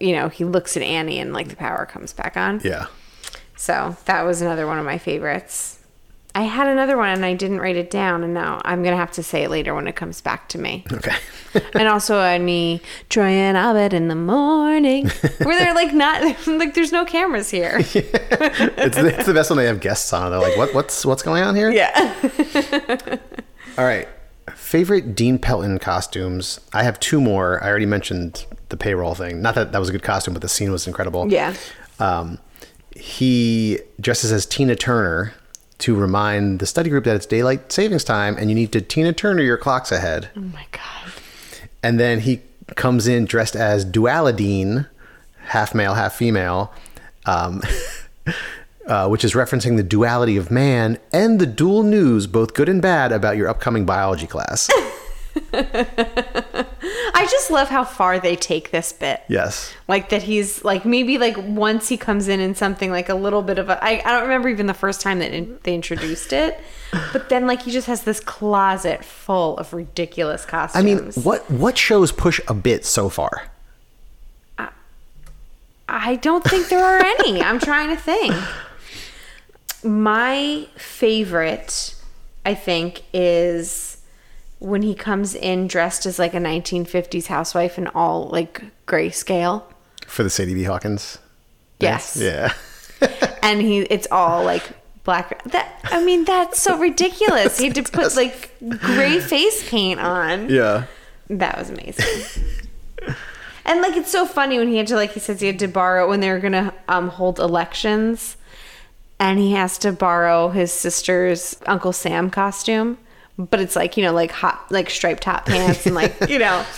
you 0.00 0.12
know, 0.12 0.28
he 0.28 0.44
looks 0.44 0.76
at 0.76 0.82
Annie, 0.82 1.18
and 1.18 1.32
like 1.32 1.48
the 1.48 1.56
power 1.56 1.86
comes 1.86 2.12
back 2.12 2.36
on. 2.36 2.60
Yeah. 2.62 2.86
So 3.56 3.96
that 4.04 4.22
was 4.22 4.40
another 4.42 4.66
one 4.66 4.78
of 4.78 4.84
my 4.84 4.98
favorites. 4.98 5.77
I 6.38 6.42
had 6.42 6.68
another 6.68 6.96
one 6.96 7.08
and 7.08 7.24
I 7.24 7.34
didn't 7.34 7.58
write 7.58 7.74
it 7.74 7.90
down, 7.90 8.22
and 8.22 8.32
now 8.32 8.60
I'm 8.64 8.84
gonna 8.84 8.96
have 8.96 9.10
to 9.12 9.24
say 9.24 9.42
it 9.42 9.50
later 9.50 9.74
when 9.74 9.88
it 9.88 9.96
comes 9.96 10.20
back 10.20 10.48
to 10.50 10.58
me. 10.58 10.84
Okay. 10.92 11.16
and 11.74 11.88
also 11.88 12.20
any 12.20 12.80
Troy 13.08 13.24
and 13.24 13.56
Abed 13.56 13.92
in 13.92 14.06
the 14.06 14.14
morning, 14.14 15.08
where 15.42 15.58
they're 15.58 15.74
like 15.74 15.92
not 15.92 16.22
like 16.46 16.74
there's 16.74 16.92
no 16.92 17.04
cameras 17.04 17.50
here. 17.50 17.78
it's, 17.80 18.96
the, 18.96 19.14
it's 19.16 19.26
the 19.26 19.34
best 19.34 19.50
when 19.50 19.56
they 19.56 19.66
have 19.66 19.80
guests 19.80 20.12
on. 20.12 20.30
They're 20.30 20.38
like, 20.38 20.56
"What? 20.56 20.72
What's 20.76 21.04
what's 21.04 21.24
going 21.24 21.42
on 21.42 21.56
here?" 21.56 21.72
Yeah. 21.72 22.14
All 23.76 23.84
right. 23.84 24.06
Favorite 24.54 25.16
Dean 25.16 25.40
Pelton 25.40 25.80
costumes. 25.80 26.60
I 26.72 26.84
have 26.84 27.00
two 27.00 27.20
more. 27.20 27.60
I 27.64 27.68
already 27.68 27.86
mentioned 27.86 28.46
the 28.68 28.76
payroll 28.76 29.16
thing. 29.16 29.42
Not 29.42 29.56
that 29.56 29.72
that 29.72 29.80
was 29.80 29.88
a 29.88 29.92
good 29.92 30.04
costume, 30.04 30.34
but 30.34 30.42
the 30.42 30.48
scene 30.48 30.70
was 30.70 30.86
incredible. 30.86 31.32
Yeah. 31.32 31.56
Um, 31.98 32.38
he 32.94 33.80
dresses 34.00 34.30
as 34.30 34.46
Tina 34.46 34.76
Turner 34.76 35.34
to 35.78 35.94
remind 35.94 36.58
the 36.58 36.66
study 36.66 36.90
group 36.90 37.04
that 37.04 37.16
it's 37.16 37.26
daylight 37.26 37.70
savings 37.70 38.04
time 38.04 38.36
and 38.36 38.50
you 38.50 38.54
need 38.54 38.72
to 38.72 38.80
Tina 38.80 39.12
Turner 39.12 39.42
your 39.42 39.56
clocks 39.56 39.92
ahead. 39.92 40.30
Oh 40.36 40.40
my 40.40 40.66
god. 40.72 41.12
And 41.82 42.00
then 42.00 42.20
he 42.20 42.40
comes 42.74 43.06
in 43.06 43.24
dressed 43.24 43.54
as 43.54 43.84
Dualadine, 43.84 44.88
half 45.38 45.74
male, 45.74 45.94
half 45.94 46.14
female, 46.14 46.72
um, 47.26 47.62
uh, 48.86 49.08
which 49.08 49.24
is 49.24 49.34
referencing 49.34 49.76
the 49.76 49.82
duality 49.82 50.36
of 50.36 50.50
man 50.50 50.98
and 51.12 51.38
the 51.38 51.46
dual 51.46 51.82
news, 51.82 52.26
both 52.26 52.54
good 52.54 52.68
and 52.68 52.82
bad, 52.82 53.12
about 53.12 53.36
your 53.36 53.48
upcoming 53.48 53.86
biology 53.86 54.26
class. 54.26 54.68
I 55.52 57.26
just 57.30 57.50
love 57.50 57.68
how 57.68 57.84
far 57.84 58.18
they 58.18 58.36
take 58.36 58.70
this 58.70 58.92
bit. 58.92 59.22
yes. 59.28 59.72
Like 59.88 60.10
that 60.10 60.22
he's 60.22 60.64
like 60.64 60.84
maybe 60.84 61.18
like 61.18 61.36
once 61.38 61.88
he 61.88 61.96
comes 61.96 62.28
in 62.28 62.40
in 62.40 62.54
something 62.54 62.90
like 62.90 63.08
a 63.08 63.14
little 63.14 63.42
bit 63.42 63.58
of 63.58 63.68
a 63.68 63.82
I, 63.82 64.02
I 64.04 64.12
don't 64.12 64.22
remember 64.22 64.48
even 64.48 64.66
the 64.66 64.74
first 64.74 65.00
time 65.00 65.18
that 65.20 65.32
in, 65.32 65.58
they 65.62 65.74
introduced 65.74 66.32
it, 66.32 66.60
but 67.12 67.28
then 67.28 67.46
like 67.46 67.62
he 67.62 67.70
just 67.70 67.86
has 67.86 68.02
this 68.02 68.20
closet 68.20 69.04
full 69.04 69.56
of 69.58 69.72
ridiculous 69.72 70.44
costumes. 70.44 70.76
I 70.80 70.84
mean, 70.84 71.12
what 71.24 71.50
what 71.50 71.78
shows 71.78 72.12
push 72.12 72.40
a 72.48 72.54
bit 72.54 72.84
so 72.84 73.08
far? 73.08 73.50
I 75.88 76.16
don't 76.16 76.44
think 76.44 76.68
there 76.68 76.84
are 76.84 77.02
any. 77.02 77.42
I'm 77.42 77.58
trying 77.58 77.88
to 77.88 77.96
think. 77.96 78.34
My 79.82 80.66
favorite, 80.76 81.94
I 82.44 82.54
think, 82.54 83.02
is 83.14 83.87
when 84.58 84.82
he 84.82 84.94
comes 84.94 85.34
in 85.34 85.66
dressed 85.66 86.06
as 86.06 86.18
like 86.18 86.34
a 86.34 86.38
1950s 86.38 87.26
housewife 87.26 87.78
and 87.78 87.88
all 87.94 88.28
like 88.28 88.62
grayscale. 88.86 89.62
For 90.06 90.22
the 90.22 90.30
Sadie 90.30 90.54
B. 90.54 90.64
Hawkins? 90.64 91.18
Yes. 91.80 92.16
Yeah. 92.16 92.52
And 93.40 93.62
he, 93.62 93.78
it's 93.82 94.08
all 94.10 94.44
like 94.44 94.64
black. 95.04 95.42
That 95.44 95.80
I 95.84 96.04
mean, 96.04 96.24
that's 96.24 96.60
so 96.60 96.76
ridiculous. 96.76 97.56
He 97.56 97.66
had 97.68 97.76
to 97.76 97.82
put 97.92 98.14
like 98.16 98.52
gray 98.80 99.20
face 99.20 99.66
paint 99.70 100.00
on. 100.00 100.50
Yeah. 100.50 100.84
That 101.30 101.56
was 101.56 101.70
amazing. 101.70 102.44
and 103.64 103.80
like 103.80 103.96
it's 103.96 104.10
so 104.10 104.26
funny 104.26 104.58
when 104.58 104.68
he 104.68 104.76
had 104.76 104.88
to 104.88 104.96
like 104.96 105.12
he 105.12 105.20
says 105.20 105.40
he 105.40 105.46
had 105.46 105.60
to 105.60 105.68
borrow 105.68 106.08
when 106.08 106.18
they 106.20 106.30
were 106.30 106.40
gonna 106.40 106.74
um 106.88 107.08
hold 107.08 107.38
elections 107.38 108.36
and 109.20 109.38
he 109.38 109.52
has 109.52 109.78
to 109.78 109.92
borrow 109.92 110.48
his 110.50 110.72
sister's 110.72 111.56
Uncle 111.66 111.92
Sam 111.92 112.30
costume. 112.30 112.98
But 113.38 113.60
it's 113.60 113.76
like, 113.76 113.96
you 113.96 114.02
know, 114.02 114.12
like 114.12 114.32
hot 114.32 114.66
like 114.70 114.90
striped 114.90 115.24
hot 115.24 115.46
pants 115.46 115.86
and 115.86 115.94
like, 115.94 116.28
you 116.28 116.38
know. 116.38 116.64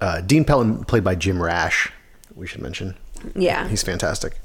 Uh, 0.00 0.22
Dean 0.22 0.46
Pelton, 0.46 0.82
played 0.86 1.04
by 1.04 1.14
Jim 1.14 1.42
Rash, 1.42 1.92
we 2.34 2.46
should 2.46 2.62
mention. 2.62 2.96
Yeah. 3.34 3.68
He's 3.68 3.82
fantastic. 3.82 4.40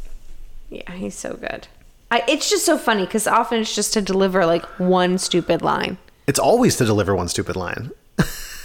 Yeah, 0.70 0.92
he's 0.92 1.16
so 1.16 1.36
good. 1.36 1.70
I, 2.12 2.24
it's 2.28 2.50
just 2.50 2.66
so 2.66 2.78
funny 2.78 3.06
because 3.06 3.26
often 3.26 3.62
it's 3.62 3.74
just 3.74 3.94
to 3.94 4.02
deliver 4.02 4.46
like 4.46 4.66
one 4.80 5.18
stupid 5.18 5.62
line. 5.62 5.98
It's 6.28 6.40
always 6.40 6.76
to 6.76 6.86
deliver 6.86 7.16
one 7.16 7.30
stupid 7.30 7.56
line. 7.56 7.92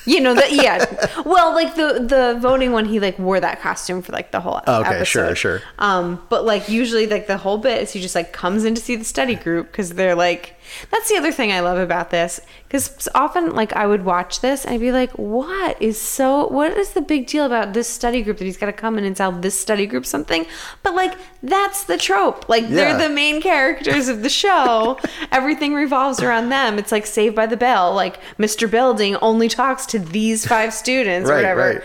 You 0.06 0.20
know 0.20 0.34
that? 0.34 0.52
Yeah. 0.52 0.84
well, 1.26 1.52
like 1.54 1.74
the 1.74 2.04
the 2.06 2.38
voting 2.40 2.72
one, 2.72 2.86
he 2.86 3.00
like 3.00 3.18
wore 3.18 3.38
that 3.38 3.60
costume 3.60 4.02
for 4.02 4.12
like 4.12 4.30
the 4.30 4.40
whole. 4.40 4.60
Oh, 4.66 4.80
okay, 4.80 4.96
episode. 4.96 5.04
sure, 5.04 5.34
sure. 5.34 5.62
Um, 5.78 6.24
but 6.30 6.44
like 6.44 6.68
usually, 6.68 7.06
like 7.06 7.26
the 7.26 7.36
whole 7.36 7.58
bit 7.58 7.82
is 7.82 7.92
he 7.92 8.00
just 8.00 8.14
like 8.14 8.32
comes 8.32 8.64
in 8.64 8.74
to 8.74 8.80
see 8.80 8.96
the 8.96 9.04
study 9.04 9.34
group 9.34 9.66
because 9.70 9.90
they're 9.90 10.14
like 10.14 10.56
That's 10.90 11.08
the 11.08 11.16
other 11.16 11.32
thing 11.32 11.52
I 11.52 11.60
love 11.60 11.78
about 11.78 12.10
this 12.10 12.40
because 12.68 13.08
often, 13.14 13.54
like, 13.54 13.72
I 13.74 13.86
would 13.86 14.04
watch 14.04 14.40
this 14.40 14.64
and 14.64 14.74
I'd 14.74 14.80
be 14.80 14.92
like, 14.92 15.10
"What 15.12 15.80
is 15.82 16.00
so? 16.00 16.46
What 16.48 16.76
is 16.76 16.90
the 16.92 17.00
big 17.00 17.26
deal 17.26 17.44
about 17.44 17.72
this 17.72 17.88
study 17.88 18.22
group 18.22 18.38
that 18.38 18.44
he's 18.44 18.56
got 18.56 18.66
to 18.66 18.72
come 18.72 18.96
in 18.98 19.04
and 19.04 19.16
tell 19.16 19.32
this 19.32 19.58
study 19.58 19.86
group 19.86 20.06
something?" 20.06 20.46
But 20.82 20.94
like, 20.94 21.14
that's 21.42 21.84
the 21.84 21.96
trope. 21.98 22.48
Like, 22.48 22.64
Yeah. 22.64 22.68
they're 22.96 23.08
the 23.08 23.14
main 23.14 23.40
characters 23.42 24.08
of 24.08 24.22
the 24.22 24.28
show. 24.28 24.98
Everything 25.32 25.74
revolves 25.74 26.20
around 26.22 26.48
them. 26.50 26.78
It's 26.78 26.92
like 26.92 27.06
Saved 27.06 27.34
by 27.34 27.46
the 27.46 27.56
Bell. 27.56 27.92
Like, 27.94 28.18
Mr. 28.38 28.70
Belding 28.70 29.16
only 29.16 29.48
talks 29.48 29.86
to 29.86 29.98
these 29.98 30.46
five 30.46 30.72
students 30.74 31.28
or 31.28 31.32
Right, 31.34 31.38
whatever. 31.42 31.60
right. 31.74 31.82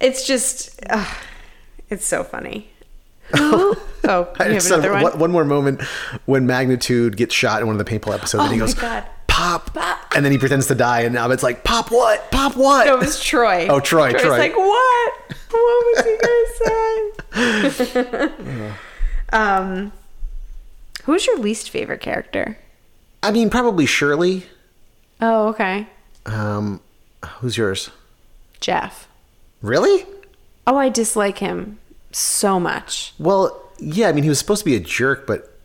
It's 0.00 0.26
just, 0.26 0.80
it's 1.90 2.06
so 2.06 2.22
funny. 2.24 2.70
Who? 3.36 3.76
oh, 4.04 4.28
I 4.38 4.44
you 4.46 4.52
have 4.52 4.62
just 4.62 4.68
had 4.68 4.78
another 4.80 4.92
one. 4.92 5.02
one, 5.02 5.18
one 5.18 5.30
more 5.32 5.44
moment 5.44 5.82
when 6.24 6.46
Magnitude 6.46 7.16
gets 7.16 7.34
shot 7.34 7.60
in 7.60 7.66
one 7.66 7.78
of 7.78 7.84
the 7.84 7.90
paintball 7.90 8.14
episodes, 8.14 8.44
and 8.44 8.54
he 8.54 8.60
Oh 8.60 8.64
goes, 8.66 8.74
God. 8.74 9.04
"Pop!" 9.26 9.74
Pop. 9.74 9.98
and 10.16 10.24
then 10.24 10.32
he 10.32 10.38
pretends 10.38 10.66
to 10.68 10.74
die, 10.74 11.00
and 11.02 11.14
now 11.14 11.30
it's 11.30 11.42
like, 11.42 11.62
"Pop 11.64 11.90
what? 11.90 12.30
Pop 12.30 12.56
what?" 12.56 12.86
No, 12.86 12.94
it 12.94 13.00
was 13.00 13.20
Troy. 13.22 13.66
Oh, 13.70 13.80
Troy, 13.80 14.10
Troy's 14.12 14.22
Troy. 14.22 14.38
like, 14.38 14.56
what? 14.56 15.14
What 15.50 15.96
was 15.96 16.04
he 16.04 16.16
gonna 17.34 17.72
say? 18.32 18.72
um, 19.32 19.92
who's 21.04 21.26
your 21.26 21.38
least 21.38 21.70
favorite 21.70 22.00
character? 22.00 22.58
I 23.22 23.30
mean, 23.30 23.50
probably 23.50 23.86
Shirley. 23.86 24.46
Oh, 25.20 25.48
okay, 25.48 25.86
Um, 26.26 26.80
who's 27.40 27.56
yours? 27.58 27.90
Jeff. 28.60 29.08
Really? 29.62 30.06
Oh, 30.66 30.76
I 30.76 30.88
dislike 30.88 31.38
him 31.38 31.78
so 32.12 32.58
much. 32.60 33.14
Well, 33.18 33.60
yeah. 33.78 34.08
I 34.08 34.12
mean, 34.12 34.22
he 34.24 34.28
was 34.28 34.38
supposed 34.38 34.60
to 34.60 34.64
be 34.64 34.76
a 34.76 34.80
jerk, 34.80 35.26
but 35.26 35.56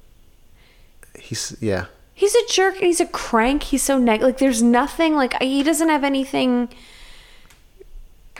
he's 1.18 1.56
yeah. 1.62 1.86
He's 2.14 2.36
a 2.36 2.46
jerk. 2.50 2.76
and 2.76 2.84
He's 2.86 3.00
a 3.02 3.06
crank. 3.08 3.64
He's 3.64 3.82
so 3.84 3.98
neg. 3.98 4.22
Like, 4.22 4.38
there's 4.38 4.62
nothing. 4.62 5.16
Like, 5.16 5.42
he 5.42 5.64
doesn't 5.64 5.90
have 5.90 6.04
anything 6.04 6.70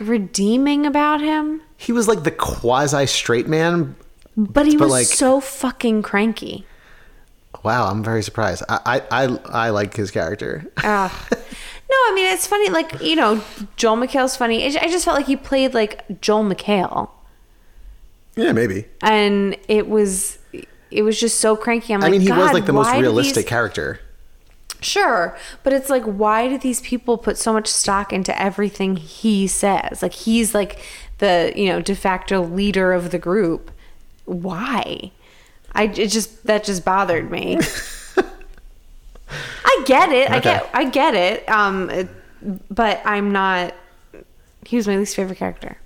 redeeming 0.00 0.86
about 0.86 1.20
him. 1.20 1.62
He 1.76 1.92
was 1.92 2.08
like 2.08 2.22
the 2.24 2.30
quasi 2.30 3.06
straight 3.06 3.48
man. 3.48 3.96
But 4.36 4.66
he 4.66 4.76
But, 4.76 4.84
was 4.84 4.92
like- 4.92 5.06
so 5.06 5.40
fucking 5.40 6.02
cranky. 6.02 6.66
Wow, 7.62 7.88
I'm 7.88 8.02
very 8.04 8.22
surprised. 8.22 8.62
I 8.68 9.00
I 9.10 9.24
I, 9.24 9.38
I 9.46 9.70
like 9.70 9.94
his 9.94 10.10
character. 10.10 10.64
Ugh. 10.82 11.10
No, 11.86 11.96
I 12.10 12.14
mean 12.14 12.26
it's 12.32 12.46
funny. 12.46 12.70
Like 12.70 13.00
you 13.02 13.14
know, 13.14 13.40
Joel 13.76 13.96
McHale's 13.98 14.36
funny. 14.36 14.64
I 14.64 14.66
I 14.84 14.88
just 14.88 15.04
felt 15.04 15.16
like 15.18 15.26
he 15.26 15.36
played 15.36 15.74
like 15.74 16.20
Joel 16.20 16.42
McHale, 16.42 17.10
yeah, 18.36 18.52
maybe. 18.52 18.86
and 19.02 19.56
it 19.68 19.88
was 19.88 20.38
it 20.90 21.02
was 21.02 21.18
just 21.18 21.40
so 21.40 21.56
cranky. 21.56 21.92
I'm 21.94 22.00
like, 22.00 22.10
mean, 22.10 22.20
he 22.20 22.30
was 22.30 22.52
like 22.52 22.66
the 22.66 22.72
most 22.72 22.92
realistic 22.96 23.44
these-" 23.44 23.48
character. 23.48 24.00
Sure, 24.80 25.36
but 25.62 25.72
it's 25.72 25.88
like, 25.88 26.04
why 26.04 26.46
do 26.48 26.58
these 26.58 26.80
people 26.82 27.16
put 27.16 27.38
so 27.38 27.52
much 27.54 27.68
stock 27.68 28.12
into 28.12 28.38
everything 28.40 28.96
he 28.96 29.46
says? 29.46 30.02
Like 30.02 30.12
he's 30.12 30.54
like 30.54 30.78
the 31.18 31.52
you 31.56 31.66
know 31.68 31.80
de 31.80 31.94
facto 31.94 32.42
leader 32.42 32.92
of 32.92 33.10
the 33.10 33.18
group. 33.18 33.70
Why? 34.26 35.10
I 35.72 35.84
it 35.84 36.08
just 36.08 36.44
that 36.46 36.64
just 36.64 36.84
bothered 36.84 37.30
me. 37.30 37.58
I 39.64 39.82
get 39.86 40.10
it. 40.12 40.30
I 40.30 40.40
get 40.40 40.70
I 40.74 40.84
get 40.84 41.14
it. 41.14 41.48
Um, 41.48 41.90
it- 41.90 42.08
but 42.70 43.00
I'm 43.06 43.32
not. 43.32 43.74
He 44.66 44.76
was 44.76 44.86
my 44.86 44.98
least 44.98 45.16
favorite 45.16 45.38
character, 45.38 45.78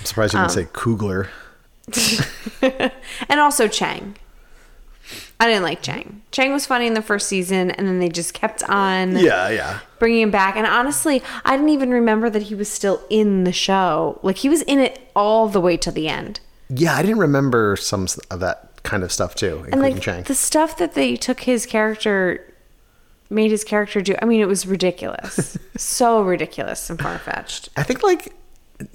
I'm 0.00 0.06
surprised 0.06 0.34
you 0.34 0.40
Um, 0.40 0.48
didn't 0.48 0.66
say 0.66 0.68
Kugler. 0.72 1.28
and 3.28 3.40
also 3.40 3.68
Chang. 3.68 4.16
I 5.40 5.48
didn't 5.48 5.64
like 5.64 5.82
Chang. 5.82 6.22
Chang 6.30 6.52
was 6.52 6.64
funny 6.64 6.86
in 6.86 6.94
the 6.94 7.02
first 7.02 7.28
season, 7.28 7.70
and 7.72 7.86
then 7.86 7.98
they 7.98 8.08
just 8.08 8.32
kept 8.34 8.62
on. 8.64 9.16
Yeah, 9.16 9.48
yeah. 9.50 9.80
bringing 9.98 10.22
him 10.22 10.30
back. 10.30 10.56
And 10.56 10.66
honestly, 10.66 11.22
I 11.44 11.56
didn't 11.56 11.70
even 11.70 11.90
remember 11.90 12.30
that 12.30 12.42
he 12.42 12.54
was 12.54 12.70
still 12.70 13.02
in 13.10 13.44
the 13.44 13.52
show. 13.52 14.18
Like 14.22 14.36
he 14.36 14.48
was 14.48 14.62
in 14.62 14.78
it 14.78 15.00
all 15.14 15.48
the 15.48 15.60
way 15.60 15.76
to 15.78 15.90
the 15.90 16.08
end. 16.08 16.40
Yeah, 16.70 16.94
I 16.94 17.02
didn't 17.02 17.18
remember 17.18 17.76
some 17.76 18.06
of 18.30 18.40
that 18.40 18.82
kind 18.84 19.02
of 19.02 19.12
stuff 19.12 19.34
too, 19.34 19.56
And 19.58 19.74
including 19.74 19.92
like 19.94 20.02
Chang. 20.02 20.22
the 20.22 20.34
stuff 20.34 20.78
that 20.78 20.94
they 20.94 21.16
took 21.16 21.40
his 21.40 21.66
character, 21.66 22.54
made 23.28 23.50
his 23.50 23.64
character 23.64 24.00
do. 24.00 24.14
I 24.22 24.24
mean, 24.24 24.40
it 24.40 24.48
was 24.48 24.66
ridiculous, 24.66 25.58
so 25.76 26.22
ridiculous 26.22 26.88
and 26.88 26.98
far 26.98 27.18
fetched. 27.18 27.68
I 27.76 27.82
think 27.82 28.02
like 28.02 28.32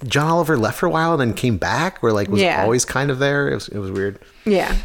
John 0.04 0.26
Oliver 0.28 0.56
left 0.58 0.78
for 0.78 0.86
a 0.86 0.90
while 0.90 1.12
and 1.12 1.20
then 1.20 1.34
came 1.34 1.56
back, 1.56 2.02
where 2.02 2.12
like 2.12 2.28
was 2.28 2.40
Yeah. 2.42 2.62
always 2.62 2.84
kind 2.84 3.10
of 3.10 3.18
there. 3.18 3.48
It 3.48 3.54
was 3.54 3.68
it 3.68 3.78
was 3.78 3.90
weird. 3.90 4.18
Yeah. 4.44 4.76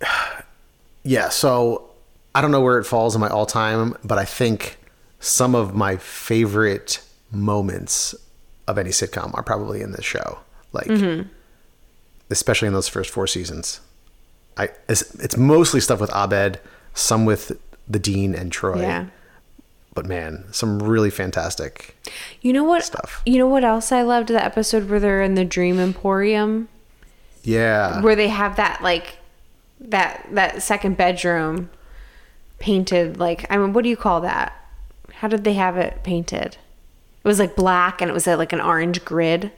Yeah, 1.06 1.28
so 1.28 1.90
I 2.34 2.40
don't 2.40 2.50
know 2.50 2.62
where 2.62 2.78
it 2.78 2.84
falls 2.84 3.14
in 3.14 3.20
my 3.20 3.28
all 3.28 3.44
time, 3.44 3.94
but 4.02 4.16
I 4.16 4.24
think 4.24 4.78
some 5.20 5.54
of 5.54 5.74
my 5.74 5.98
favorite 5.98 7.04
moments 7.30 8.14
of 8.66 8.78
any 8.78 8.88
sitcom 8.88 9.34
are 9.34 9.42
probably 9.42 9.82
in 9.82 9.92
this 9.92 10.04
show. 10.04 10.38
Like, 10.72 10.86
Mm-hmm. 10.86 11.28
especially 12.30 12.68
in 12.68 12.74
those 12.74 12.88
first 12.88 13.10
four 13.10 13.26
seasons. 13.26 13.80
I 14.56 14.70
it's, 14.88 15.02
it's 15.16 15.36
mostly 15.36 15.80
stuff 15.80 16.00
with 16.00 16.10
Abed, 16.14 16.58
some 16.94 17.26
with 17.26 17.52
the 17.86 17.98
Dean 17.98 18.34
and 18.34 18.50
Troy. 18.50 18.80
Yeah. 18.80 19.06
But 19.94 20.06
man, 20.06 20.44
some 20.50 20.82
really 20.82 21.10
fantastic. 21.10 21.96
You 22.42 22.52
know 22.52 22.64
what? 22.64 22.82
Stuff. 22.84 23.22
You 23.24 23.38
know 23.38 23.46
what 23.46 23.62
else 23.64 23.92
I 23.92 24.02
loved? 24.02 24.28
The 24.28 24.44
episode 24.44 24.88
where 24.90 24.98
they're 24.98 25.22
in 25.22 25.34
the 25.36 25.44
Dream 25.44 25.78
Emporium, 25.78 26.68
Yeah. 27.42 28.00
where 28.02 28.16
they 28.16 28.28
have 28.28 28.56
that 28.56 28.82
like 28.82 29.18
that 29.80 30.26
that 30.32 30.62
second 30.62 30.96
bedroom 30.96 31.70
painted 32.58 33.18
like 33.18 33.46
I 33.50 33.56
mean, 33.56 33.72
what 33.72 33.84
do 33.84 33.90
you 33.90 33.96
call 33.96 34.20
that? 34.22 34.52
How 35.14 35.28
did 35.28 35.44
they 35.44 35.54
have 35.54 35.76
it 35.76 36.02
painted? 36.02 36.56
It 37.22 37.28
was 37.28 37.38
like 37.38 37.54
black 37.56 38.00
and 38.02 38.10
it 38.10 38.14
was 38.14 38.26
like 38.26 38.52
an 38.52 38.60
orange 38.60 39.04
grid 39.04 39.52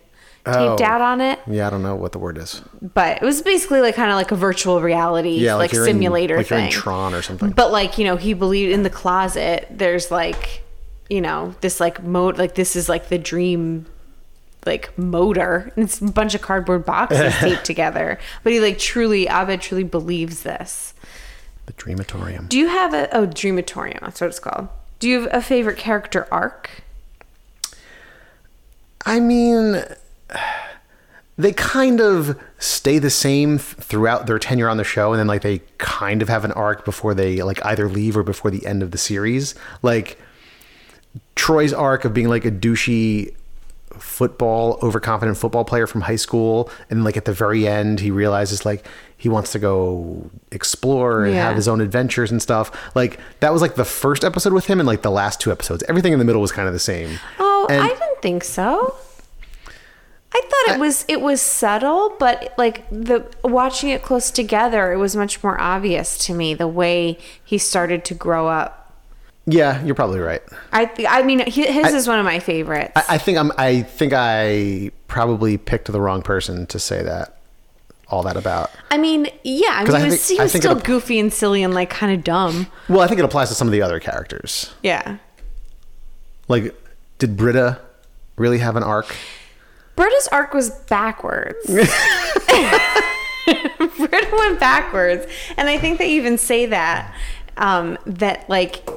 taped 0.47 0.81
Oh. 0.81 0.85
out 0.85 1.01
on 1.01 1.21
it, 1.21 1.39
yeah, 1.47 1.67
I 1.67 1.71
don't 1.71 1.83
know 1.83 1.95
what 1.97 2.13
the 2.13 2.19
word 2.19 2.39
is. 2.39 2.63
but 2.95 3.17
it 3.21 3.23
was 3.23 3.43
basically 3.43 3.81
like 3.81 3.95
kind 3.95 4.11
of 4.11 4.17
like 4.17 4.31
a 4.33 4.37
virtual 4.37 4.81
reality 4.81 5.31
Yeah, 5.39 5.55
like, 5.55 5.71
like, 5.71 5.73
you're 5.75 5.87
in- 5.89 5.95
simulator 5.97 6.37
like 6.39 6.49
you're 6.51 6.59
thing. 6.59 6.67
in 6.67 6.73
Tron 6.73 7.15
or 7.15 7.23
something. 7.23 7.51
But 7.51 7.73
like, 7.73 7.99
you 7.99 8.05
know, 8.05 8.17
he 8.17 8.33
believed 8.35 8.73
in 8.73 8.83
the 8.83 8.91
closet 8.91 9.67
there's 9.71 10.11
like, 10.11 10.63
you 11.11 11.21
know, 11.21 11.55
this 11.61 11.79
like 11.81 12.03
mode 12.03 12.39
like 12.39 12.55
this 12.55 12.75
is 12.77 12.89
like 12.89 13.09
the 13.09 13.19
dream 13.19 13.87
like 14.65 14.97
motor. 14.99 15.71
And 15.77 15.85
it's 15.85 16.01
a 16.01 16.05
bunch 16.11 16.35
of 16.35 16.43
cardboard 16.43 16.85
boxes 16.85 17.35
taped 17.39 17.65
together. 17.65 18.19
But 18.43 18.53
he 18.53 18.61
like 18.61 18.79
truly 18.79 19.27
Abed 19.29 19.61
truly 19.61 19.85
believes 19.85 20.43
this. 20.43 20.95
The 21.67 21.73
Dreamatorium. 21.73 22.49
Do 22.49 22.59
you 22.59 22.69
have 22.69 22.95
a 22.95 23.09
oh 23.17 23.27
Dreamatorium, 23.27 24.01
that's 24.01 24.21
what 24.21 24.29
it's 24.29 24.39
called. 24.41 24.69
Do 24.99 25.09
you 25.09 25.21
have 25.23 25.29
a 25.33 25.43
favorite 25.43 25.77
character 25.79 26.27
arc? 26.31 26.71
I 29.05 29.21
mean, 29.21 29.85
they 31.39 31.53
kind 31.53 32.01
of 32.01 32.39
stay 32.59 32.99
the 32.99 33.11
same 33.11 33.59
throughout 33.59 34.27
their 34.27 34.39
tenure 34.39 34.69
on 34.69 34.77
the 34.79 34.85
show, 34.85 35.13
and 35.13 35.21
then 35.21 35.27
like 35.27 35.43
they 35.43 35.61
kind 35.79 36.23
of 36.23 36.29
have 36.29 36.45
an 36.45 36.53
arc 36.53 36.85
before 36.85 37.15
they 37.15 37.43
like 37.43 37.65
either 37.65 37.89
leave 37.89 38.17
or 38.17 38.23
before 38.23 38.51
the 38.51 38.65
end 38.67 38.83
of 38.83 38.91
the 38.91 38.99
series. 38.99 39.55
Like 39.83 40.19
Troy's 41.35 41.73
arc 41.73 42.05
of 42.05 42.15
being 42.15 42.29
like 42.29 42.45
a 42.45 42.51
douchey 42.51 43.35
football 43.99 44.79
overconfident 44.83 45.39
football 45.39 45.65
player 45.65 45.87
from 45.87 46.03
high 46.03 46.17
school 46.17 46.69
and 46.91 47.03
like 47.03 47.17
at 47.17 47.25
the 47.25 47.33
very 47.33 47.67
end 47.67 47.99
he 47.99 48.11
realizes 48.11 48.67
like 48.67 48.87
he 49.17 49.27
wants 49.27 49.53
to 49.53 49.59
go 49.59 50.29
explore 50.53 51.25
and 51.25 51.35
Yeah. 51.35 51.47
have 51.47 51.57
his 51.57 51.67
own 51.67 51.81
adventures 51.81 52.31
and 52.31 52.43
stuff 52.43 52.71
like 52.95 53.19
that 53.41 53.55
was 53.55 53.63
like 53.63 53.75
the 53.77 53.87
first 53.87 54.23
episode 54.23 54.53
with 54.53 54.67
him 54.67 54.81
and 54.81 54.87
like 54.87 55.01
the 55.01 55.11
last 55.11 55.41
two 55.41 55.51
episodes 55.51 55.83
everything 55.89 56.13
in 56.13 56.19
the 56.19 56.27
middle 56.27 56.43
was 56.43 56.53
kind 56.53 56.69
of 56.69 56.75
the 56.75 56.79
same 56.81 57.19
Oh, 57.39 57.67
And- 57.71 57.81
I 57.83 57.89
didn't 57.89 58.21
think 58.21 58.45
so. 58.45 58.95
I 60.35 60.41
thought 60.43 60.77
it 60.77 60.81
was 60.81 61.05
it 61.09 61.21
was 61.21 61.41
subtle, 61.41 62.15
but 62.19 62.53
like 62.59 62.89
the 62.91 63.25
watching 63.43 63.91
it 63.91 64.03
close 64.03 64.31
together, 64.31 64.93
it 64.93 64.97
was 64.99 65.17
much 65.17 65.43
more 65.43 65.59
obvious 65.61 66.19
to 66.27 66.35
me 66.35 66.53
the 66.55 66.69
way 66.69 67.19
he 67.45 67.57
started 67.59 68.05
to 68.07 68.15
grow 68.15 68.49
up. 68.49 68.93
yeah 69.47 69.83
you're 69.85 69.95
probably 69.95 70.19
right 70.19 70.43
I 70.73 70.87
th- 70.87 71.09
I 71.11 71.23
mean, 71.23 71.39
hi- 71.39 71.51
his 71.51 71.95
is 71.95 72.09
one 72.09 72.19
of 72.19 72.25
my 72.25 72.39
favorites. 72.41 72.93
I, 72.97 73.05
I 73.11 73.19
think 73.19 73.39
I'm. 73.39 73.51
I 73.57 73.83
think 73.83 74.13
I 74.15 74.91
probably 75.09 75.57
picked 75.57 75.91
the 75.91 76.01
wrong 76.01 76.21
person 76.23 76.67
to 76.67 76.79
say 76.79 77.03
that. 77.03 77.33
All 78.09 78.23
that 78.25 78.37
about. 78.37 78.71
I 78.91 78.99
mean, 78.99 79.27
yeah, 79.43 79.69
I 79.73 79.85
mean, 79.85 79.95
I 79.95 79.99
he 80.01 80.05
was, 80.11 80.27
think- 80.27 80.37
he 80.37 80.41
I 80.41 80.43
was 80.45 80.53
still 80.53 80.77
app- 80.77 80.85
goofy 80.85 81.19
and 81.19 81.33
silly 81.33 81.63
and 81.63 81.73
like 81.75 81.91
kind 81.91 82.13
of 82.17 82.23
dumb. 82.25 82.67
Well, 82.89 83.01
I 83.01 83.07
think 83.09 83.19
it 83.21 83.25
applies 83.25 83.49
to 83.49 83.55
some 83.57 83.67
of 83.69 83.73
the 83.73 83.83
other 83.83 83.99
characters. 84.01 84.73
Yeah. 84.83 85.17
Like, 86.49 86.75
did 87.19 87.37
Britta 87.37 87.81
really 88.37 88.59
have 88.59 88.77
an 88.77 88.83
arc? 88.85 89.17
Britta's 89.97 90.29
arc 90.31 90.55
was 90.55 90.71
backwards. 90.71 91.59
Britta 91.67 91.91
went 94.37 94.61
backwards, 94.61 95.27
and 95.57 95.69
I 95.69 95.79
think 95.79 95.99
they 95.99 96.11
even 96.13 96.37
say 96.39 96.67
that 96.67 97.13
um, 97.57 97.97
that 98.07 98.49
like 98.51 98.89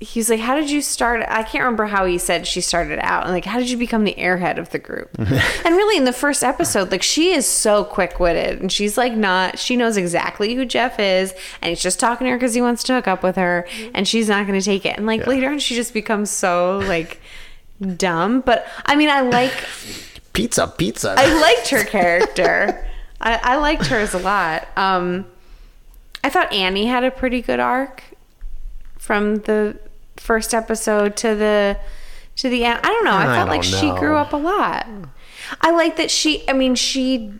he's 0.00 0.28
like, 0.28 0.40
"How 0.40 0.54
did 0.56 0.70
you 0.70 0.82
start?" 0.82 1.24
I 1.28 1.42
can't 1.42 1.64
remember 1.64 1.86
how 1.86 2.04
he 2.04 2.18
said 2.18 2.46
she 2.46 2.60
started 2.60 2.98
out, 3.00 3.24
and 3.24 3.32
like, 3.32 3.44
"How 3.46 3.58
did 3.58 3.70
you 3.70 3.78
become 3.78 4.04
the 4.04 4.14
airhead 4.14 4.58
of 4.58 4.68
the 4.70 4.78
group?" 4.78 5.08
and 5.18 5.30
really, 5.64 5.96
in 5.96 6.04
the 6.04 6.12
first 6.12 6.44
episode, 6.44 6.90
like, 6.90 7.02
she 7.02 7.32
is 7.32 7.46
so 7.46 7.82
quick 7.84 8.20
witted, 8.20 8.60
and 8.60 8.70
she's 8.70 8.98
like, 8.98 9.14
not. 9.14 9.58
She 9.58 9.74
knows 9.76 9.96
exactly 9.96 10.54
who 10.54 10.66
Jeff 10.66 10.98
is, 11.00 11.32
and 11.62 11.70
he's 11.70 11.82
just 11.82 11.98
talking 11.98 12.26
to 12.26 12.30
her 12.32 12.36
because 12.36 12.52
he 12.54 12.60
wants 12.60 12.82
to 12.84 12.94
hook 12.94 13.08
up 13.08 13.22
with 13.22 13.36
her, 13.36 13.66
and 13.94 14.06
she's 14.06 14.28
not 14.28 14.46
going 14.46 14.58
to 14.58 14.64
take 14.64 14.84
it. 14.84 14.98
And 14.98 15.06
like 15.06 15.20
Yeah. 15.20 15.28
later 15.30 15.48
on, 15.50 15.58
she 15.58 15.74
just 15.74 15.94
becomes 15.94 16.30
so 16.30 16.78
like 16.86 17.20
dumb. 17.82 18.40
But 18.40 18.66
I 18.86 18.96
mean, 18.96 19.08
I 19.08 19.20
like. 19.20 19.52
Pizza, 20.32 20.66
pizza. 20.66 21.14
I 21.18 21.40
liked 21.40 21.68
her 21.68 21.84
character. 21.84 22.88
I, 23.20 23.38
I 23.42 23.56
liked 23.56 23.86
hers 23.86 24.14
a 24.14 24.18
lot. 24.18 24.66
Um, 24.78 25.26
I 26.24 26.30
thought 26.30 26.50
Annie 26.52 26.86
had 26.86 27.04
a 27.04 27.10
pretty 27.10 27.42
good 27.42 27.60
arc 27.60 28.02
from 28.98 29.36
the 29.40 29.78
first 30.16 30.54
episode 30.54 31.16
to 31.16 31.34
the 31.34 31.76
to 32.36 32.48
the 32.48 32.64
end. 32.64 32.80
I 32.82 32.88
don't 32.88 33.04
know. 33.04 33.12
I, 33.12 33.30
I 33.30 33.36
felt 33.36 33.48
like 33.50 33.62
don't 33.62 33.80
she 33.80 33.90
grew 34.00 34.16
up 34.16 34.32
a 34.32 34.36
lot. 34.36 34.86
I 35.60 35.70
like 35.70 35.96
that 35.96 36.10
she. 36.10 36.48
I 36.48 36.52
mean, 36.52 36.74
she 36.74 37.32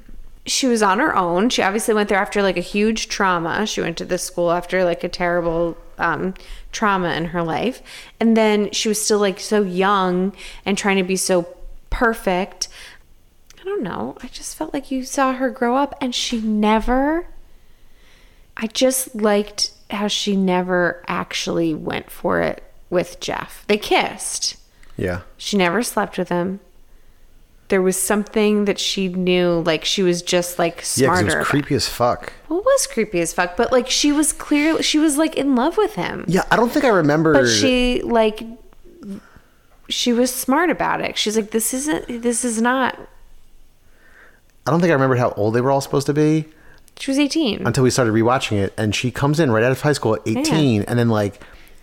she 0.44 0.66
was 0.66 0.82
on 0.82 0.98
her 0.98 1.14
own. 1.14 1.48
She 1.48 1.62
obviously 1.62 1.94
went 1.94 2.08
there 2.08 2.18
after 2.18 2.42
like 2.42 2.56
a 2.56 2.62
huge 2.62 3.08
trauma. 3.08 3.66
She 3.66 3.80
went 3.80 3.96
to 3.98 4.04
this 4.04 4.22
school 4.22 4.50
after 4.50 4.84
like 4.84 5.04
a 5.04 5.08
terrible 5.08 5.76
um, 5.98 6.34
trauma 6.72 7.12
in 7.14 7.26
her 7.26 7.42
life, 7.42 7.82
and 8.18 8.36
then 8.36 8.70
she 8.72 8.88
was 8.88 9.00
still 9.02 9.18
like 9.18 9.38
so 9.38 9.62
young 9.62 10.32
and 10.64 10.76
trying 10.76 10.96
to 10.96 11.02
be 11.02 11.16
so 11.16 11.46
perfect. 11.90 12.68
I 13.60 13.64
don't 13.64 13.82
know. 13.82 14.16
I 14.22 14.26
just 14.28 14.56
felt 14.56 14.74
like 14.74 14.90
you 14.90 15.04
saw 15.04 15.34
her 15.34 15.50
grow 15.50 15.76
up, 15.76 15.94
and 16.00 16.14
she 16.14 16.40
never. 16.40 17.26
I 18.56 18.66
just 18.66 19.14
liked 19.14 19.70
how 19.90 20.08
she 20.08 20.34
never 20.36 21.02
actually 21.06 21.74
went 21.74 22.10
for 22.10 22.40
it 22.40 22.62
with 22.90 23.20
Jeff. 23.20 23.64
They 23.68 23.78
kissed. 23.78 24.56
yeah. 24.96 25.20
She 25.36 25.56
never 25.56 25.82
slept 25.82 26.18
with 26.18 26.28
him. 26.28 26.60
There 27.72 27.80
was 27.80 27.96
something 27.96 28.66
that 28.66 28.78
she 28.78 29.08
knew, 29.08 29.62
like 29.64 29.82
she 29.82 30.02
was 30.02 30.20
just 30.20 30.58
like 30.58 30.82
smarter. 30.82 31.24
Yeah, 31.26 31.32
it 31.36 31.38
was 31.38 31.46
creepy 31.48 31.74
as 31.74 31.88
fuck. 31.88 32.30
Well, 32.50 32.58
it 32.58 32.64
was 32.66 32.86
creepy 32.86 33.20
as 33.20 33.32
fuck, 33.32 33.56
but 33.56 33.72
like 33.72 33.88
she 33.88 34.12
was 34.12 34.30
clear, 34.34 34.82
she 34.82 34.98
was 34.98 35.16
like 35.16 35.36
in 35.36 35.54
love 35.54 35.78
with 35.78 35.94
him. 35.94 36.26
Yeah, 36.28 36.42
I 36.50 36.56
don't 36.56 36.70
think 36.70 36.84
I 36.84 36.88
remember. 36.88 37.32
But 37.32 37.46
she 37.46 38.02
like, 38.02 38.42
she 39.88 40.12
was 40.12 40.30
smart 40.30 40.68
about 40.68 41.00
it. 41.00 41.16
She's 41.16 41.34
like, 41.34 41.50
this 41.50 41.72
isn't, 41.72 42.20
this 42.22 42.44
is 42.44 42.60
not. 42.60 42.98
I 44.66 44.70
don't 44.70 44.80
think 44.80 44.90
I 44.90 44.92
remembered 44.92 45.18
how 45.18 45.30
old 45.30 45.54
they 45.54 45.62
were 45.62 45.70
all 45.70 45.80
supposed 45.80 46.06
to 46.08 46.12
be 46.12 46.44
She 46.98 47.10
was 47.10 47.18
eighteen. 47.18 47.66
until 47.66 47.84
we 47.84 47.90
started 47.90 48.12
rewatching 48.12 48.58
it. 48.62 48.74
And 48.76 48.94
she 48.94 49.10
comes 49.10 49.40
in 49.40 49.50
right 49.50 49.64
out 49.64 49.72
of 49.72 49.80
high 49.80 49.94
school 49.94 50.16
at 50.16 50.20
18. 50.26 50.82
And 50.82 50.98
then, 50.98 51.08
like, 51.08 51.40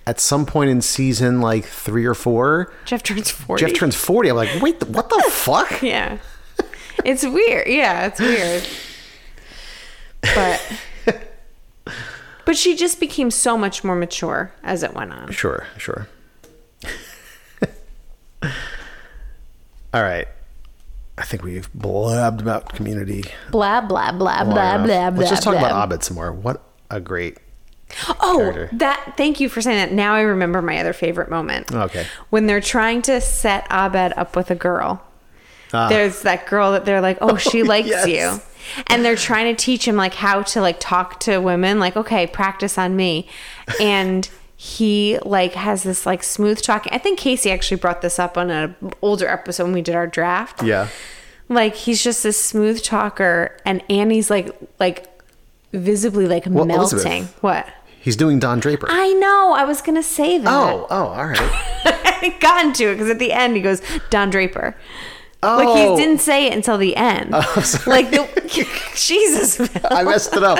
at 0.07 0.19
some 0.19 0.45
point 0.45 0.69
in 0.69 0.81
season, 0.81 1.41
like, 1.41 1.65
three 1.65 2.05
or 2.05 2.15
four, 2.15 2.73
Jeff 2.85 3.03
turns 3.03 3.29
forty. 3.29 3.65
Jeff 3.65 3.75
turns 3.77 3.95
40. 3.95 4.29
I'm 4.29 4.35
like, 4.35 4.61
wait, 4.61 4.81
what 4.87 5.09
the 5.09 5.23
fuck? 5.31 5.81
Yeah. 5.81 6.17
It's 7.05 7.23
weird. 7.23 7.67
Yeah, 7.67 8.07
it's 8.07 8.19
weird. 8.19 8.67
But 10.21 10.61
But 12.45 12.57
she 12.57 12.75
just 12.75 12.99
became 12.99 13.29
so 13.29 13.57
much 13.59 13.83
more 13.83 13.95
mature 13.95 14.51
as 14.63 14.81
it 14.81 14.95
went 14.95 15.13
on. 15.13 15.31
Sure, 15.31 15.67
sure. 15.77 16.07
all 18.43 20.01
right. 20.01 20.27
I 21.17 21.23
think 21.23 21.43
we've 21.43 21.71
blabbed 21.73 22.41
about 22.41 22.73
community. 22.73 23.23
Blah 23.51 23.81
blah 23.81 24.11
blah 24.13 24.43
blah 24.45 24.77
blah 24.77 25.09
blah. 25.09 25.09
Let's 25.09 25.29
just 25.29 25.43
talk 25.43 25.55
about 25.55 25.89
Abed 25.91 26.01
some 26.03 26.15
more. 26.15 26.31
What 26.31 26.63
a 26.89 26.99
great. 26.99 27.37
Oh, 28.19 28.67
that 28.73 29.15
thank 29.17 29.39
you 29.39 29.49
for 29.49 29.61
saying 29.61 29.77
that. 29.77 29.91
Now 29.93 30.13
I 30.15 30.21
remember 30.21 30.61
my 30.61 30.79
other 30.79 30.93
favorite 30.93 31.29
moment. 31.29 31.71
Okay. 31.73 32.05
When 32.29 32.45
they're 32.45 32.61
trying 32.61 33.01
to 33.03 33.19
set 33.21 33.65
Abed 33.71 34.13
up 34.15 34.35
with 34.35 34.51
a 34.51 34.55
girl. 34.55 35.03
Ah. 35.73 35.87
There's 35.89 36.21
that 36.23 36.47
girl 36.47 36.71
that 36.71 36.85
they're 36.85 37.01
like, 37.01 37.17
"Oh, 37.21 37.37
she 37.37 37.63
likes 37.73 37.87
yes. 37.87 38.07
you." 38.07 38.41
And 38.87 39.03
they're 39.03 39.15
trying 39.15 39.55
to 39.55 39.63
teach 39.63 39.87
him 39.87 39.95
like 39.95 40.13
how 40.13 40.43
to 40.43 40.61
like 40.61 40.79
talk 40.79 41.19
to 41.21 41.39
women, 41.39 41.79
like, 41.79 41.95
"Okay, 41.97 42.27
practice 42.27 42.77
on 42.77 42.95
me." 42.95 43.27
And 43.79 44.29
he 44.55 45.17
like 45.23 45.53
has 45.53 45.83
this 45.83 46.05
like 46.05 46.21
smooth 46.21 46.61
talking. 46.61 46.91
I 46.93 46.97
think 46.97 47.17
Casey 47.17 47.49
actually 47.49 47.77
brought 47.77 48.01
this 48.01 48.19
up 48.19 48.37
on 48.37 48.49
an 48.51 48.75
older 49.01 49.27
episode 49.27 49.63
when 49.63 49.73
we 49.73 49.81
did 49.81 49.95
our 49.95 50.05
draft. 50.07 50.61
Yeah. 50.61 50.89
Like 51.47 51.75
he's 51.75 52.03
just 52.03 52.23
this 52.23 52.43
smooth 52.43 52.83
talker 52.83 53.57
and 53.65 53.81
Annie's 53.89 54.29
like 54.29 54.53
like 54.79 55.07
visibly 55.71 56.27
like 56.27 56.45
Well, 56.45 56.65
melting. 56.65 56.99
Elizabeth. 56.99 57.37
What? 57.41 57.67
He's 58.01 58.15
doing 58.15 58.39
Don 58.39 58.59
Draper. 58.59 58.87
I 58.89 59.13
know. 59.13 59.53
I 59.57 59.63
was 59.65 59.81
gonna 59.81 60.03
say 60.03 60.37
that. 60.37 60.47
oh, 60.51 60.87
oh, 60.89 61.07
all 61.07 61.25
right. 61.27 61.37
I 62.21 62.35
got 62.39 62.65
into 62.65 62.89
it 62.89 62.95
because 62.95 63.09
at 63.09 63.19
the 63.19 63.31
end 63.33 63.55
he 63.55 63.61
goes 63.61 63.81
Don 64.09 64.29
Draper. 64.29 64.75
Oh. 65.41 65.57
Like 65.57 65.67
Oh. 65.69 65.95
he 65.95 66.01
didn't 66.03 66.19
say 66.19 66.47
it 66.47 66.53
until 66.53 66.77
the 66.77 66.95
end. 66.95 67.29
Oh, 67.33 67.73
like 67.87 68.09
the 68.11 68.27
Jesus, 68.95 69.59
I 69.91 70.03
messed 70.03 70.35
it 70.35 70.43
up. 70.43 70.59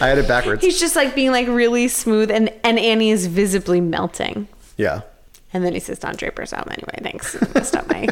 I 0.00 0.08
had 0.08 0.18
it 0.18 0.26
backwards. 0.28 0.62
he's 0.64 0.80
just 0.80 0.96
like 0.96 1.14
being 1.14 1.30
like 1.30 1.46
really 1.48 1.88
smooth, 1.88 2.30
and 2.30 2.50
and 2.64 2.78
Annie 2.78 3.10
is 3.10 3.26
visibly 3.26 3.80
melting. 3.80 4.48
Yeah. 4.76 5.02
And 5.52 5.64
then 5.64 5.72
he 5.74 5.80
says 5.80 5.98
Don 5.98 6.16
Draper's 6.16 6.52
out 6.52 6.70
anyway. 6.70 6.98
Thanks. 7.02 7.36
Messed 7.54 7.76
up 7.76 7.88
my. 7.88 8.08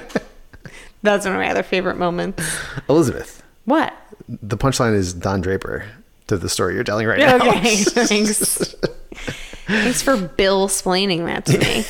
That's 1.03 1.27
one 1.27 1.35
of 1.35 1.41
my 1.41 1.51
other 1.51 1.63
favorite 1.63 1.99
moments. 1.99 2.43
Elizabeth, 2.89 3.43
What? 3.67 3.93
the 4.29 4.57
punchline 4.57 4.95
is 4.95 5.13
Don 5.13 5.41
Draper 5.43 5.85
to 6.27 6.37
the 6.37 6.49
story 6.49 6.75
you're 6.75 6.85
telling 6.85 7.07
right 7.07 7.19
now. 7.19 7.37
Okay, 7.37 7.77
thanks. 7.85 8.75
Thanks 9.67 10.03
for 10.03 10.17
Bill 10.17 10.69
splaining 10.69 11.25
that 11.27 11.47
to 11.47 11.59
me. 11.59 11.85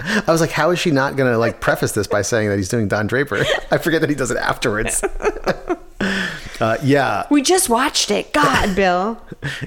I 0.26 0.30
was 0.30 0.40
like, 0.40 0.50
how 0.50 0.70
is 0.70 0.78
she 0.78 0.90
not 0.90 1.16
going 1.16 1.32
to 1.32 1.38
like 1.38 1.60
preface 1.60 1.92
this 1.92 2.06
by 2.06 2.22
saying 2.22 2.50
that 2.50 2.56
he's 2.56 2.68
doing 2.68 2.88
Don 2.88 3.06
Draper? 3.06 3.44
I 3.70 3.78
forget 3.78 4.02
that 4.02 4.10
he 4.10 4.16
does 4.16 4.30
it 4.30 4.36
afterwards. 4.36 5.02
uh, 6.60 6.76
yeah. 6.82 7.26
We 7.30 7.40
just 7.40 7.70
watched 7.70 8.10
it. 8.10 8.32
God, 8.34 8.76
Bill. 8.76 9.20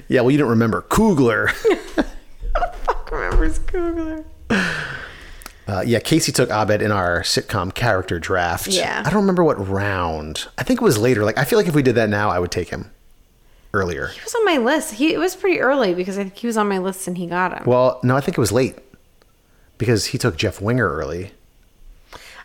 Yeah. 0.06 0.20
Well, 0.20 0.30
you 0.30 0.38
don't 0.38 0.50
remember 0.50 0.82
Kugler. 0.82 1.48
Fuck 1.48 3.10
remembers 3.10 3.58
Kugler. 3.58 4.24
Uh, 4.50 5.82
yeah. 5.84 5.98
Casey 5.98 6.30
took 6.30 6.50
Abed 6.50 6.82
in 6.82 6.92
our 6.92 7.22
sitcom 7.22 7.74
character 7.74 8.20
draft. 8.20 8.68
Yeah. 8.68 9.02
I 9.04 9.10
don't 9.10 9.20
remember 9.22 9.42
what 9.42 9.56
round. 9.68 10.46
I 10.56 10.62
think 10.62 10.80
it 10.80 10.84
was 10.84 10.98
later. 10.98 11.24
Like, 11.24 11.36
I 11.36 11.44
feel 11.44 11.58
like 11.58 11.66
if 11.66 11.74
we 11.74 11.82
did 11.82 11.96
that 11.96 12.08
now, 12.08 12.30
I 12.30 12.38
would 12.38 12.52
take 12.52 12.68
him 12.68 12.92
earlier. 13.74 14.08
He 14.08 14.20
was 14.22 14.34
on 14.34 14.44
my 14.44 14.56
list. 14.58 14.94
He 14.94 15.12
it 15.14 15.18
was 15.18 15.36
pretty 15.36 15.60
early 15.60 15.94
because 15.94 16.18
I 16.18 16.22
think 16.24 16.36
he 16.36 16.46
was 16.46 16.56
on 16.56 16.68
my 16.68 16.78
list 16.78 17.06
and 17.08 17.16
he 17.18 17.26
got 17.26 17.52
him. 17.56 17.64
Well, 17.66 18.00
no, 18.02 18.16
I 18.16 18.20
think 18.20 18.36
it 18.38 18.40
was 18.40 18.52
late 18.52 18.76
because 19.78 20.06
he 20.06 20.18
took 20.18 20.36
Jeff 20.36 20.60
Winger 20.60 20.88
early. 20.90 21.32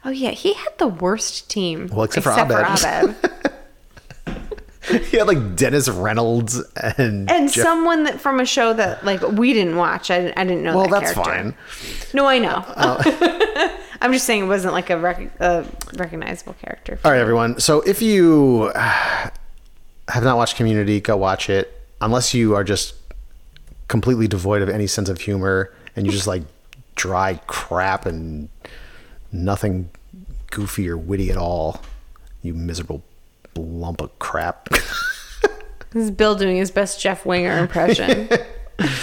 oh 0.06 0.10
yeah, 0.12 0.32
he 0.32 0.54
had 0.54 0.78
the 0.78 0.88
worst 0.88 1.50
team. 1.50 1.90
Well, 1.92 2.04
except 2.04 2.24
for 2.26 2.32
Abed. 2.32 2.58
Abed. 2.84 3.16
he 5.10 5.18
had 5.18 5.28
like 5.28 5.56
Dennis 5.56 5.88
Reynolds 5.88 6.60
and 6.76 7.30
and 7.32 7.52
Jeff- 7.52 7.64
someone 7.64 8.04
that 8.04 8.20
from 8.20 8.40
a 8.42 8.46
show 8.46 8.74
that 8.74 9.06
like 9.06 9.22
we 9.22 9.54
didn't 9.54 9.78
watch. 9.78 10.12
I, 10.12 10.20
didn't- 10.20 10.38
I 10.38 10.44
didn't 10.44 10.64
know. 10.64 10.76
Well, 10.78 10.88
that 10.90 11.02
that's 11.04 11.14
character. 11.14 11.56
fine. 11.56 12.14
No, 12.14 12.26
I 12.26 12.40
know. 12.40 12.64
Oh. 12.76 13.80
I'm 14.02 14.12
just 14.12 14.26
saying 14.26 14.44
it 14.44 14.48
wasn't 14.48 14.74
like 14.74 14.90
a, 14.90 14.98
rec- 14.98 15.40
a 15.40 15.66
recognizable 15.96 16.54
character. 16.56 17.00
All 17.06 17.12
right, 17.12 17.22
everyone. 17.22 17.62
So 17.62 17.80
if 17.82 18.02
you 18.02 18.70
uh, 18.76 19.30
have 20.10 20.24
not 20.24 20.38
watched 20.38 20.56
Community, 20.56 20.99
go 20.99 21.18
watch 21.18 21.49
it. 21.49 21.82
Unless 22.01 22.34
you 22.34 22.56
are 22.56 22.64
just 22.64 22.95
completely 23.88 24.28
devoid 24.28 24.62
of 24.62 24.70
any 24.70 24.88
sense 24.88 25.10
of 25.10 25.22
humor 25.22 25.74
and 25.95 26.06
you 26.06 26.12
just 26.12 26.28
like 26.28 26.43
dry 26.95 27.39
crap 27.47 28.06
and 28.06 28.49
nothing 29.32 29.89
goofy 30.51 30.88
or 30.89 30.97
witty 30.97 31.32
at 31.32 31.38
all, 31.38 31.82
you 32.41 32.54
miserable 32.54 33.04
lump 33.56 34.01
of 34.01 34.18
crap. 34.20 34.70
This 35.93 36.06
is 36.06 36.12
Bill 36.12 36.34
doing 36.34 36.58
his 36.58 36.72
best 36.72 36.99
Jeff 36.99 37.24
Winger 37.24 37.56
impression. 37.60 38.28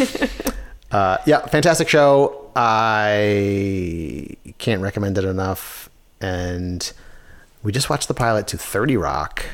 uh, 0.90 1.18
yeah, 1.24 1.46
fantastic 1.46 1.88
show. 1.88 2.50
I 2.56 4.26
can't 4.58 4.82
recommend 4.82 5.16
it 5.16 5.24
enough. 5.24 5.88
And 6.20 6.92
we 7.62 7.70
just 7.70 7.88
watched 7.88 8.08
the 8.08 8.14
pilot 8.14 8.48
to 8.48 8.58
30 8.58 8.96
Rock. 8.96 9.46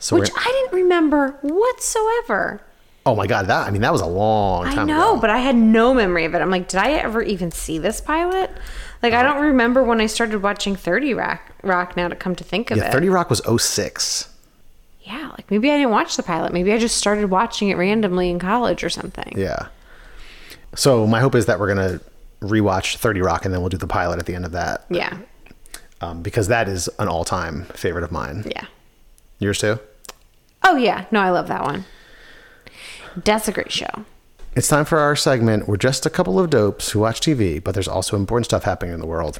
So 0.00 0.18
which 0.18 0.30
I 0.34 0.44
didn't 0.44 0.82
remember 0.82 1.38
whatsoever. 1.42 2.62
Oh 3.06 3.14
my 3.14 3.26
god, 3.26 3.46
that 3.46 3.66
I 3.66 3.70
mean 3.70 3.82
that 3.82 3.92
was 3.92 4.00
a 4.00 4.06
long 4.06 4.64
time 4.64 4.80
I 4.80 4.84
know, 4.84 5.12
ago. 5.12 5.20
but 5.20 5.30
I 5.30 5.38
had 5.38 5.56
no 5.56 5.94
memory 5.94 6.24
of 6.24 6.34
it. 6.34 6.40
I'm 6.40 6.50
like, 6.50 6.68
did 6.68 6.80
I 6.80 6.92
ever 6.92 7.22
even 7.22 7.50
see 7.50 7.78
this 7.78 8.00
pilot? 8.00 8.50
Like, 9.02 9.14
I 9.14 9.22
don't 9.22 9.40
remember 9.40 9.82
when 9.82 10.00
I 10.00 10.06
started 10.06 10.42
watching 10.42 10.76
30 10.76 11.14
Rock, 11.14 11.40
Rock 11.62 11.96
now 11.96 12.08
to 12.08 12.16
come 12.16 12.34
to 12.36 12.44
think 12.44 12.70
of 12.70 12.76
yeah, 12.76 12.88
it. 12.88 12.92
30 12.92 13.08
Rock 13.08 13.30
was 13.30 13.40
06. 13.58 14.28
Yeah, 15.02 15.28
like 15.30 15.50
maybe 15.50 15.70
I 15.70 15.76
didn't 15.76 15.92
watch 15.92 16.16
the 16.16 16.22
pilot. 16.22 16.52
Maybe 16.52 16.72
I 16.72 16.78
just 16.78 16.98
started 16.98 17.30
watching 17.30 17.70
it 17.70 17.76
randomly 17.76 18.28
in 18.28 18.38
college 18.38 18.84
or 18.84 18.90
something. 18.90 19.32
Yeah. 19.36 19.68
So 20.74 21.06
my 21.06 21.20
hope 21.20 21.34
is 21.34 21.46
that 21.46 21.58
we're 21.58 21.68
gonna 21.68 22.00
rewatch 22.40 22.96
30 22.96 23.20
Rock 23.22 23.44
and 23.44 23.52
then 23.52 23.60
we'll 23.60 23.70
do 23.70 23.76
the 23.76 23.86
pilot 23.86 24.18
at 24.18 24.26
the 24.26 24.34
end 24.34 24.44
of 24.44 24.52
that. 24.52 24.84
Yeah. 24.90 25.18
Um, 26.02 26.22
because 26.22 26.48
that 26.48 26.68
is 26.68 26.88
an 26.98 27.08
all 27.08 27.24
time 27.24 27.64
favorite 27.74 28.04
of 28.04 28.12
mine. 28.12 28.44
Yeah. 28.46 28.66
Yours 29.38 29.58
too? 29.58 29.78
Oh, 30.62 30.76
yeah. 30.76 31.06
No, 31.10 31.20
I 31.20 31.30
love 31.30 31.48
that 31.48 31.62
one. 31.62 31.84
That's 33.16 33.48
a 33.48 33.52
great 33.52 33.72
show. 33.72 34.04
It's 34.54 34.68
time 34.68 34.84
for 34.84 34.98
our 34.98 35.14
segment. 35.14 35.68
We're 35.68 35.76
just 35.76 36.06
a 36.06 36.10
couple 36.10 36.38
of 36.38 36.50
dopes 36.50 36.90
who 36.90 37.00
watch 37.00 37.20
TV, 37.20 37.62
but 37.62 37.72
there's 37.72 37.88
also 37.88 38.16
important 38.16 38.46
stuff 38.46 38.64
happening 38.64 38.92
in 38.92 39.00
the 39.00 39.06
world. 39.06 39.38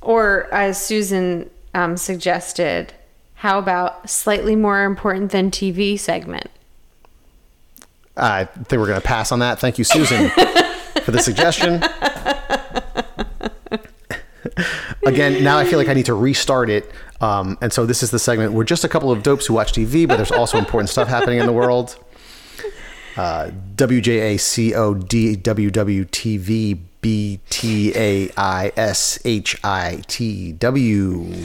Or 0.00 0.52
as 0.52 0.82
Susan 0.82 1.50
um, 1.72 1.96
suggested, 1.96 2.92
how 3.34 3.58
about 3.58 4.08
slightly 4.08 4.54
more 4.54 4.84
important 4.84 5.32
than 5.32 5.50
TV 5.50 5.98
segment? 5.98 6.50
I 8.16 8.44
think 8.44 8.72
we're 8.72 8.86
going 8.86 9.00
to 9.00 9.06
pass 9.06 9.32
on 9.32 9.40
that. 9.40 9.58
Thank 9.58 9.78
you, 9.78 9.84
Susan, 9.84 10.30
for 11.02 11.10
the 11.10 11.20
suggestion. 11.20 11.82
Again, 15.06 15.44
now 15.44 15.58
I 15.58 15.64
feel 15.64 15.78
like 15.78 15.88
I 15.88 15.94
need 15.94 16.06
to 16.06 16.14
restart 16.14 16.70
it. 16.70 16.90
Um, 17.20 17.58
and 17.60 17.72
so 17.72 17.86
this 17.86 18.02
is 18.02 18.10
the 18.10 18.18
segment. 18.18 18.52
We're 18.52 18.64
just 18.64 18.84
a 18.84 18.88
couple 18.88 19.10
of 19.10 19.22
dopes 19.22 19.46
who 19.46 19.54
watch 19.54 19.72
TV, 19.72 20.08
but 20.08 20.16
there's 20.16 20.32
also 20.32 20.58
important 20.58 20.90
stuff 20.90 21.08
happening 21.08 21.38
in 21.38 21.46
the 21.46 21.52
world. 21.52 21.98
Uh, 23.16 23.50
WJACOD 23.76 25.42
WWTV 25.42 26.78
BTAISHITW 27.02 27.86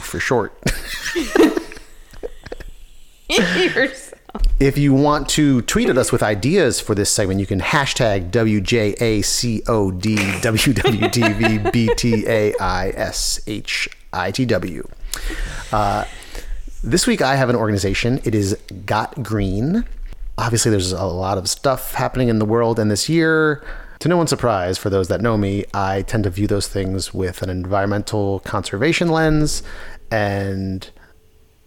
for 0.02 0.20
short. 0.20 0.54
Yourself. 3.30 4.19
If 4.60 4.78
you 4.78 4.94
want 4.94 5.30
to 5.30 5.62
tweet 5.64 5.90
at 5.90 5.98
us 5.98 6.12
with 6.12 6.22
ideas 6.22 6.80
for 6.82 6.94
this 6.94 7.10
segment, 7.10 7.40
you 7.40 7.46
can 7.46 7.62
hashtag 7.62 8.30
WJACOD 8.32 9.64
WWTV 10.42 11.72
BTAISHITW. 11.72 12.52
Uh, 15.72 16.04
this 16.84 17.08
week 17.08 17.22
I 17.22 17.36
have 17.36 17.50
an 17.50 17.56
organization. 17.56 18.20
It 18.24 18.36
is 18.36 18.58
Got 18.86 19.24
Green. 19.24 19.86
Obviously, 20.38 20.72
there's 20.72 20.92
a 20.92 21.06
lot 21.06 21.38
of 21.38 21.50
stuff 21.50 21.94
happening 21.94 22.28
in 22.30 22.40
the 22.40 22.46
world, 22.46 22.80
and 22.80 22.92
this 22.92 23.10
year, 23.10 23.64
to 24.00 24.08
no 24.08 24.16
one's 24.16 24.30
surprise, 24.30 24.78
for 24.78 24.90
those 24.90 25.08
that 25.10 25.22
know 25.22 25.38
me, 25.38 25.66
I 25.74 26.04
tend 26.04 26.24
to 26.26 26.30
view 26.30 26.48
those 26.48 26.68
things 26.68 27.14
with 27.14 27.42
an 27.42 27.50
environmental 27.50 28.40
conservation 28.42 29.10
lens, 29.10 29.64
and 30.12 30.90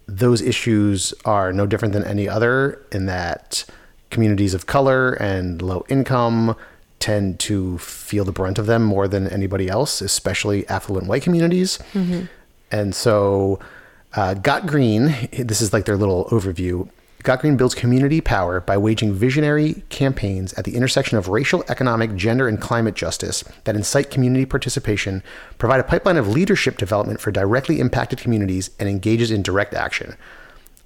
those 0.07 0.41
issues 0.41 1.13
are 1.25 1.53
no 1.53 1.65
different 1.65 1.93
than 1.93 2.03
any 2.03 2.27
other 2.27 2.81
in 2.91 3.05
that 3.05 3.65
communities 4.09 4.53
of 4.53 4.65
color 4.65 5.13
and 5.13 5.61
low 5.61 5.85
income 5.89 6.55
tend 6.99 7.39
to 7.39 7.77
feel 7.79 8.23
the 8.23 8.31
brunt 8.31 8.57
of 8.59 8.65
them 8.65 8.83
more 8.83 9.07
than 9.07 9.27
anybody 9.27 9.67
else, 9.67 10.01
especially 10.01 10.67
affluent 10.67 11.07
white 11.07 11.21
communities. 11.23 11.79
And 12.71 12.95
so, 12.95 13.59
uh, 14.15 14.35
Got 14.35 14.67
Green, 14.67 15.13
this 15.37 15.61
is 15.61 15.73
like 15.73 15.85
their 15.85 15.97
little 15.97 16.25
overview. 16.25 16.87
Got 17.23 17.39
Green 17.39 17.55
builds 17.55 17.73
community 17.73 18.19
power 18.19 18.59
by 18.59 18.77
waging 18.77 19.13
visionary 19.13 19.83
campaigns 19.87 20.51
at 20.53 20.65
the 20.65 20.75
intersection 20.75 21.17
of 21.17 21.29
racial, 21.29 21.63
economic, 21.69 22.15
gender, 22.17 22.49
and 22.49 22.59
climate 22.59 22.95
justice 22.95 23.45
that 23.63 23.77
incite 23.77 24.11
community 24.11 24.45
participation, 24.45 25.23
provide 25.57 25.79
a 25.79 25.85
pipeline 25.85 26.17
of 26.17 26.27
leadership 26.27 26.77
development 26.77 27.21
for 27.21 27.31
directly 27.31 27.79
impacted 27.79 28.19
communities, 28.19 28.71
and 28.77 28.89
engages 28.89 29.31
in 29.31 29.41
direct 29.41 29.73
action. 29.73 30.17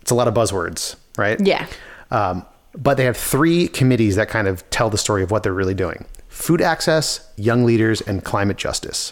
It's 0.02 0.12
a 0.12 0.16
lot 0.16 0.28
of 0.28 0.36
buzzwords, 0.36 0.96
right? 1.18 1.40
Yeah. 1.44 1.66
Um, 2.12 2.46
but 2.74 2.98
they 2.98 3.06
have 3.06 3.18
three 3.18 3.68
committees 3.68 4.16
that 4.18 4.30
kind 4.30 4.48
of 4.48 4.68
tell 4.70 4.92
the 4.92 4.98
story 5.00 5.24
of 5.24 5.32
what 5.32 5.42
they're 5.42 5.54
really 5.54 5.74
doing 5.74 6.06
food 6.28 6.62
access, 6.62 7.28
young 7.36 7.66
leaders, 7.66 8.00
and 8.02 8.24
climate 8.24 8.58
justice. 8.58 9.12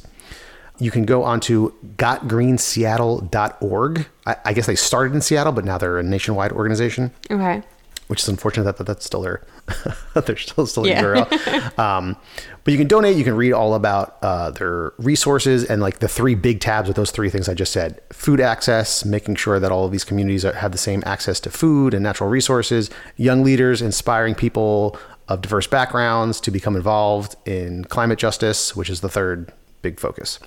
You 0.79 0.91
can 0.91 1.05
go 1.05 1.23
onto 1.23 1.71
gotgreenseattle.org. 1.97 4.07
I, 4.25 4.35
I 4.45 4.53
guess 4.53 4.65
they 4.65 4.75
started 4.75 5.13
in 5.13 5.21
Seattle, 5.21 5.53
but 5.53 5.65
now 5.65 5.77
they're 5.77 5.99
a 5.99 6.03
nationwide 6.03 6.51
organization, 6.51 7.11
Okay. 7.29 7.61
which 8.07 8.21
is 8.21 8.29
unfortunate 8.29 8.63
that, 8.65 8.77
that 8.77 8.83
that's 8.85 9.05
still 9.05 9.21
their, 9.21 9.41
they're 10.13 10.37
still 10.37 10.65
still 10.65 10.87
Yeah. 10.87 11.01
URL. 11.01 11.79
um, 11.83 12.17
but 12.63 12.71
you 12.71 12.77
can 12.77 12.87
donate. 12.87 13.15
You 13.15 13.23
can 13.23 13.35
read 13.35 13.53
all 13.53 13.75
about 13.75 14.17
uh, 14.21 14.51
their 14.51 14.93
resources 14.97 15.63
and 15.63 15.81
like 15.81 15.99
the 15.99 16.07
three 16.07 16.35
big 16.35 16.59
tabs 16.59 16.87
with 16.87 16.97
those 16.97 17.11
three 17.11 17.29
things 17.29 17.47
I 17.47 17.53
just 17.53 17.71
said: 17.71 18.01
food 18.11 18.41
access, 18.41 19.05
making 19.05 19.35
sure 19.35 19.59
that 19.59 19.71
all 19.71 19.85
of 19.85 19.91
these 19.91 20.03
communities 20.03 20.43
are, 20.45 20.53
have 20.53 20.71
the 20.71 20.77
same 20.79 21.03
access 21.05 21.39
to 21.41 21.51
food 21.51 21.93
and 21.93 22.01
natural 22.03 22.29
resources; 22.29 22.89
young 23.17 23.43
leaders, 23.43 23.81
inspiring 23.83 24.33
people 24.35 24.97
of 25.27 25.41
diverse 25.41 25.67
backgrounds 25.67 26.39
to 26.41 26.51
become 26.51 26.75
involved 26.75 27.35
in 27.47 27.83
climate 27.85 28.19
justice, 28.19 28.75
which 28.75 28.89
is 28.89 29.01
the 29.01 29.09
third 29.09 29.51
big 29.81 29.99
focus. 29.99 30.39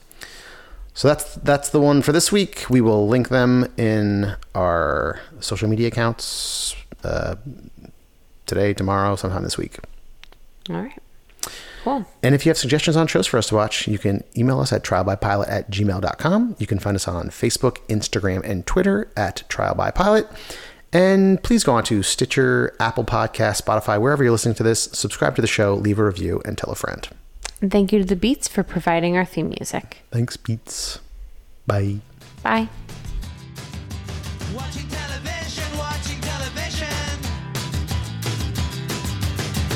So 0.98 1.06
that's 1.06 1.36
that's 1.36 1.68
the 1.68 1.80
one 1.80 2.02
for 2.02 2.10
this 2.10 2.32
week. 2.32 2.64
We 2.68 2.80
will 2.80 3.06
link 3.06 3.28
them 3.28 3.72
in 3.76 4.34
our 4.56 5.20
social 5.38 5.68
media 5.68 5.86
accounts 5.86 6.74
uh, 7.04 7.36
today, 8.46 8.74
tomorrow, 8.74 9.14
sometime 9.14 9.44
this 9.44 9.56
week. 9.56 9.78
All 10.68 10.74
right. 10.74 11.00
Cool. 11.84 12.04
And 12.24 12.34
if 12.34 12.44
you 12.44 12.50
have 12.50 12.58
suggestions 12.58 12.96
on 12.96 13.06
shows 13.06 13.28
for 13.28 13.38
us 13.38 13.46
to 13.46 13.54
watch, 13.54 13.86
you 13.86 13.96
can 13.96 14.24
email 14.36 14.58
us 14.58 14.72
at 14.72 14.82
trialbypilot 14.82 15.48
at 15.48 15.70
gmail.com. 15.70 16.56
You 16.58 16.66
can 16.66 16.80
find 16.80 16.96
us 16.96 17.06
on 17.06 17.28
Facebook, 17.28 17.78
Instagram, 17.86 18.42
and 18.42 18.66
Twitter 18.66 19.08
at 19.16 19.48
Trial 19.48 19.76
by 19.76 19.92
Pilot. 19.92 20.26
And 20.92 21.40
please 21.44 21.62
go 21.62 21.74
on 21.74 21.84
to 21.84 22.02
Stitcher, 22.02 22.74
Apple 22.80 23.04
Podcast, 23.04 23.62
Spotify, 23.62 24.00
wherever 24.00 24.24
you're 24.24 24.32
listening 24.32 24.56
to 24.56 24.64
this. 24.64 24.88
Subscribe 24.92 25.36
to 25.36 25.42
the 25.42 25.46
show, 25.46 25.74
leave 25.74 26.00
a 26.00 26.04
review, 26.04 26.42
and 26.44 26.58
tell 26.58 26.72
a 26.72 26.74
friend. 26.74 27.08
And 27.60 27.72
thank 27.72 27.92
you 27.92 27.98
to 27.98 28.04
the 28.04 28.16
Beats 28.16 28.46
for 28.46 28.62
providing 28.62 29.16
our 29.16 29.24
theme 29.24 29.48
music. 29.48 29.98
Thanks, 30.12 30.36
Beats. 30.36 31.00
Bye. 31.66 31.98
Bye. 32.42 32.68
Watching 34.54 34.86
television, 34.88 35.78
watching 35.78 36.20
television. 36.20 36.88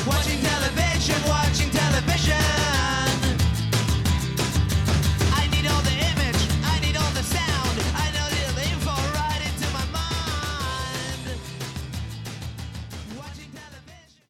Watching 0.07 0.41
television, 0.41 1.29